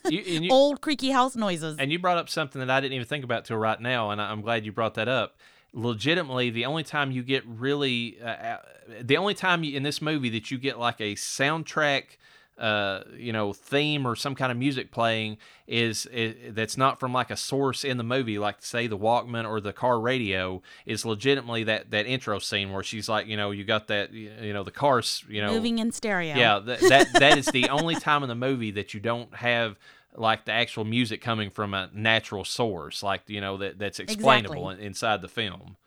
[0.07, 1.78] You, you, old creaky house noises.
[1.80, 4.22] and you brought up something that I didn't even think about till right now, and
[4.22, 5.38] I'm glad you brought that up.
[5.74, 8.57] Legitimately, the only time you get really, uh, uh,
[9.02, 12.18] the only time you, in this movie that you get like a soundtrack,
[12.60, 17.14] uh, you know, theme or some kind of music playing is, is that's not from
[17.14, 21.06] like a source in the movie, like say the Walkman or the car radio, is
[21.06, 24.64] legitimately that that intro scene where she's like, you know, you got that, you know,
[24.64, 26.36] the cars, you know, Moving in stereo.
[26.36, 29.77] yeah, that, that that is the only time in the movie that you don't have
[30.15, 34.69] like the actual music coming from a natural source, like you know that that's explainable
[34.69, 35.77] in, inside the film.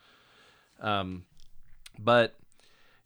[0.80, 1.24] Um,
[1.98, 2.34] but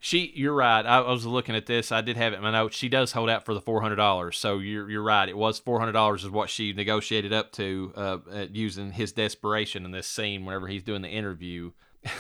[0.07, 0.87] she, you're right.
[0.87, 1.91] I, I was looking at this.
[1.91, 2.77] I did have it in my notes.
[2.77, 4.39] She does hold out for the four hundred dollars.
[4.39, 5.29] So you're you're right.
[5.29, 8.19] It was four hundred dollars is what she negotiated up to, uh,
[8.53, 11.73] using his desperation in this scene whenever he's doing the interview.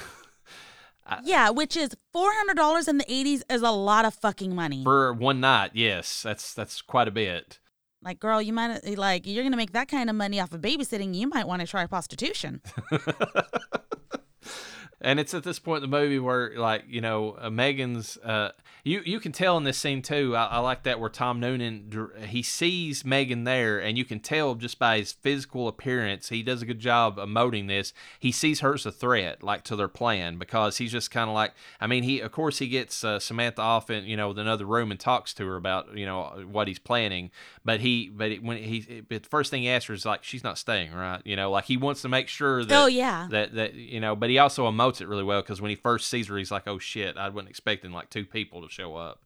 [1.23, 4.83] Yeah, which is $400 in the 80s is a lot of fucking money.
[4.83, 7.61] For one night, yes, that's that's quite a bit.
[8.03, 11.15] Like, girl, you might like you're gonna make that kind of money off of babysitting.
[11.15, 12.61] You might want to try prostitution.
[15.01, 18.16] And it's at this point in the movie where, like, you know, uh, Megan's.
[18.18, 18.51] Uh,
[18.82, 20.36] you you can tell in this scene too.
[20.36, 24.55] I, I like that where Tom Noonan he sees Megan there, and you can tell
[24.55, 26.28] just by his physical appearance.
[26.28, 27.93] He does a good job emoting this.
[28.20, 31.35] He sees her as a threat, like to their plan, because he's just kind of
[31.35, 31.52] like.
[31.81, 34.64] I mean, he of course he gets uh, Samantha off in you know with another
[34.64, 37.32] room and talks to her about you know what he's planning.
[37.64, 40.23] But he but it, when he but the first thing he asks her is like
[40.23, 41.20] she's not staying right.
[41.24, 43.27] You know, like he wants to make sure that Oh, yeah.
[43.32, 46.09] that that you know but he also emotes it really well because when he first
[46.09, 49.25] sees her he's like oh shit i wasn't expecting like two people to show up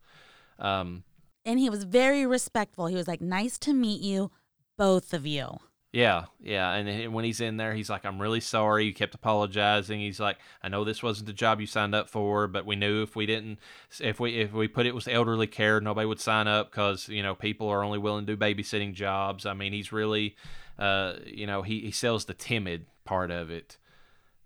[0.59, 1.05] um
[1.45, 2.87] And he was very respectful.
[2.87, 4.31] He was like, "Nice to meet you,
[4.77, 5.59] both of you."
[5.93, 9.99] yeah yeah and when he's in there he's like i'm really sorry you kept apologizing
[9.99, 13.03] he's like i know this wasn't the job you signed up for but we knew
[13.03, 13.59] if we didn't
[13.99, 17.25] if we if we put it was elderly care nobody would sign up because you
[17.25, 20.37] know people are only willing to do babysitting jobs i mean he's really
[20.79, 23.77] uh you know he, he sells the timid part of it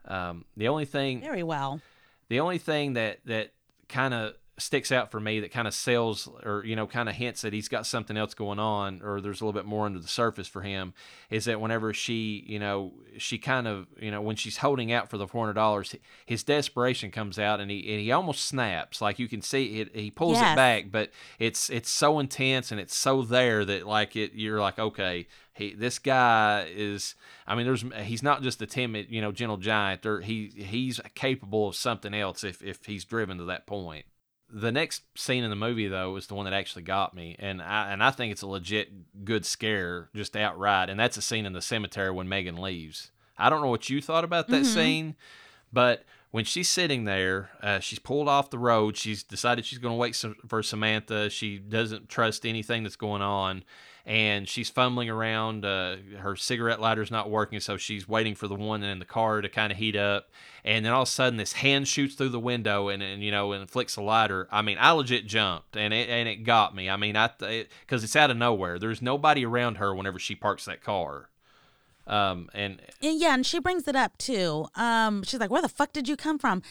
[0.07, 1.81] um the only thing Very well.
[2.29, 3.53] the only thing that that
[3.89, 7.15] kind of sticks out for me that kind of sells or you know kind of
[7.17, 9.99] hints that he's got something else going on or there's a little bit more under
[9.99, 10.95] the surface for him
[11.29, 15.11] is that whenever she you know she kind of you know when she's holding out
[15.11, 19.27] for the $400 his desperation comes out and he and he almost snaps like you
[19.27, 20.53] can see it he pulls Yes.
[20.53, 21.11] it back but
[21.41, 25.75] it's it's so intense and it's so there that like it you're like okay he
[25.75, 27.15] this guy is
[27.47, 31.01] I mean there's he's not just a timid you know gentle giant there he he's
[31.15, 34.05] capable of something else if if he's driven to that point
[34.51, 37.63] the next scene in the movie though is the one that actually got me and
[37.63, 41.47] I and I think it's a legit good scare just outright and that's a scene
[41.47, 45.17] in the cemetery when Megan leaves I don't know what you thought about that scene
[45.73, 46.05] but
[46.35, 48.97] when she's sitting there, uh, she's pulled off the road.
[48.97, 51.31] She's decided she's going to wait some, for Samantha.
[51.31, 53.63] She doesn't trust anything that's going on.
[54.07, 55.65] And she's fumbling around.
[55.65, 59.41] Uh, her cigarette lighter's not working, so she's waiting for the one in the car
[59.41, 60.31] to kind of heat up.
[60.63, 63.31] And then all of a sudden, this hand shoots through the window and, and you
[63.31, 64.47] know and flicks the lighter.
[64.51, 66.91] I mean, I legit jumped, and it and it got me.
[66.91, 68.79] I mean, I because it's out of nowhere.
[68.79, 71.31] There's nobody around her whenever she parks that car.
[72.07, 74.67] Um, and And yeah, and she brings it up too.
[74.75, 76.63] Um, she's like, "Where the fuck did you come from?"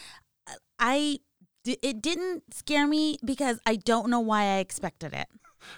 [0.78, 1.18] I
[1.64, 5.28] it didn't scare me because I don't know why I expected it.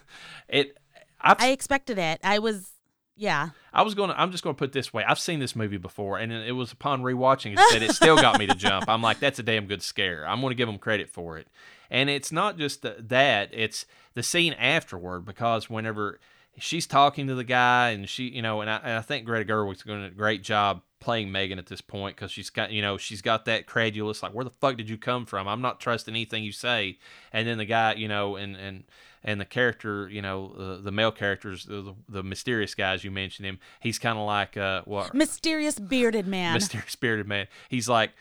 [0.47, 0.77] it,
[1.21, 2.19] I've, I expected it.
[2.23, 2.71] I was,
[3.15, 3.49] yeah.
[3.73, 4.15] I was gonna.
[4.17, 5.03] I'm just gonna put it this way.
[5.03, 8.39] I've seen this movie before, and it was upon rewatching it that it still got
[8.39, 8.87] me to jump.
[8.87, 10.27] I'm like, that's a damn good scare.
[10.27, 11.47] I'm gonna give them credit for it.
[11.89, 16.19] And it's not just the, that; it's the scene afterward because whenever
[16.59, 19.45] she's talking to the guy, and she, you know, and I, and I think Greta
[19.45, 22.97] Gerwig's doing a great job playing Megan at this point because she's got, you know,
[22.97, 25.47] she's got that credulous, like, where the fuck did you come from?
[25.47, 26.97] I'm not trusting anything you say.
[27.31, 28.83] And then the guy, you know, and and
[29.23, 33.45] and the character, you know, uh, the male characters, the, the mysterious guys you mentioned
[33.45, 35.13] him, he's kind of like, uh, what?
[35.13, 36.53] Mysterious bearded man.
[36.55, 37.47] mysterious spirited man.
[37.69, 38.11] He's like,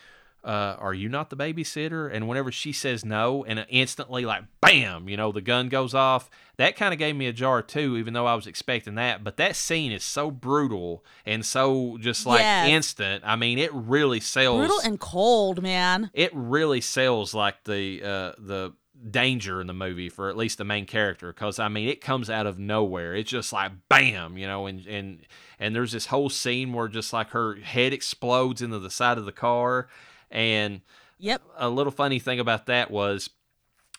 [0.45, 5.09] uh, "Are you not the babysitter?" And whenever she says no, and instantly, like, bam,
[5.09, 6.31] you know, the gun goes off.
[6.57, 9.25] That kind of gave me a jar too, even though I was expecting that.
[9.25, 12.69] But that scene is so brutal and so just like Yes.
[12.69, 13.25] instant.
[13.27, 14.59] I mean, it really sells.
[14.59, 16.11] Brutal and cold, man.
[16.15, 18.73] it really sells like the uh, the
[19.11, 22.31] danger in the movie for at least the main character because I mean it comes
[22.31, 23.15] out of nowhere.
[23.15, 25.21] It's just like bam, you know, and and
[25.59, 29.25] and there's this whole scene where just like her head explodes into the side of
[29.25, 29.89] the car,
[30.31, 30.81] and
[31.19, 31.43] Yep.
[31.57, 33.31] a little funny thing about that was,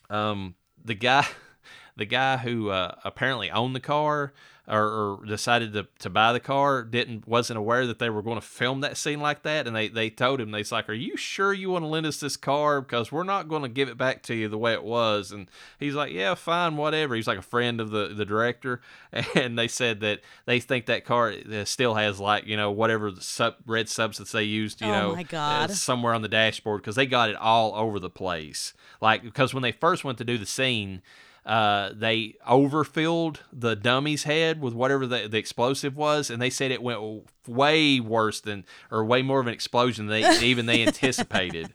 [0.10, 1.26] um, the guy.
[1.98, 4.32] the guy who uh, apparently owned the car
[4.68, 4.84] or,
[5.22, 8.46] or decided to, to buy the car didn't wasn't aware that they were going to
[8.46, 11.54] film that scene like that and they, they told him they's like are you sure
[11.54, 12.82] you want to lend us this car?
[12.82, 15.32] Because we're not going to give it back to you the way it was.
[15.32, 15.50] And
[15.80, 17.16] he's like yeah fine whatever.
[17.16, 18.82] He's like a friend of the, the director
[19.36, 23.10] and they said that they think that car uh, still has like you know whatever
[23.12, 26.96] the sub, red substance they used you Oh know uh, somewhere on the dashboard because
[26.96, 28.74] they got it all over the place.
[29.02, 31.02] Like because when they first went to do the scene
[31.48, 36.72] uh, they overfilled the dummy's head with whatever the, the explosive was, and they said
[36.72, 40.84] it went way worse than, or way more of an explosion than they, even they
[40.86, 41.74] anticipated.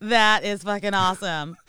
[0.00, 1.56] That is fucking awesome.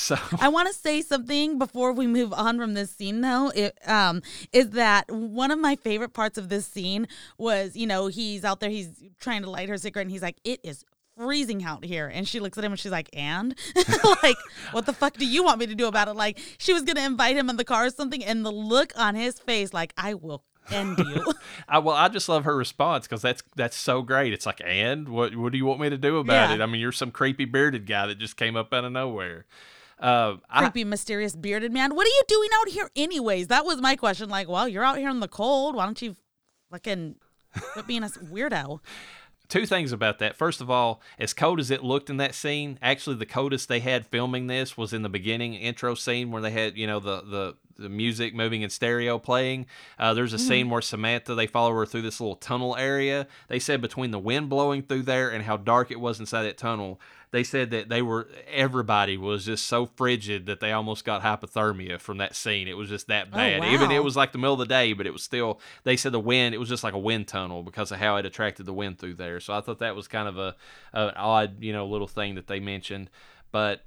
[0.00, 3.50] So I want to say something before we move on from this scene, though.
[3.52, 4.22] It um
[4.52, 8.60] is that one of my favorite parts of this scene was, you know, he's out
[8.60, 10.84] there, he's trying to light her cigarette, and he's like, "It is
[11.18, 13.54] freezing out here," and she looks at him and she's like, "And
[14.22, 14.36] like,
[14.70, 17.04] what the fuck do you want me to do about it?" Like, she was gonna
[17.04, 20.14] invite him in the car or something, and the look on his face, like, "I
[20.14, 21.32] will end you."
[21.68, 24.32] I well, I just love her response because that's that's so great.
[24.32, 26.54] It's like, and what what do you want me to do about Yeah.
[26.56, 26.60] it?
[26.60, 29.44] I mean, you're some creepy bearded guy that just came up out of nowhere.
[30.00, 31.92] Uh, I, Creepy, mysterious, bearded man.
[31.96, 33.48] What are you doing out here, anyways?
[33.48, 34.28] That was my question.
[34.28, 35.74] Like, well, you're out here in the cold.
[35.74, 36.14] Why don't you
[36.70, 37.16] fucking
[37.72, 38.78] quit being a weirdo?
[39.48, 40.36] Two things about that.
[40.36, 43.80] First of all, as cold as it looked in that scene, actually the coldest they
[43.80, 47.22] had filming this was in the beginning intro scene where they had, you know, the
[47.22, 49.66] the, the music moving in stereo playing.
[49.98, 53.26] Uh, there's a scene where Samantha they follow her through this little tunnel area.
[53.48, 56.58] They said between the wind blowing through there and how dark it was inside that
[56.58, 57.00] tunnel,
[57.30, 62.00] they said that they were everybody was just so frigid that they almost got hypothermia
[62.00, 62.68] from that scene.
[62.68, 63.64] It was just that oh, bad.
[63.64, 65.60] Even it was like the middle of the day, but it was still.
[65.84, 66.54] They said the wind.
[66.54, 69.14] It was just like a wind tunnel because of how it attracted the wind through
[69.14, 69.40] there.
[69.40, 70.56] So I thought that was kind of a
[70.92, 73.10] an odd, you know, little thing that they mentioned.
[73.52, 73.82] But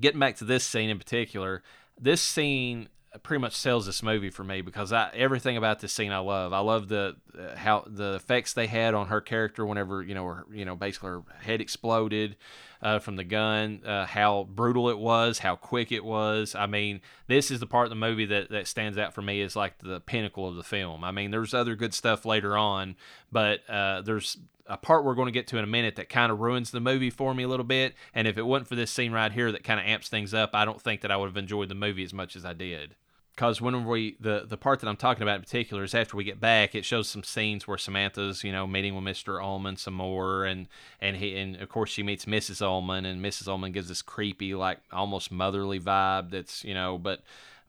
[0.00, 1.62] getting back to this scene in particular,
[2.00, 2.88] this scene
[3.22, 6.52] pretty much sells this movie for me because I everything about this scene I love.
[6.52, 10.24] I love the uh, how the effects they had on her character whenever you know
[10.26, 12.36] her you know basically her head exploded
[12.82, 13.82] uh, from the gun.
[13.84, 16.54] Uh, how brutal it was, how quick it was.
[16.54, 19.42] I mean, this is the part of the movie that that stands out for me
[19.42, 21.04] as like the pinnacle of the film.
[21.04, 22.96] I mean, there's other good stuff later on,
[23.30, 24.38] but uh, there's
[24.68, 26.80] a part we're going to get to in a minute that kind of ruins the
[26.80, 27.94] movie for me a little bit.
[28.14, 30.50] And if it wasn't for this scene right here that kind of amps things up,
[30.54, 32.96] I don't think that I would have enjoyed the movie as much as I did.
[33.36, 36.24] Because when we the the part that I'm talking about in particular is after we
[36.24, 39.42] get back, it shows some scenes where Samantha's you know meeting with Mr.
[39.42, 40.68] Ullman some more, and
[41.02, 42.62] and he and of course she meets Mrs.
[42.62, 43.46] Ullman, and Mrs.
[43.46, 47.20] Ullman gives this creepy like almost motherly vibe that's you know but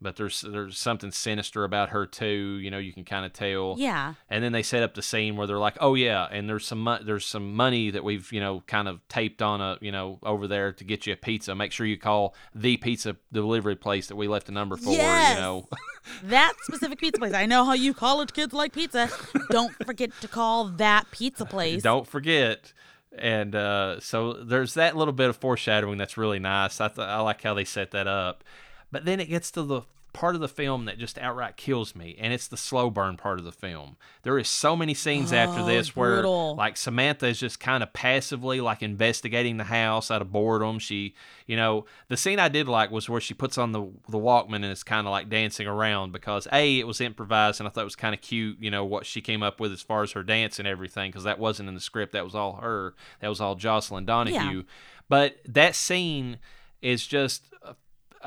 [0.01, 2.59] but there's there's something sinister about her too.
[2.61, 3.75] You know you can kind of tell.
[3.77, 4.13] Yeah.
[4.29, 6.79] And then they set up the scene where they're like, "Oh yeah," and there's some
[6.79, 10.19] mo- there's some money that we've you know kind of taped on a you know
[10.23, 11.55] over there to get you a pizza.
[11.55, 14.91] Make sure you call the pizza delivery place that we left a number for.
[14.93, 15.35] Yes.
[15.35, 15.67] You know,
[16.23, 17.33] That specific pizza place.
[17.33, 19.09] I know how you college kids like pizza.
[19.49, 21.81] Don't forget to call that pizza place.
[21.83, 22.71] don't forget.
[23.17, 26.79] And uh, so there's that little bit of foreshadowing that's really nice.
[26.79, 28.43] I th- I like how they set that up.
[28.91, 29.81] But then it gets to the
[30.13, 33.37] part of the film that just outright kills me, and it's the slow burn part
[33.37, 33.97] of the film.
[34.23, 36.55] There is so many scenes after Oh, this where brutal.
[36.55, 40.79] like Samantha is just kind of passively like investigating the house out of boredom.
[40.79, 41.13] She,
[41.45, 44.55] you know, the scene I did like was where she puts on the the Walkman
[44.55, 47.81] and is kind of like dancing around because a it was improvised and I thought
[47.81, 48.57] it was kind of cute.
[48.59, 51.25] You know what she came up with as far as her dance and everything because
[51.25, 52.13] that wasn't in the script.
[52.13, 52.95] That was all her.
[53.19, 54.63] That was all Jocelin Donahue.
[55.09, 56.39] But that scene
[56.81, 57.43] is just.
[57.63, 57.73] Uh,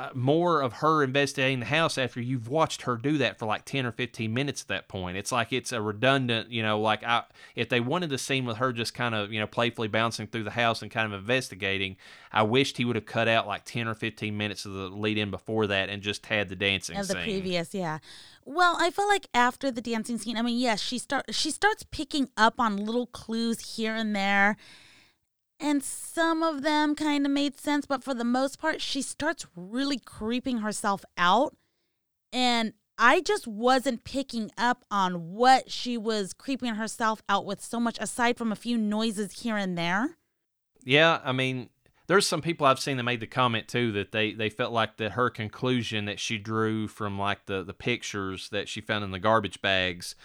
[0.00, 3.66] Uh, more of her investigating the house after you've watched her do that for like
[3.66, 5.18] 10 or 15 minutes at that point.
[5.18, 7.24] It's like it's a redundant, you know, like I,
[7.54, 10.44] if they wanted the scene with her just kind of, you know, playfully bouncing through
[10.44, 11.98] the house and kind of investigating,
[12.32, 15.18] I wished he would have cut out like 10 or 15 minutes of the lead
[15.18, 17.24] in before that and just had the dancing of the scene.
[17.24, 17.98] previous, yeah.
[18.46, 21.84] Well, I feel like after the dancing scene, I mean, yes, she start she starts
[21.90, 24.56] picking up on little clues here and there.
[25.60, 29.46] And some of them kind of made sense, but for the most part, she starts
[29.54, 31.54] really creeping herself out.
[32.32, 37.78] And I just wasn't picking up on what she was creeping herself out with so
[37.78, 40.16] much, aside from a few noises here and there.
[40.82, 41.68] Yeah, I mean,
[42.06, 44.96] there's some people I've seen that made the comment too that they they felt like
[44.96, 49.12] that her conclusion that she drew from like the the pictures that she found in
[49.12, 50.16] the garbage bags.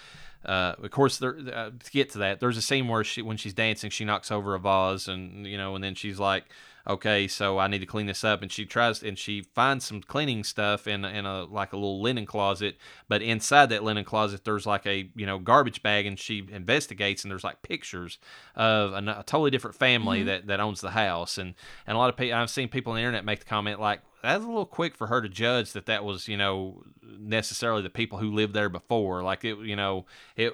[0.46, 3.36] Uh, of course, there, uh, to get to that, there's a scene where she when
[3.36, 6.44] she's dancing, she knocks over a vase, and you know, and then she's like,
[6.88, 8.42] Okay, so I need to clean this up.
[8.42, 12.00] And she tries and she finds some cleaning stuff in in a like a little
[12.00, 12.76] linen closet.
[13.08, 17.24] But inside that linen closet, there's like a you know garbage bag, and she investigates
[17.24, 18.18] and there's like pictures
[18.54, 20.28] of a, a totally different family mm-hmm.
[20.28, 21.38] that that owns the house.
[21.38, 21.54] And
[21.86, 24.00] and a lot of people I've seen people on the internet make the comment like
[24.22, 27.90] that's a little quick for her to judge that that was you know necessarily the
[27.90, 30.04] people who lived there before like it you know
[30.36, 30.52] it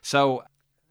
[0.00, 0.42] so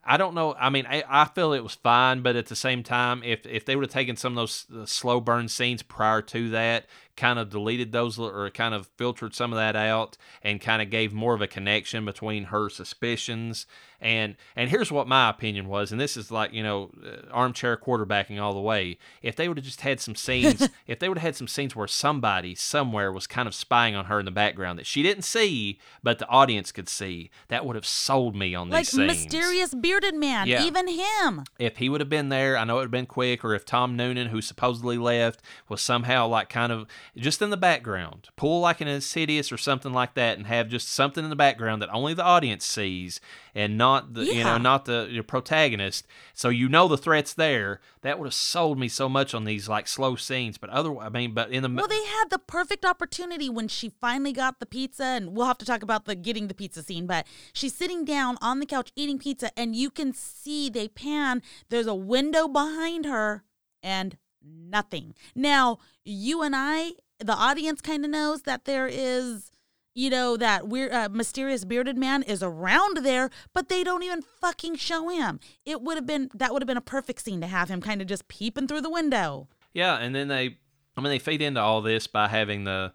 [0.03, 0.55] I don't know.
[0.59, 3.65] I mean, I, I feel it was fine, but at the same time, if if
[3.65, 7.49] they would have taken some of those slow burn scenes prior to that, kind of
[7.49, 11.33] deleted those or kind of filtered some of that out, and kind of gave more
[11.33, 13.65] of a connection between her suspicions
[14.01, 17.77] and and here's what my opinion was, and this is like you know uh, armchair
[17.77, 18.97] quarterbacking all the way.
[19.21, 21.75] If they would have just had some scenes, if they would have had some scenes
[21.75, 25.23] where somebody somewhere was kind of spying on her in the background that she didn't
[25.23, 29.07] see, but the audience could see, that would have sold me on like these scenes.
[29.07, 30.63] mysterious bearded man, Yeah.
[30.65, 31.43] even him.
[31.59, 33.65] if he would have been there, I know it would have been quick, or if
[33.65, 38.61] Tom Noonan, who supposedly left, was somehow like kind of just in the background, pull
[38.61, 41.89] like an Insidious or something like that, and have just something in the background that
[41.91, 43.19] only the audience sees
[43.53, 46.07] and not the you know not the your protagonist.
[46.33, 47.79] So you know the threat's there.
[48.01, 50.57] That would have sold me so much on these like slow scenes.
[50.57, 53.89] But other, I mean, but in the Well, they had the perfect opportunity when she
[54.01, 57.05] finally got the pizza, and we'll have to talk about the getting the pizza scene.
[57.05, 61.41] But she's sitting down on the couch eating pizza, and you can see they pan.
[61.69, 63.43] There's a window behind her,
[63.83, 65.13] and nothing.
[65.35, 69.51] Now, you and I, the audience, kind of knows that there is.
[69.93, 74.21] You know that weird, uh, mysterious bearded man is around there, but they don't even
[74.21, 75.41] fucking show him.
[75.65, 78.01] It would have been that would have been a perfect scene to have him kind
[78.01, 79.49] of just peeping through the window.
[79.73, 80.59] Yeah, and then they,
[80.95, 82.93] I mean, they feed into all this by having the,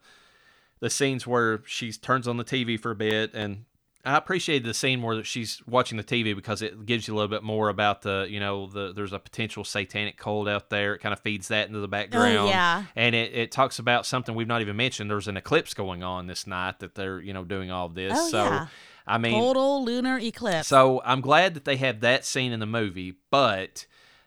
[0.81, 3.66] the scenes where she turns on the TV for a bit, and
[4.07, 7.29] I appreciated the scene where she's watching the TV because it gives you a little
[7.29, 10.95] bit more about the, you know, the there's a potential satanic cult out there.
[10.95, 12.39] It kind of feeds that into the background.
[12.39, 12.85] Oh, yeah.
[12.95, 15.11] and it, it talks about something we've not even mentioned.
[15.11, 18.13] There's an eclipse going on this night that they're, you know, doing all this.
[18.17, 18.67] Oh, so, yeah.
[19.09, 20.69] I mean, Total lunar eclipse.
[20.69, 23.87] so I'm glad that they have that scene in the movie, but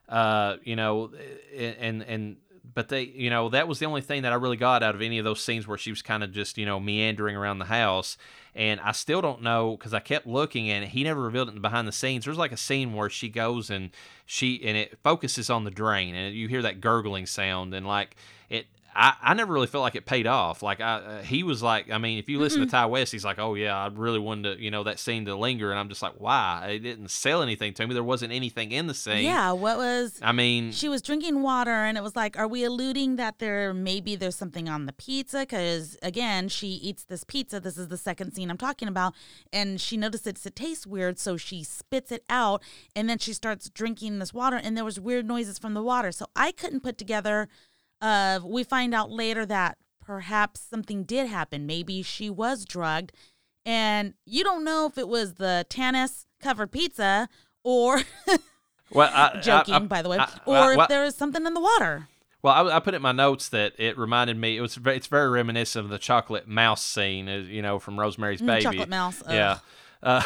[0.10, 1.12] uh, you know,
[1.56, 2.38] and and
[2.74, 5.02] but they, you know, that was the only thing that I really got out of
[5.02, 7.66] any of those scenes where she was kind of just, you know, meandering around the
[7.66, 8.18] house.
[8.56, 11.88] And I still don't know because I kept looking and he never revealed it behind
[11.88, 12.26] the scenes.
[12.26, 13.92] There's like a scene where she goes and
[14.26, 18.16] she and it focuses on the drain and you hear that gurgling sound and like
[18.50, 18.68] it.
[18.96, 20.62] I, I never really felt like it paid off.
[20.64, 23.24] Like I, uh, he was like, I mean, if you listen to Ti West, he's
[23.24, 25.90] like, oh yeah, I really wanted to, you know, that scene to linger, and I'm
[25.90, 26.72] just like, why?
[26.76, 27.94] It didn't sell anything to me.
[27.94, 29.24] There wasn't anything in the scene.
[29.24, 32.64] yeah, what was I mean, she was drinking water and it was like, are we
[32.64, 35.42] alluding that there maybe there's something on the pizza?
[35.42, 37.60] Because again, she eats this pizza.
[37.60, 39.14] This is the second scene I'm talking about,
[39.54, 42.62] and she notices it tastes weird, so she spits it out,
[42.96, 46.12] and then she starts drinking this water, and there was weird noises from the water.
[46.12, 47.48] So I couldn't put together.
[48.02, 51.66] Of we find out later that perhaps something did happen.
[51.66, 53.12] Maybe she was drugged,
[53.66, 57.28] and you don't know if it was the Tanis covered pizza
[57.64, 58.02] or
[58.92, 61.60] well, I, joking, I, I, by the way, or if there was something in the
[61.62, 62.08] water.
[62.42, 64.56] Well, I, I put in my notes that it reminded me.
[64.56, 68.42] It was it's very reminiscent of the chocolate mouse scene, uh, you know, from Rosemary's
[68.42, 68.64] Mm, Baby.
[68.64, 69.34] chocolate mouse, ugh.
[69.34, 69.60] Yeah.
[70.02, 70.22] Uh,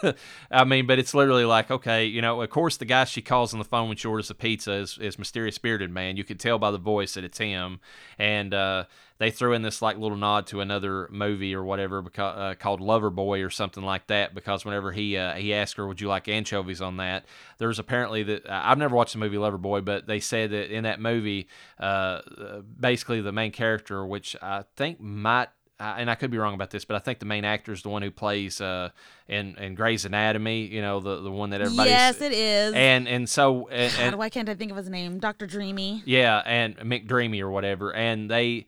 [0.50, 3.52] I mean, but it's literally like, okay, you know, of course, the guy she calls
[3.52, 6.16] on the phone when she orders the pizza is, is mysterious bearded man.
[6.16, 7.78] You can tell by the voice that it's him,
[8.18, 8.84] and uh,
[9.18, 12.80] they threw in this like little nod to another movie or whatever because, uh, called
[12.80, 14.34] Loverboy or something like that.
[14.34, 17.24] Because whenever he uh, he asked her, "Would you like anchovies on that?"
[17.58, 21.00] There's apparently that I've never watched the movie Loverboy, but they said that in that
[21.00, 21.46] movie,
[21.78, 25.50] uh, uh, basically the main character, which I think might
[25.82, 27.82] I- and I could be wrong about this, but I think the main actor is
[27.82, 28.90] the one who plays uh,
[29.28, 30.66] in in Grey's Anatomy.
[30.66, 31.90] You know, the the one that everybody.
[31.90, 32.72] yes, it is.
[32.74, 35.18] And and so and, God, and why can't I think of his name?
[35.18, 36.02] Doctor Dreamy.
[36.06, 38.66] yeah, and McDreamy or whatever, and they.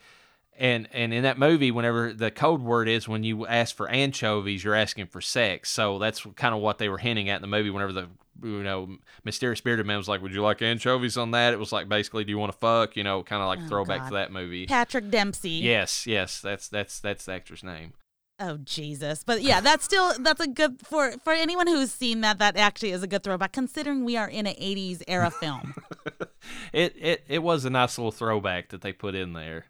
[0.56, 4.62] And and in that movie, whenever the code word is when you ask for anchovies,
[4.62, 5.70] you're asking for sex.
[5.70, 7.70] So that's kind of what they were hinting at in the movie.
[7.70, 8.08] Whenever the
[8.42, 11.72] you know mysterious bearded man was like, "Would you like anchovies on that?" It was
[11.72, 14.08] like basically, "Do you want to fuck?" You know, kind of like Oh, throwback God.
[14.10, 14.66] to that movie.
[14.66, 15.50] Patrick Dempsey.
[15.50, 17.94] Yes, yes, that's that's that's the actor's name.
[18.40, 19.24] Oh Jesus!
[19.24, 22.38] But yeah, that's still that's a good for for anyone who's seen that.
[22.38, 25.74] That actually is a good throwback, considering we are in an '80s era film.
[26.72, 29.66] it it it was a nice little throwback that they put in there.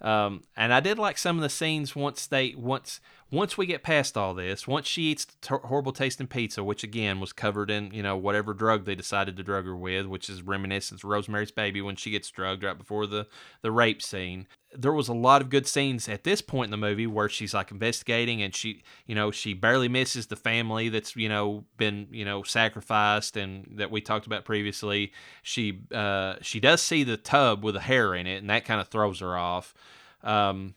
[0.00, 3.00] Um, and I did like some of the scenes once they once
[3.32, 7.20] once we get past all this, once she eats the horrible tasting pizza, which again
[7.20, 10.42] was covered in, you know, whatever drug they decided to drug her with, which is
[10.42, 13.28] reminiscent of Rosemary's Baby when she gets drugged right before the,
[13.62, 14.48] the rape scene.
[14.76, 17.54] There was a lot of good scenes at this point in the movie where she's
[17.54, 22.08] like investigating and she, you know, she barely misses the family that's, you know, been,
[22.10, 25.12] you know, sacrificed and that we talked about previously.
[25.42, 28.80] She, uh, she does see the tub with the hair in it and that kind
[28.80, 29.72] of throws her off.
[30.22, 30.74] Um,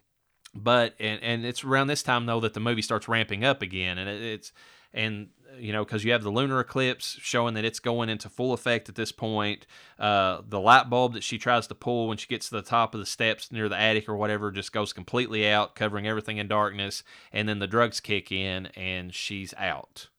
[0.54, 3.98] but and and it's around this time though that the movie starts ramping up again
[3.98, 4.52] and it, it's
[4.94, 8.54] and you know because you have the lunar eclipse showing that it's going into full
[8.54, 9.66] effect at this point
[10.00, 12.94] uh, the light bulb that she tries to pull when she gets to the top
[12.94, 16.48] of the steps near the attic or whatever just goes completely out covering everything in
[16.48, 20.10] darkness and then the drugs kick in and she's out.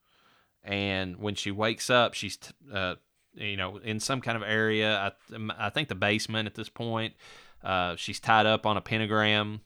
[0.67, 2.39] And when she wakes up she's
[2.73, 2.95] uh,
[3.35, 7.15] you know in some kind of area i, I think the basement at this point
[7.63, 9.61] uh, she's tied up on a pentagram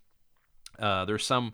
[0.78, 1.52] uh, there's some.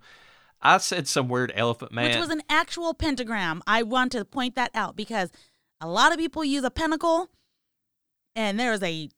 [0.63, 3.63] I said some weird elephant man, which was an actual pentagram.
[3.67, 5.31] I want to point that out because
[5.81, 7.29] a lot of people use a pentacle,
[8.35, 9.11] and there is a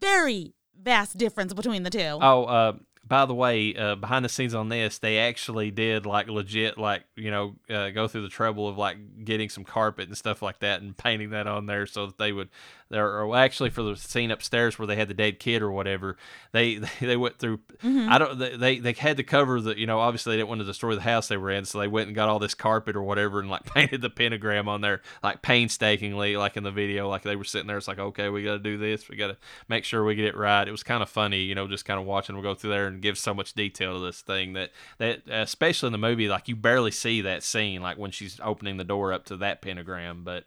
[0.00, 2.18] very vast difference between the two.
[2.20, 2.72] Oh, uh,
[3.04, 7.02] by the way, uh, behind the scenes on this, they actually did like legit, like
[7.16, 10.60] you know, uh, go through the trouble of like getting some carpet and stuff like
[10.60, 12.48] that and painting that on there so that they would
[12.92, 16.16] or actually for the scene upstairs where they had the dead kid or whatever
[16.52, 18.08] they they, went through mm-hmm.
[18.08, 20.64] i don't they they had to cover the you know obviously they didn't want to
[20.64, 23.02] destroy the house they were in so they went and got all this carpet or
[23.02, 27.22] whatever and like painted the pentagram on there like painstakingly like in the video like
[27.22, 29.36] they were sitting there it's like okay we got to do this we got to
[29.68, 32.00] make sure we get it right it was kind of funny you know just kind
[32.00, 34.70] of watching them go through there and give so much detail to this thing that
[34.98, 38.76] that especially in the movie like you barely see that scene like when she's opening
[38.76, 40.44] the door up to that pentagram but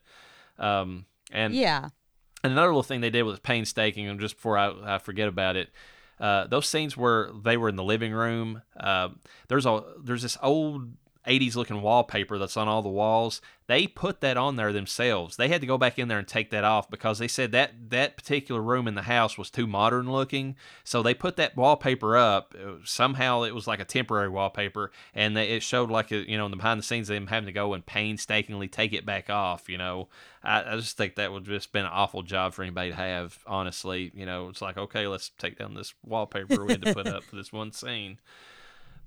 [0.58, 1.90] um and yeah
[2.52, 5.70] another little thing they did was painstaking, and just before I, I forget about it,
[6.20, 8.62] uh, those scenes where they were in the living room.
[8.78, 9.10] Uh,
[9.48, 10.90] there's a there's this old
[11.28, 13.42] 80s looking wallpaper that's on all the walls.
[13.68, 15.38] They put that on there themselves.
[15.38, 17.90] They had to go back in there and take that off because they said that
[17.90, 20.56] that particular room in the house was too modern looking.
[20.84, 22.54] So they put that wallpaper up.
[22.56, 26.38] Uh, somehow it was like a temporary wallpaper, and they, it showed like a, you
[26.38, 29.32] know in the behind the scenes them having to go and painstakingly take it back
[29.32, 29.68] off.
[29.68, 30.10] You know,
[30.44, 33.40] I, I just think that would just been an awful job for anybody to have.
[33.48, 37.08] Honestly, you know, it's like okay, let's take down this wallpaper we had to put
[37.08, 38.20] up for this one scene.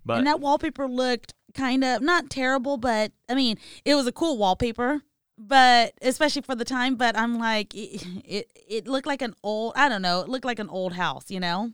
[0.09, 4.13] But and that wallpaper looked kind of not terrible, but I mean, it was a
[4.13, 5.03] cool wallpaper.
[5.41, 9.75] But especially for the time, but I'm like, it, it, it looked like an old,
[9.77, 11.71] I don't know, it looked like an old house, you know?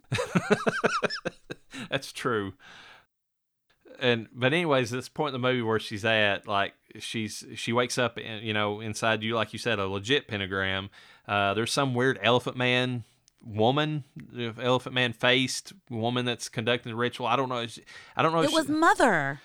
[1.90, 2.52] That's true
[3.98, 7.98] and but anyways, this point in the movie where she's at, like she's she wakes
[7.98, 10.90] up, in, you know, inside you, like you said, a legit pentagram.
[11.26, 13.04] Uh, there's some weird elephant man
[13.44, 17.26] woman, the elephant man faced woman that's conducting the ritual.
[17.26, 17.66] I don't know.
[18.16, 18.42] I don't know.
[18.42, 19.40] It was she, mother.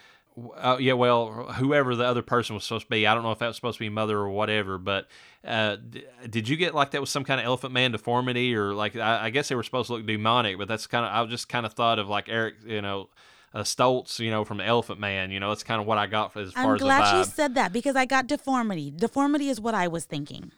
[0.56, 3.40] Uh, yeah, well, whoever the other person was supposed to be, I don't know if
[3.40, 4.78] that was supposed to be mother or whatever.
[4.78, 5.08] But
[5.44, 8.74] uh, d- did you get like that was some kind of elephant man deformity, or
[8.74, 10.58] like I, I guess they were supposed to look demonic?
[10.58, 13.10] But that's kind of I just kind of thought of like Eric, you know,
[13.54, 15.32] uh, Stoltz, you know, from Elephant Man.
[15.32, 16.82] You know, that's kind of what I got for as far as.
[16.82, 18.92] I'm glad you said that because I got deformity.
[18.92, 20.52] Deformity is what I was thinking.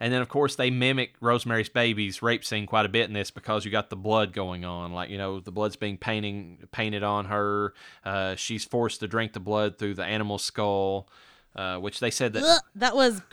[0.00, 3.30] And then, of course, they mimic Rosemary's Baby's rape scene quite a bit in this
[3.30, 4.92] because you got the blood going on.
[4.92, 7.74] Like, you know, the blood's being painting painted on her.
[8.04, 11.08] Uh, she's forced to drink the blood through the animal skull.
[11.56, 13.20] Uh, which they said that Ugh, that was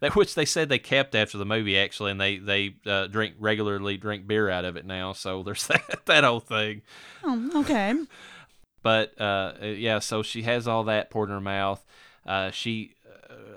[0.00, 3.34] that which they said they kept after the movie actually, and they they uh, drink
[3.38, 5.12] regularly drink beer out of it now.
[5.12, 6.82] So there's that that whole thing.
[7.22, 7.94] Oh, okay.
[8.82, 11.84] but uh, yeah, so she has all that poured in her mouth.
[12.26, 12.94] Uh, she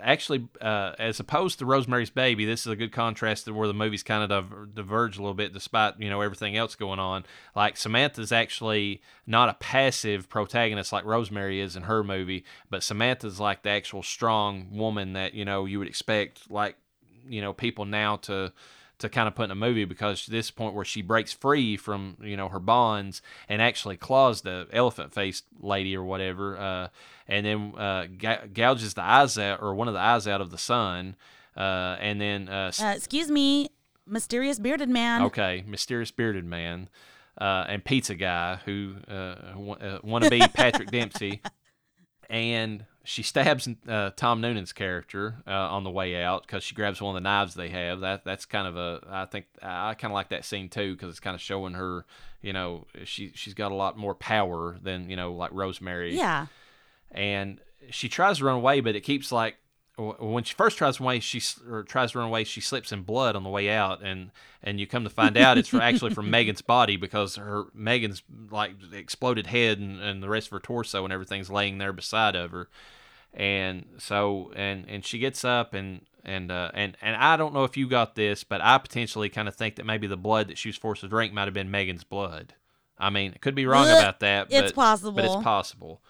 [0.01, 3.73] actually, uh, as opposed to Rosemary's Baby, this is a good contrast to where the
[3.73, 7.25] movies kind of diverge a little bit, despite you know everything else going on.
[7.55, 13.39] Like Samantha's actually not a passive protagonist like Rosemary is in her movie, but Samantha's
[13.39, 16.75] like the actual strong woman that you know you would expect, like
[17.27, 18.51] you know people now to
[18.99, 22.17] to kind of put in a movie because this point where she breaks free from
[22.21, 26.87] you know her bonds and actually claws the elephant faced lady or whatever, uh,
[27.27, 28.07] and then uh,
[28.53, 31.15] gouges the eyes out or one of the eyes out of the son,
[31.57, 33.69] uh, and then uh, uh, excuse me,
[34.05, 35.23] mysterious bearded man.
[35.23, 36.89] Okay, mysterious bearded man.
[37.35, 39.35] Uh, and pizza guy who uh,
[40.03, 41.41] want to be Patrick Dempsey,
[42.29, 47.01] and she stabs uh, Tom Noonan's character uh, on the way out because she grabs
[47.01, 47.99] one of the knives they have.
[47.99, 51.09] That that's kind of a I think I kind of like that scene too because
[51.09, 52.05] it's kind of showing her,
[52.41, 56.15] you know, she she's got a lot more power than you know like Rosemary.
[56.15, 56.47] Yeah.
[57.11, 57.59] And
[57.91, 59.55] she tries to run away, but it keeps like
[59.97, 62.43] when she first tries to run away, she or tries to run away.
[62.43, 64.31] She slips in blood on the way out, and
[64.63, 68.23] and you come to find out it's for, actually from Megan's body because her Megan's
[68.49, 72.35] like exploded head and, and the rest of her torso and everything's laying there beside
[72.35, 72.69] of her,
[73.33, 77.63] and so and and she gets up and and uh, and and I don't know
[77.63, 80.57] if you got this, but I potentially kind of think that maybe the blood that
[80.57, 82.55] she was forced to drink might have been Megan's blood.
[82.97, 84.47] I mean, it could be wrong about that.
[84.63, 86.01] it's but, but it's possible.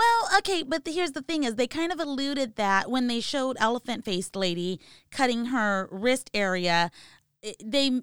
[0.00, 3.58] Well, okay, but here's the thing: is they kind of alluded that when they showed
[3.60, 6.90] elephant faced lady cutting her wrist area,
[7.62, 8.00] they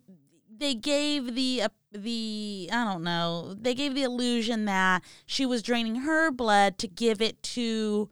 [0.55, 5.63] they gave the uh, the I don't know they gave the illusion that she was
[5.63, 8.09] draining her blood to give it to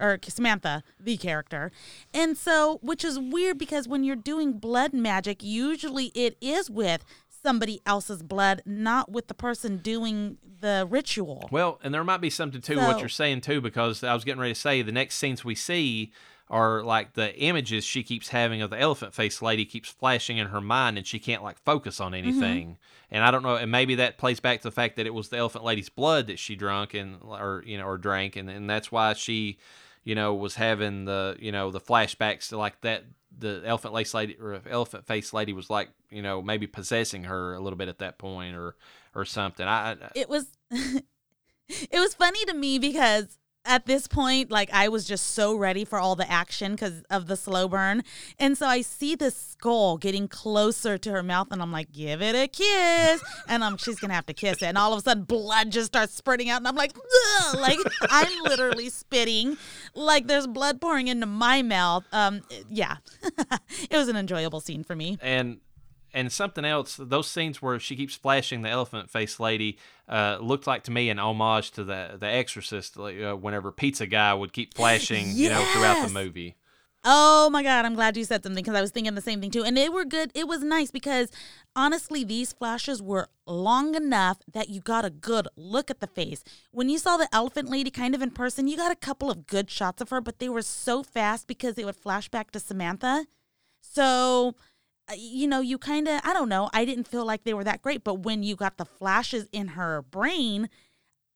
[0.00, 1.70] or Samantha, the character.
[2.12, 7.04] And so, which is weird because when you're doing blood magic, usually it is with
[7.44, 11.48] somebody else's blood, not with the person doing the ritual.
[11.52, 14.40] Well, and there might be something to what you're saying too, because I was getting
[14.40, 16.10] ready to say the next scenes we see
[16.50, 20.48] are like the images she keeps having of the elephant face lady keeps flashing in
[20.48, 22.28] her mind, and she can't like focus on Mm-hmm.
[22.28, 22.78] anything.
[23.10, 25.28] And I don't know, and maybe that plays back to the fact that it was
[25.28, 28.68] the elephant lady's blood that she drunk and or you know or drank, and and
[28.68, 29.58] that's why she,
[30.02, 33.04] you know, was having the you know the flashbacks to like that.
[33.38, 37.60] The elephant lady or elephant face lady was like, you know, maybe possessing her a
[37.60, 38.76] little bit at that point, or
[39.14, 39.66] or something.
[39.66, 41.04] I, I it was it
[41.92, 45.98] was funny to me because at this point like i was just so ready for
[45.98, 48.02] all the action because of the slow burn.
[48.38, 52.20] And so i see this skull getting closer to her mouth and i'm like give
[52.22, 53.22] it a kiss.
[53.48, 54.66] And um, she's gonna have to kiss it.
[54.66, 57.78] And all of a sudden blood just starts spurting out and i'm like "Ugh!" like
[58.10, 59.56] i'm literally spitting.
[59.94, 62.04] Like there's blood pouring into my mouth.
[62.12, 62.96] Um yeah.
[63.90, 65.18] It was an enjoyable scene for me.
[65.20, 65.60] And
[66.14, 69.76] and something else those scenes where she keeps flashing the elephant face lady
[70.08, 74.06] uh, looked like to me an homage to the the exorcist like, uh, whenever pizza
[74.06, 76.56] guy would keep flashing you know throughout the movie
[77.06, 79.50] Oh my God, I'm glad you said something because I was thinking the same thing
[79.50, 79.62] too.
[79.62, 80.30] And they were good.
[80.34, 81.30] It was nice because
[81.76, 86.42] honestly, these flashes were long enough that you got a good look at the face.
[86.70, 89.46] When you saw the elephant lady kind of in person, you got a couple of
[89.46, 92.60] good shots of her, but they were so fast because they would flash back to
[92.60, 93.26] Samantha.
[93.82, 94.54] So,
[95.10, 97.64] Uh, you know, you kind of, I don't know, I didn't feel like they were
[97.64, 98.02] that great.
[98.04, 100.68] But when you got the flashes in her brain,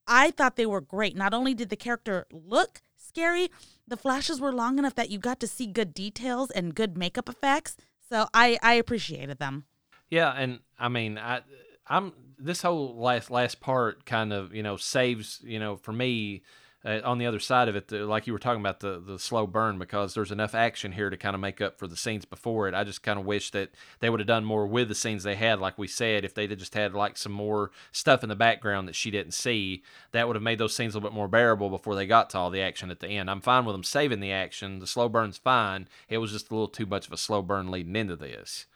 [0.06, 1.16] I thought they were great.
[1.16, 3.50] Not only did the character look scary,
[3.86, 7.28] the flashes were long enough that you got to see good details and good makeup
[7.28, 7.76] effects.
[8.08, 9.64] So I, I appreciated them.
[10.10, 11.42] yeah and i mean i
[11.86, 16.40] i'm this whole last last part kind of you know saves you know for me
[16.84, 19.18] uh, on the other side of it, the, like you were talking about the the
[19.18, 22.24] slow burn, because there's enough action here to kind of make up for the scenes
[22.24, 22.74] before it.
[22.74, 25.34] I just kind of wish that they would have done more with the scenes they
[25.34, 25.58] had.
[25.58, 28.94] Like we said, if they just had like some more stuff in the background that
[28.94, 29.82] she didn't see,
[30.12, 32.38] that would have made those scenes a little bit more bearable before they got to
[32.38, 33.28] all the action at the end.
[33.30, 34.78] I'm fine with them saving the action.
[34.78, 35.88] The slow burn's fine.
[36.08, 38.66] It was just a little too much of a slow burn leading into this.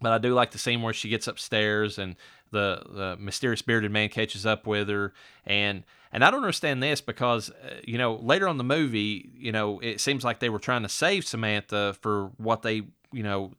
[0.00, 2.16] But I do like the scene where she gets upstairs and
[2.50, 5.12] the, the mysterious bearded man catches up with her.
[5.46, 9.52] And and I don't understand this because uh, you know later on the movie you
[9.52, 12.82] know it seems like they were trying to save Samantha for what they
[13.12, 13.52] you know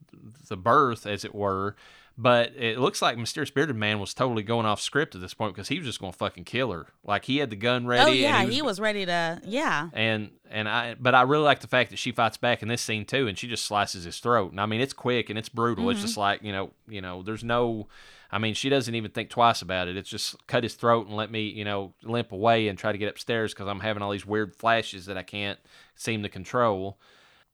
[0.47, 1.75] the birth as it were
[2.17, 5.53] but it looks like mysterious bearded man was totally going off script at this point
[5.53, 8.09] because he was just going to fucking kill her like he had the gun ready
[8.09, 9.41] oh yeah, and he was ready to.
[9.45, 12.67] Yeah, and and I but I really like the fact that she fights back in
[12.67, 14.51] this scene too, and she just slices his throat.
[14.51, 15.89] And I mean, it's quick and it's brutal.
[15.89, 16.21] It's just mm-hmm.
[16.21, 17.87] like you know, you know, there's no,
[18.31, 19.97] I mean, she doesn't even think twice about it.
[19.97, 22.97] It's just cut his throat and let me, you know, limp away and try to
[22.97, 25.59] get upstairs because I'm having all these weird flashes that I can't
[25.95, 26.99] seem to control.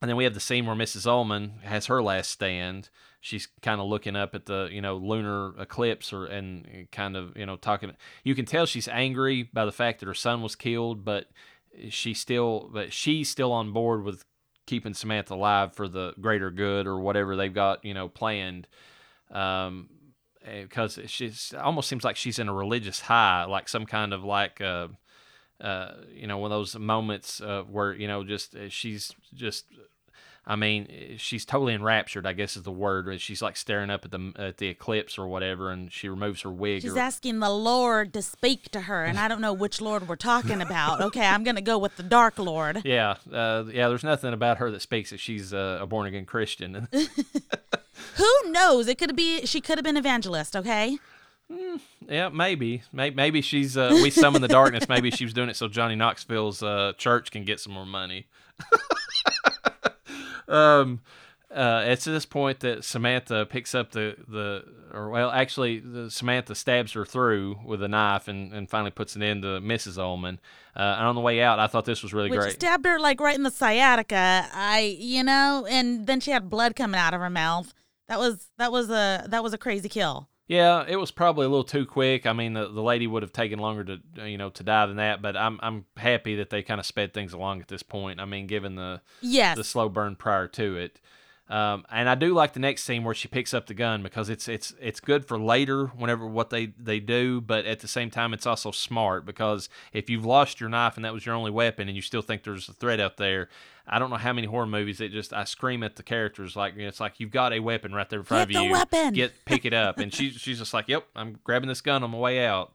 [0.02, 1.08] And then we have the scene where Mrs.
[1.08, 2.90] Ullman has her last stand.
[3.24, 7.38] She's kind of looking up at the, you know, lunar eclipse or and kind of,
[7.38, 7.94] you know, talking.
[8.26, 11.28] You can tell she's angry by the fact that her son was killed, but
[11.88, 14.26] she still, but she's still on board with
[14.66, 18.68] keeping Samantha alive for the greater good or whatever they've got, you know, planned.
[19.32, 19.88] Um,
[20.46, 24.60] because she's almost seems like she's in a religious high, like some kind of like,
[24.60, 24.90] uh,
[25.62, 29.64] uh, you know, one of those moments uh, where you know, just she's just.
[30.46, 32.28] I mean, she's totally enraptured.
[32.28, 33.22] I guess is the word.
[33.22, 36.52] She's like staring up at the at the eclipse or whatever, and she removes her
[36.52, 36.82] wig.
[36.82, 40.08] she's or, asking the Lord to speak to her, and I don't know which Lord
[40.08, 41.00] we're talking about.
[41.02, 42.82] Okay, I'm gonna go with the Dark Lord.
[42.86, 43.88] yeah, uh, yeah.
[43.88, 46.90] There's nothing about her that speaks that she's uh, a born again Christian.
[48.16, 48.88] Who knows?
[48.90, 50.58] It could be she could have been evangelist.
[50.58, 50.98] Okay.
[52.10, 52.84] Yeah, maybe.
[52.92, 53.16] maybe.
[53.16, 54.90] Maybe she's uh, we summon the darkness.
[54.90, 58.28] Maybe she was doing it so Johnny Knoxville's uh, church can get some more money.
[60.54, 61.02] um,
[61.54, 66.10] uh, it's at this point that Samantha picks up the, the or well, actually, the,
[66.10, 69.98] Samantha stabs her through with a knife and, and finally puts an end to Mrs.
[69.98, 70.40] Ullman.
[70.76, 72.54] Uh, and on the way out, I thought this was really Which great.
[72.54, 74.48] stabbed her like right in the sciatica.
[74.52, 77.74] I, you know, and then she had blood coming out of her mouth.
[78.08, 80.30] That was that was a that was a crazy kill.
[80.48, 82.26] Yeah, it was probably a little too quick.
[82.26, 84.86] I mean, the, the lady would have taken longer to uh, you know to die
[84.86, 85.22] than that.
[85.22, 88.20] But I'm I'm happy that they kind of sped things along at this point.
[88.20, 89.56] I mean, given the Yes.
[89.58, 91.00] the slow burn prior to it.
[91.50, 94.30] Um, and I do like the next scene where she picks up the gun because
[94.30, 98.10] it's it's it's good for later whenever what they they do, but at the same
[98.10, 101.52] time it's also smart because if you've lost your knife and that was your only
[101.52, 103.50] weapon and you still think there's a threat out there,
[103.86, 106.78] I don't know how many horror movies that just I scream at the characters like
[106.78, 108.72] it's like you've got a weapon right there in front Get of the you.
[108.72, 109.14] weapon.
[109.14, 112.12] Get pick it up, and she's she's just like, yep, I'm grabbing this gun on
[112.12, 112.74] my way out.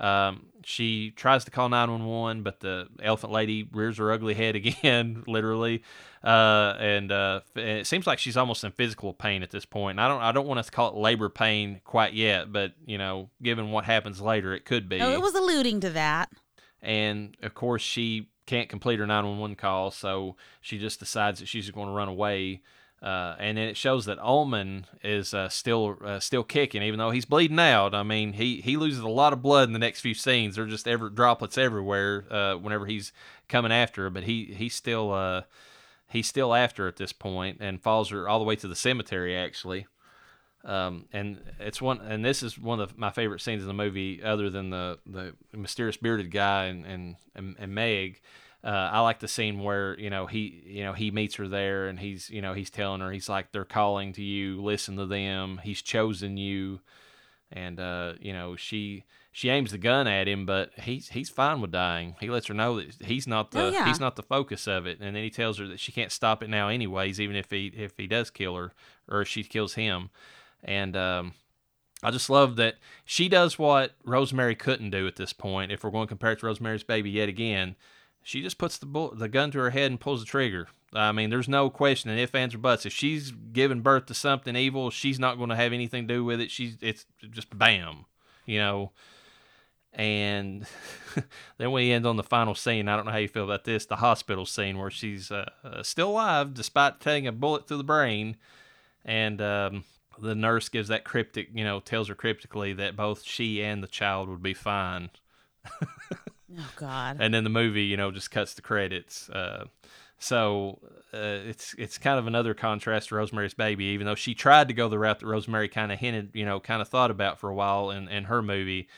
[0.00, 5.22] Um, she tries to call 911, but the elephant lady rears her ugly head again,
[5.26, 5.82] literally.
[6.24, 9.98] Uh, and, uh, it seems like she's almost in physical pain at this point.
[9.98, 12.98] And I don't, I don't want to call it labor pain quite yet, but you
[12.98, 15.00] know, given what happens later, it could be.
[15.00, 16.30] Oh, it was alluding to that.
[16.82, 21.70] and of course, she can't complete her 911 call, so she just decides that she's
[21.70, 22.62] going to run away.
[23.02, 27.10] Uh, and then it shows that Ullman is uh, still uh, still kicking, even though
[27.10, 27.94] he's bleeding out.
[27.94, 30.56] I mean, he, he loses a lot of blood in the next few scenes.
[30.56, 33.12] There're just ever droplets everywhere uh, whenever he's
[33.48, 34.10] coming after her.
[34.10, 35.42] But he he's still uh,
[36.08, 39.34] he's still after at this point and follows her all the way to the cemetery
[39.34, 39.86] actually.
[40.62, 44.22] Um, and it's one, and this is one of my favorite scenes in the movie,
[44.22, 48.20] other than the the mysterious bearded guy and and, and Meg.
[48.62, 51.88] Uh, I like the scene where you know he you know he meets her there
[51.88, 55.06] and he's you know he's telling her he's like they're calling to you, listen to
[55.06, 55.60] them.
[55.62, 56.80] He's chosen you,
[57.50, 61.60] and uh, you know she she aims the gun at him, but he's he's fine
[61.62, 62.16] with dying.
[62.20, 63.86] He lets her know that he's not the Oh, yeah.
[63.86, 66.42] he's not the focus of it, and then he tells her that she can't stop
[66.42, 68.72] it now anyways, even if he if he does kill her
[69.08, 70.10] or if she kills him,
[70.62, 71.32] and um,
[72.02, 72.74] I just love that
[73.06, 75.72] she does what Rosemary couldn't do at this point.
[75.72, 77.76] If we're going to compare it to Rosemary's Baby yet again,
[78.22, 80.68] she just puts the bull- the gun to her head and pulls the trigger.
[80.92, 82.84] I mean, there's no question, and if ands or buts.
[82.84, 86.24] If she's giving birth to something evil, she's not going to have anything to do
[86.24, 86.50] with it.
[86.50, 88.06] She's it's just bam,
[88.44, 88.92] you know.
[89.92, 90.66] And
[91.58, 92.88] then we end on the final scene.
[92.88, 95.82] I don't know how you feel about this, the hospital scene where she's uh, uh,
[95.82, 98.36] still alive despite taking a bullet through the brain,
[99.04, 99.84] and um,
[100.18, 103.88] the nurse gives that cryptic, you know, tells her cryptically that both she and the
[103.88, 105.10] child would be fine.
[106.58, 107.18] Oh God.
[107.20, 109.28] and then the movie, you know, just cuts the credits.
[109.30, 109.66] Uh,
[110.18, 110.78] so
[111.14, 111.16] uh,
[111.48, 114.88] it's it's kind of another contrast to Rosemary's Baby, even though she tried to go
[114.88, 117.54] the route that Rosemary kind of hinted, you know, kind of thought about for a
[117.54, 118.88] while in, in her movie.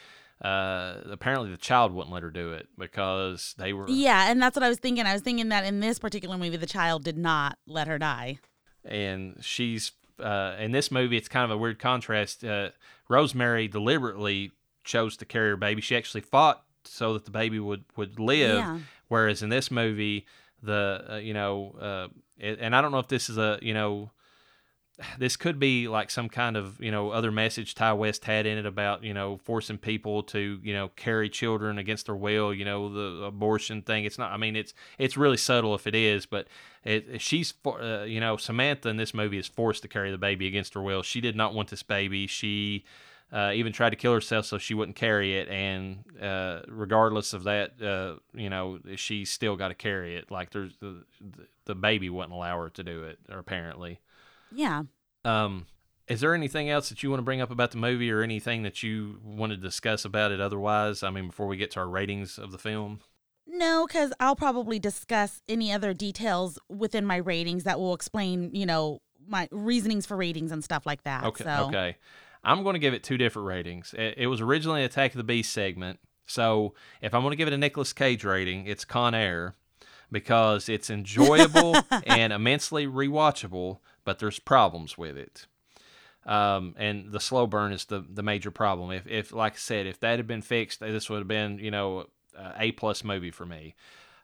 [0.40, 4.56] Uh, apparently, the child wouldn't let her do it because they were Yeah, and that's
[4.56, 5.06] what I was thinking.
[5.06, 8.40] I was thinking that in this particular movie, the child did not let her die.
[8.84, 11.16] and she's uh, in this movie.
[11.16, 12.42] It's kind of a weird contrast.
[12.44, 12.70] Uh,
[13.08, 14.50] Rosemary deliberately
[14.82, 15.80] chose to carry her baby.
[15.80, 18.56] She actually fought so that the baby would would live.
[18.58, 18.78] Yeah.
[19.08, 20.26] Whereas in this movie,
[20.62, 23.74] the uh, you know, uh, it, and I don't know if this is a you
[23.74, 24.10] know,
[25.18, 28.58] this could be like some kind of you know other message Ti West had in
[28.58, 32.54] it about you know forcing people to you know carry children against their will.
[32.54, 34.04] You know the abortion thing.
[34.04, 34.32] It's not.
[34.32, 36.46] I mean, it's it's really subtle if it is, but
[36.84, 40.18] it, she's for- uh, you know Samantha in this movie is forced to carry the
[40.18, 41.02] baby against her will.
[41.02, 42.26] She did not want this baby.
[42.26, 42.84] She
[43.32, 47.44] uh, even tried to kill herself so she wouldn't carry it, and uh, regardless of
[47.44, 50.30] that, uh, you know, she still got to carry it.
[50.30, 51.04] Like there's the,
[51.64, 54.00] the baby wouldn't allow her to do it, apparently.
[54.50, 54.82] Yeah.
[55.24, 55.66] Um,
[56.08, 58.64] is there anything else that you want to bring up about the movie, or anything
[58.64, 60.40] that you want to discuss about it?
[60.40, 63.00] Otherwise, I mean, before we get to our ratings of the film.
[63.46, 68.66] No, because I'll probably discuss any other details within my ratings that will explain, you
[68.66, 71.24] know, my reasonings for ratings and stuff like that.
[71.24, 71.44] Okay.
[71.44, 71.96] So, Okay.
[72.44, 73.94] I'm going to give it two different ratings.
[73.96, 75.98] It, it was originally an Attack of the Beast segment.
[76.26, 79.54] So if I'm going to give it a Nicolas Cage rating, it's Con Air
[80.10, 85.46] because it's enjoyable and immensely rewatchable, but there's problems with it.
[86.24, 88.92] Um, and the slow burn is the, the major problem.
[88.92, 91.70] If, if, like I said, if that had been fixed, this would have been, you
[91.70, 92.06] know,
[92.36, 93.74] a A plus movie for me.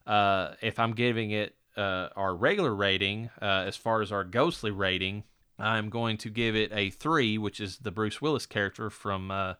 [0.06, 4.70] Uh, if I'm giving it uh, our regular rating, uh, as far as our ghostly
[4.70, 5.24] rating,
[5.58, 9.30] I'm going to give it a three, which is the Bruce Willis character from.
[9.30, 9.54] Uh,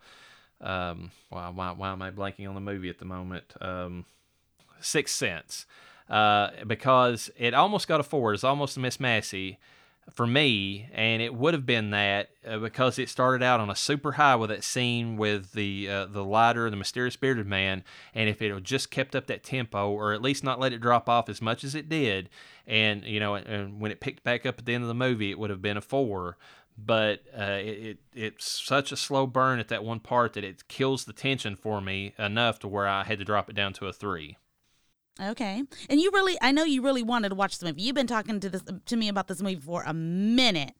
[0.61, 3.55] um, why, why, why am I blanking on the movie at the moment?
[3.61, 4.05] Um,
[4.81, 5.67] Sixth Sense,
[6.09, 8.35] uh, because it almost got a four.
[8.35, 9.59] It's almost a Miss Massey.
[10.13, 13.77] For me, and it would have been that uh, because it started out on a
[13.77, 18.29] super high with that scene with the uh, the lighter, the mysterious bearded man, and
[18.29, 21.09] if it had just kept up that tempo, or at least not let it drop
[21.09, 22.29] off as much as it did,
[22.67, 25.31] and you know, and when it picked back up at the end of the movie,
[25.31, 26.37] it would have been a four.
[26.81, 30.69] But uh, it, it it's such a slow burn at that one part that it
[30.69, 33.87] kills the tension for me enough to where I had to drop it down to
[33.87, 34.37] a three.
[35.21, 35.63] Okay.
[35.91, 37.83] And you really, I know you really wanted to watch the movie.
[37.83, 40.75] You've been talking to this to me about this movie for a minute.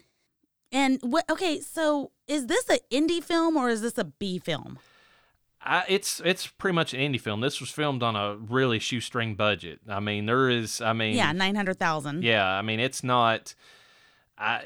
[0.71, 1.29] And what?
[1.31, 4.79] Okay, so is this an indie film or is this a B film?
[5.61, 7.41] I, it's it's pretty much an indie film.
[7.41, 9.81] This was filmed on a really shoestring budget.
[9.89, 10.81] I mean, there is.
[10.81, 12.23] I mean, Yeah, nine hundred thousand.
[12.23, 12.47] yeah.
[12.47, 13.55] I mean, it's not.
[14.37, 14.63] I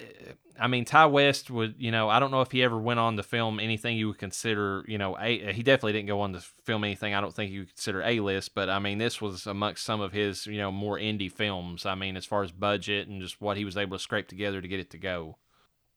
[0.58, 1.74] I mean, Ti West would.
[1.78, 4.18] You know, I don't know if he ever went on to film anything you would
[4.18, 4.84] consider.
[4.86, 7.14] You know, a he definitely didn't go on to film anything.
[7.14, 8.54] I don't think you would consider a list.
[8.54, 10.46] But I mean, this was amongst some of his.
[10.46, 11.86] You know, more indie films.
[11.86, 14.60] I mean, as far as budget and just what he was able to scrape together
[14.60, 15.36] to get it to go.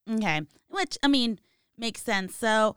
[0.10, 0.42] Okay.
[0.70, 1.40] Which I mean
[1.78, 2.36] makes sense.
[2.36, 2.76] So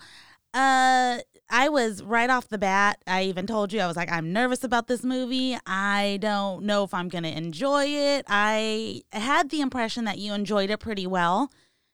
[0.55, 1.19] uh
[1.51, 4.65] I was right off the bat, I even told you I was like I'm nervous
[4.65, 5.57] about this movie.
[5.67, 8.25] I don't know if I'm to enjoy it.
[8.29, 11.51] I had the impression that you enjoyed it pretty well,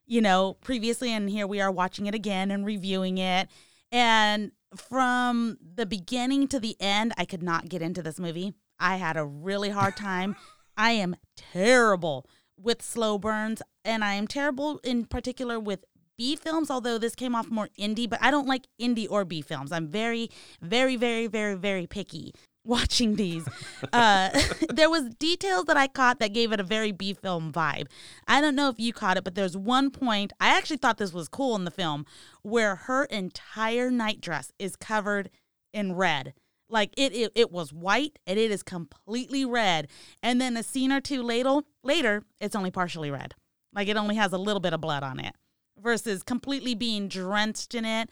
[0.07, 3.49] you know, previously and here we are watching it again and reviewing it.
[3.91, 8.55] And from the beginning to the end, I could not get into this movie.
[8.79, 10.37] I had a really hard time.
[10.77, 12.27] I am terrible
[12.61, 15.85] with slow burns, and I am terrible in particular with
[16.17, 19.43] B films, although this came off more indie, but I don't like indie or B
[19.43, 19.73] films.
[19.73, 22.35] I'm very, very, very, very, very picky
[22.65, 23.47] watching these.
[23.93, 24.31] Uh,
[24.69, 27.87] there was details that I caught that gave it a very B film vibe.
[28.27, 31.13] I don't know if you caught it, but there's one point I actually thought this
[31.13, 32.07] was cool in the film
[32.43, 35.31] where her entire night dress is covered
[35.73, 36.35] in red.
[36.69, 39.89] Like it, it, it was white and it is completely red.
[40.23, 43.35] And then a scene or two later, later, it's only partially red.
[43.75, 45.35] Like it only has a little bit of blood on it
[45.81, 48.09] versus completely being drenched in it.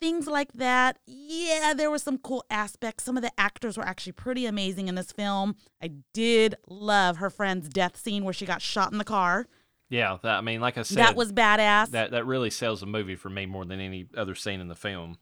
[0.00, 0.98] Things like that.
[1.06, 3.04] Yeah, there were some cool aspects.
[3.04, 5.56] Some of the actors were actually pretty amazing in this film.
[5.82, 9.46] I did love her friend's death scene where she got shot in the car.
[9.88, 11.90] Yeah, that, I mean, like I said, that was badass.
[11.90, 14.74] that that really sells the movie for me more than any other scene in the
[14.74, 15.16] film.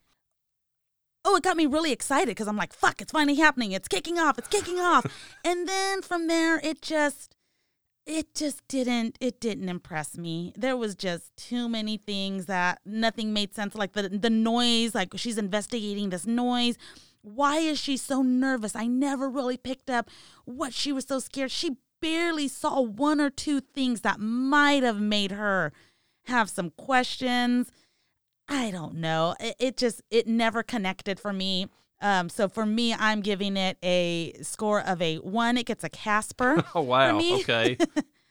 [1.27, 3.73] oh, it got me really excited because I'm like, fuck, it's finally happening.
[3.73, 4.39] It's kicking off.
[4.39, 5.07] It's kicking off.
[5.45, 7.34] and then from there, it just,
[8.06, 10.52] it just didn't, it didn't impress me.
[10.56, 13.74] There was just too many things that nothing made sense.
[13.74, 16.76] Like the, the noise, like she's investigating this noise.
[17.22, 18.76] Why is she so nervous?
[18.76, 20.10] I never really picked up
[20.44, 21.51] what she was so scared.
[21.51, 25.72] She barely saw one or two things that might have made her
[26.26, 27.72] have some questions.
[28.47, 29.35] I don't know.
[29.40, 31.68] It, it just it never connected for me.
[32.05, 35.56] Um, so for me, I'm giving it a score of a one.
[35.56, 36.62] It gets a Casper.
[36.74, 37.78] Oh wow, me- okay.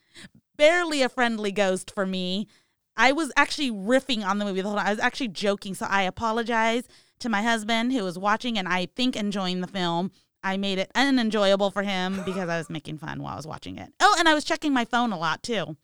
[0.58, 2.48] Barely a friendly ghost for me.
[2.96, 4.86] I was actually riffing on the movie the whole time.
[4.86, 6.84] I was actually joking, so I apologize
[7.20, 10.12] to my husband who was watching and I think enjoying the film.
[10.44, 13.78] I made it unenjoyable for him because I was making fun while I was watching
[13.78, 13.92] it.
[14.00, 15.78] Oh, and I was checking my phone a lot too.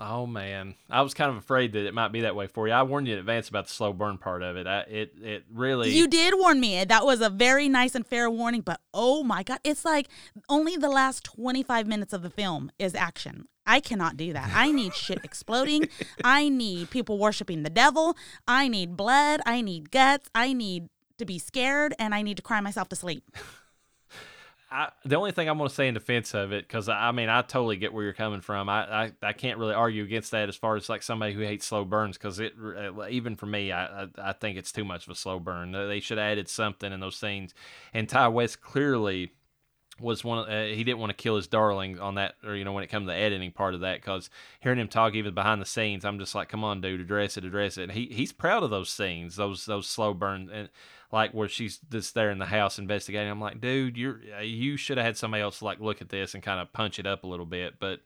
[0.00, 2.72] Oh man, I was kind of afraid that it might be that way for you.
[2.72, 4.66] I warned you in advance about the slow burn part of it.
[4.66, 6.84] I, it it really You did warn me.
[6.84, 10.06] That was a very nice and fair warning, but oh my God, it's like
[10.48, 13.48] only the last 25 minutes of the film is action.
[13.66, 14.50] I cannot do that.
[14.54, 15.88] I need shit exploding.
[16.24, 18.16] I need people worshiping the devil.
[18.46, 19.40] I need blood.
[19.46, 20.30] I need guts.
[20.34, 20.88] I need
[21.18, 23.24] to be scared and I need to cry myself to sleep.
[24.70, 27.30] I, the only thing I'm going to say in defense of it, because I mean,
[27.30, 28.68] I totally get where you're coming from.
[28.68, 31.66] I, I, I can't really argue against that as far as like somebody who hates
[31.66, 35.06] slow burns, because it uh, even for me, I, I, I think it's too much
[35.06, 35.72] of a slow burn.
[35.72, 37.54] They should have added something in those scenes.
[37.94, 39.32] And Ti West clearly
[40.00, 40.38] was one.
[40.40, 42.84] Of, uh, he didn't want to kill his darling on that, or you know, when
[42.84, 44.28] it comes to the editing part of that, because
[44.60, 47.44] hearing him talk even behind the scenes, I'm just like, come on, dude, address it,
[47.44, 47.84] address it.
[47.84, 50.68] And he he's proud of those scenes, those those slow burns, and
[51.12, 53.30] like where she's just there in the house investigating.
[53.30, 56.42] I'm like, dude, you're you should have had somebody else like look at this and
[56.42, 58.00] kind of punch it up a little bit, but.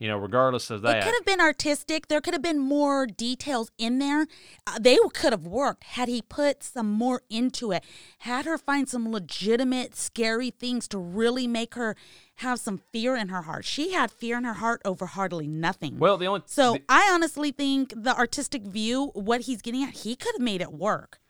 [0.00, 2.08] You know, regardless of that, It could have been artistic.
[2.08, 4.26] There could have been more details in there.
[4.66, 7.84] Uh, they could have worked had he put some more into it.
[8.18, 11.94] Had her find some legitimate, scary things to really make her
[12.38, 13.64] have some fear in her heart.
[13.64, 16.00] She had fear in her heart over hardly nothing.
[16.00, 19.98] well, the only so the- I honestly think the artistic view, what he's getting at,
[19.98, 21.20] he could have made it work.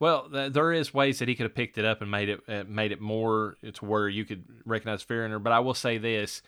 [0.00, 2.40] Well, th- there is ways that he could have picked it up and made it
[2.48, 5.38] uh, made it more to where you could recognize fear in her.
[5.38, 6.42] But I will say this: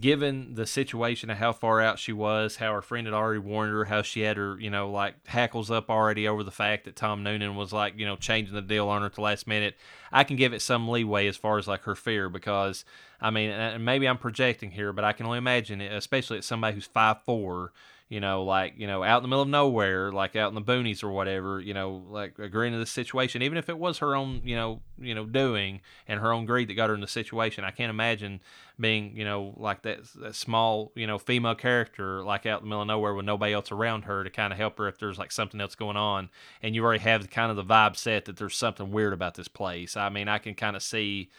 [0.00, 3.72] given the situation of how far out she was, how her friend had already warned
[3.72, 6.96] her, how she had her, you know, like hackles up already over the fact that
[6.96, 9.76] Tom Noonan was like, you know, changing the deal on her at the last minute,
[10.10, 12.84] I can give it some leeway as far as like her fear because,
[13.20, 16.44] I mean, and maybe I'm projecting here, but I can only imagine it, especially at
[16.44, 17.72] somebody who's five four
[18.10, 20.60] you know, like, you know, out in the middle of nowhere, like out in the
[20.60, 24.16] boonies or whatever, you know, like agreeing to this situation, even if it was her
[24.16, 27.06] own, you know, you know, doing and her own greed that got her in the
[27.06, 27.62] situation.
[27.62, 28.40] I can't imagine
[28.80, 32.70] being, you know, like that, that small, you know, female character, like out in the
[32.70, 35.16] middle of nowhere with nobody else around her to kind of help her if there's
[35.18, 36.30] like something else going on.
[36.64, 39.46] And you already have kind of the vibe set that there's something weird about this
[39.46, 39.96] place.
[39.96, 41.30] I mean, I can kind of see,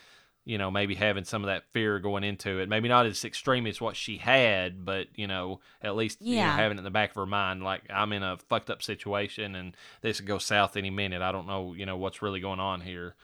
[0.44, 2.68] you know, maybe having some of that fear going into it.
[2.68, 6.52] Maybe not as extreme as what she had, but you know, at least you know,
[6.52, 9.56] having it in the back of her mind, like I'm in a fucked up situation
[9.56, 11.22] and this could go south any minute.
[11.22, 13.16] I don't know, you know, what's really going on here.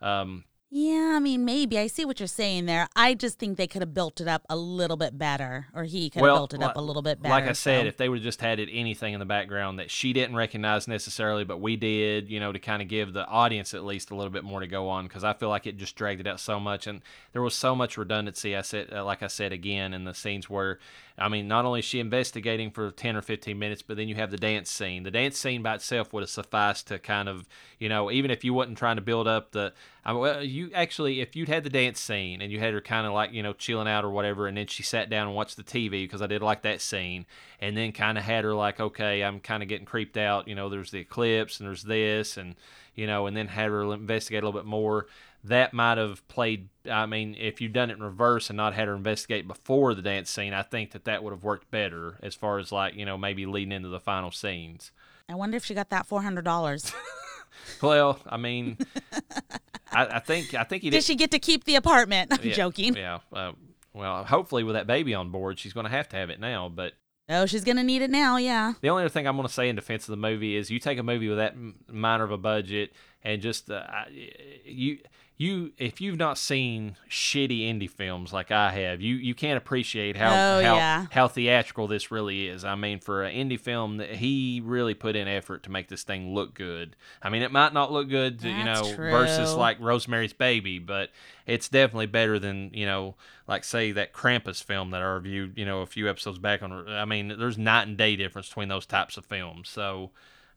[0.00, 1.76] Um, Yeah, I mean, maybe.
[1.80, 2.88] I see what you're saying there.
[2.94, 6.08] I just think they could have built it up a little bit better, or he
[6.10, 7.32] could have Well, built it up a little bit better.
[7.32, 9.80] Like I said, so- if they would have just had it anything in the background
[9.80, 13.26] that she didn't recognize necessarily, but we did, you know, to kind of give the
[13.26, 15.76] audience at least a little bit more to go on, because I feel like it
[15.76, 17.02] just dragged it out so much, and
[17.32, 18.54] there was so much redundancy.
[18.54, 20.78] I said, uh, like I said again, in the scenes where,
[21.20, 24.14] I mean, not only is she investigating for ten or fifteen minutes, but then you
[24.14, 25.02] have the dance scene.
[25.02, 27.46] The dance scene by itself would have sufficed to kind of,
[27.78, 30.70] you know, even if you wasn't trying to build up the, I mean, well, you
[30.74, 33.42] actually, if you'd had the dance scene and you had her kind of like, you
[33.42, 36.22] know, chilling out or whatever, and then she sat down and watched the TV because
[36.22, 37.26] I did like that scene,
[37.60, 40.48] and then kind of had her like, okay, I'm kind of getting creeped out.
[40.48, 42.54] You know, there's the eclipse and there's this, and
[42.94, 45.06] you know, and then had her investigate a little bit more.
[45.44, 46.68] That might have played.
[46.90, 50.02] I mean, if you'd done it in reverse and not had her investigate before the
[50.02, 53.04] dance scene, I think that that would have worked better as far as like, you
[53.06, 54.92] know, maybe leading into the final scenes.
[55.28, 56.92] I wonder if she got that four hundred dollars.
[57.82, 58.78] Well, I mean,
[59.92, 61.04] I, I think I think he Did did.
[61.04, 62.32] she get to keep the apartment?
[62.38, 62.94] I'm yeah, joking.
[62.96, 63.18] Yeah.
[63.32, 63.52] Uh,
[63.92, 66.68] well, hopefully with that baby on board, she's going to have to have it now.
[66.68, 66.92] But
[67.28, 68.36] Oh, she's gonna need it now.
[68.38, 68.74] Yeah.
[68.80, 70.78] the only other thing I'm going to say in defense of the movie is you
[70.78, 72.92] take a movie with that m- minor of a budget
[73.22, 73.82] and just uh,
[74.64, 74.98] you
[75.40, 80.14] you if you've not seen shitty indie films like I have, you you can't appreciate
[80.14, 81.06] how Oh, how, yeah.
[81.12, 82.62] how theatrical this really is.
[82.62, 86.02] I mean, for an indie film, that he really put in effort to make this
[86.02, 86.94] thing look good.
[87.22, 91.08] I mean, it might not look good, you know, That's versus like Rosemary's Baby, but
[91.46, 93.14] it's definitely better than you know,
[93.48, 96.86] like say that Krampus film that I reviewed, you know, a few episodes back on.
[96.86, 99.70] I mean, there's night and day difference between those types of films.
[99.70, 100.10] So,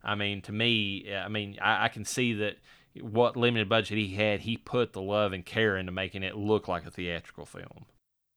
[0.03, 2.57] I mean, to me, I mean, I, I can see that
[3.01, 6.67] what limited budget he had, he put the love and care into making it look
[6.67, 7.85] like a theatrical film.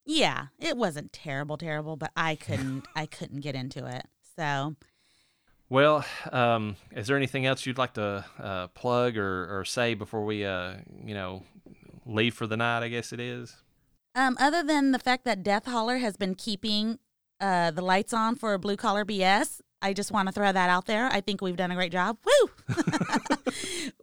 [0.05, 0.47] Yeah.
[0.59, 2.87] It wasn't terrible, terrible, but I couldn't.
[2.95, 4.07] I couldn't get into it.
[4.37, 4.77] So
[5.69, 10.25] Well, um, is there anything else you'd like to uh, plug or, or say before
[10.25, 10.75] we, uh,
[11.05, 11.43] you know,
[12.05, 12.83] leave for the night?
[12.83, 13.57] I guess it is.
[14.15, 16.99] Um, other than the fact that Death Holler has been keeping
[17.39, 20.87] uh, the lights on for Blue Collar BS, I just want to throw that out
[20.87, 21.07] there.
[21.07, 22.19] I think we've done a great job.
[22.25, 22.51] Woo!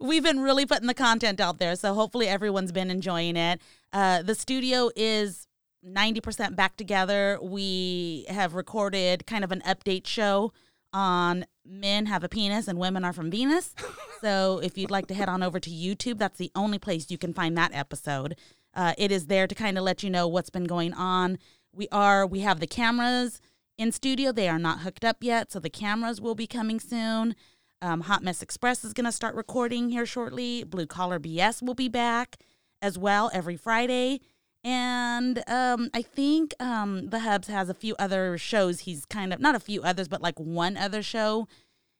[0.00, 3.60] we've been really putting the content out there, so hopefully everyone's been enjoying it.
[3.92, 5.46] Uh, the studio is
[5.86, 7.38] 90% back together.
[7.42, 10.52] We have recorded kind of an update show
[10.92, 13.74] on men have a penis and women are from Venus.
[14.20, 17.18] so if you'd like to head on over to YouTube, that's the only place you
[17.18, 18.36] can find that episode.
[18.74, 21.38] Uh, it is there to kind of let you know what's been going on.
[21.72, 23.40] We are we have the cameras
[23.78, 24.32] in studio.
[24.32, 27.34] They are not hooked up yet, so the cameras will be coming soon.
[27.82, 30.64] Um, Hot Mess Express is going to start recording here shortly.
[30.64, 32.36] Blue Collar BS will be back
[32.80, 34.20] as well every Friday.
[34.62, 38.80] And um, I think um, the Hubs has a few other shows.
[38.80, 41.46] He's kind of not a few others, but like one other show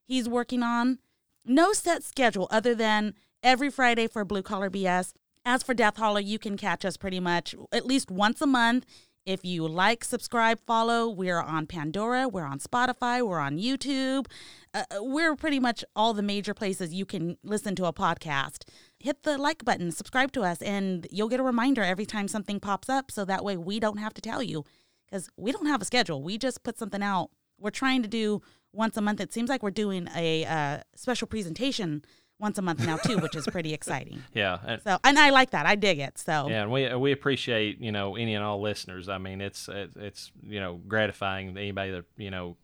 [0.07, 0.99] he's working on.
[1.45, 5.13] No set schedule other than every Friday for Blue Collar BS.
[5.45, 8.87] As for Death Holler, you can catch us pretty much at least once a month.
[9.27, 14.27] If you like, subscribe, follow, we're on Pandora, we're on Spotify, we're on YouTube.
[14.75, 18.69] Uh, we're pretty much all the major places you can listen to a podcast.
[18.99, 22.61] Hit the like button, subscribe to us, and you'll get a reminder every time something
[22.61, 24.65] pops up so that way we don't have to tell you
[25.07, 26.23] because we don't have a schedule.
[26.23, 27.31] We just put something out.
[27.59, 28.43] We're trying to do
[28.73, 29.21] once a month.
[29.21, 32.03] It seems like we're doing a uh, special presentation
[32.41, 34.23] once a month now too, which is pretty exciting.
[34.35, 34.59] Yeah.
[34.67, 35.67] And, So, and I like that.
[35.67, 36.19] I dig it.
[36.19, 39.09] So, yeah, and we we appreciate you know any and all listeners.
[39.09, 42.57] I mean, it's it, it's you know gratifying to anybody that you know.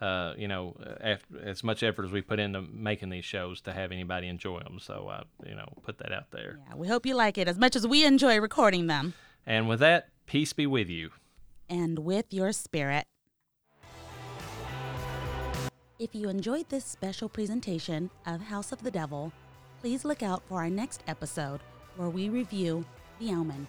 [0.00, 3.72] Uh, you know, after, as much effort as we put into making these shows to
[3.72, 4.78] have anybody enjoy them.
[4.80, 6.58] So, uh, you know, put that out there.
[6.68, 9.14] yeah, we hope you like it as much as we enjoy recording them
[9.46, 11.10] And with that, peace be with you.
[11.70, 13.04] and with your spirit.
[15.96, 19.32] If you enjoyed this special presentation of House of the Devil,
[19.80, 21.60] please look out for our next episode
[21.94, 22.84] where we review
[23.20, 23.68] The Omen.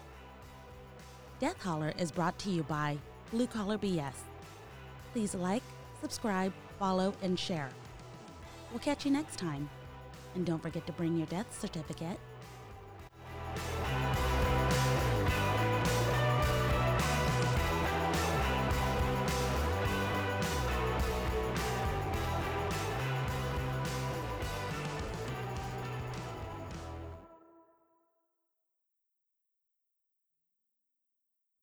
[1.39, 2.97] Death Holler is brought to you by
[3.29, 4.15] Blue Collar BS.
[5.13, 5.61] Please like,
[6.01, 7.69] subscribe, follow, and share.
[8.71, 9.69] We'll catch you next time.
[10.33, 12.17] And don't forget to bring your death certificate.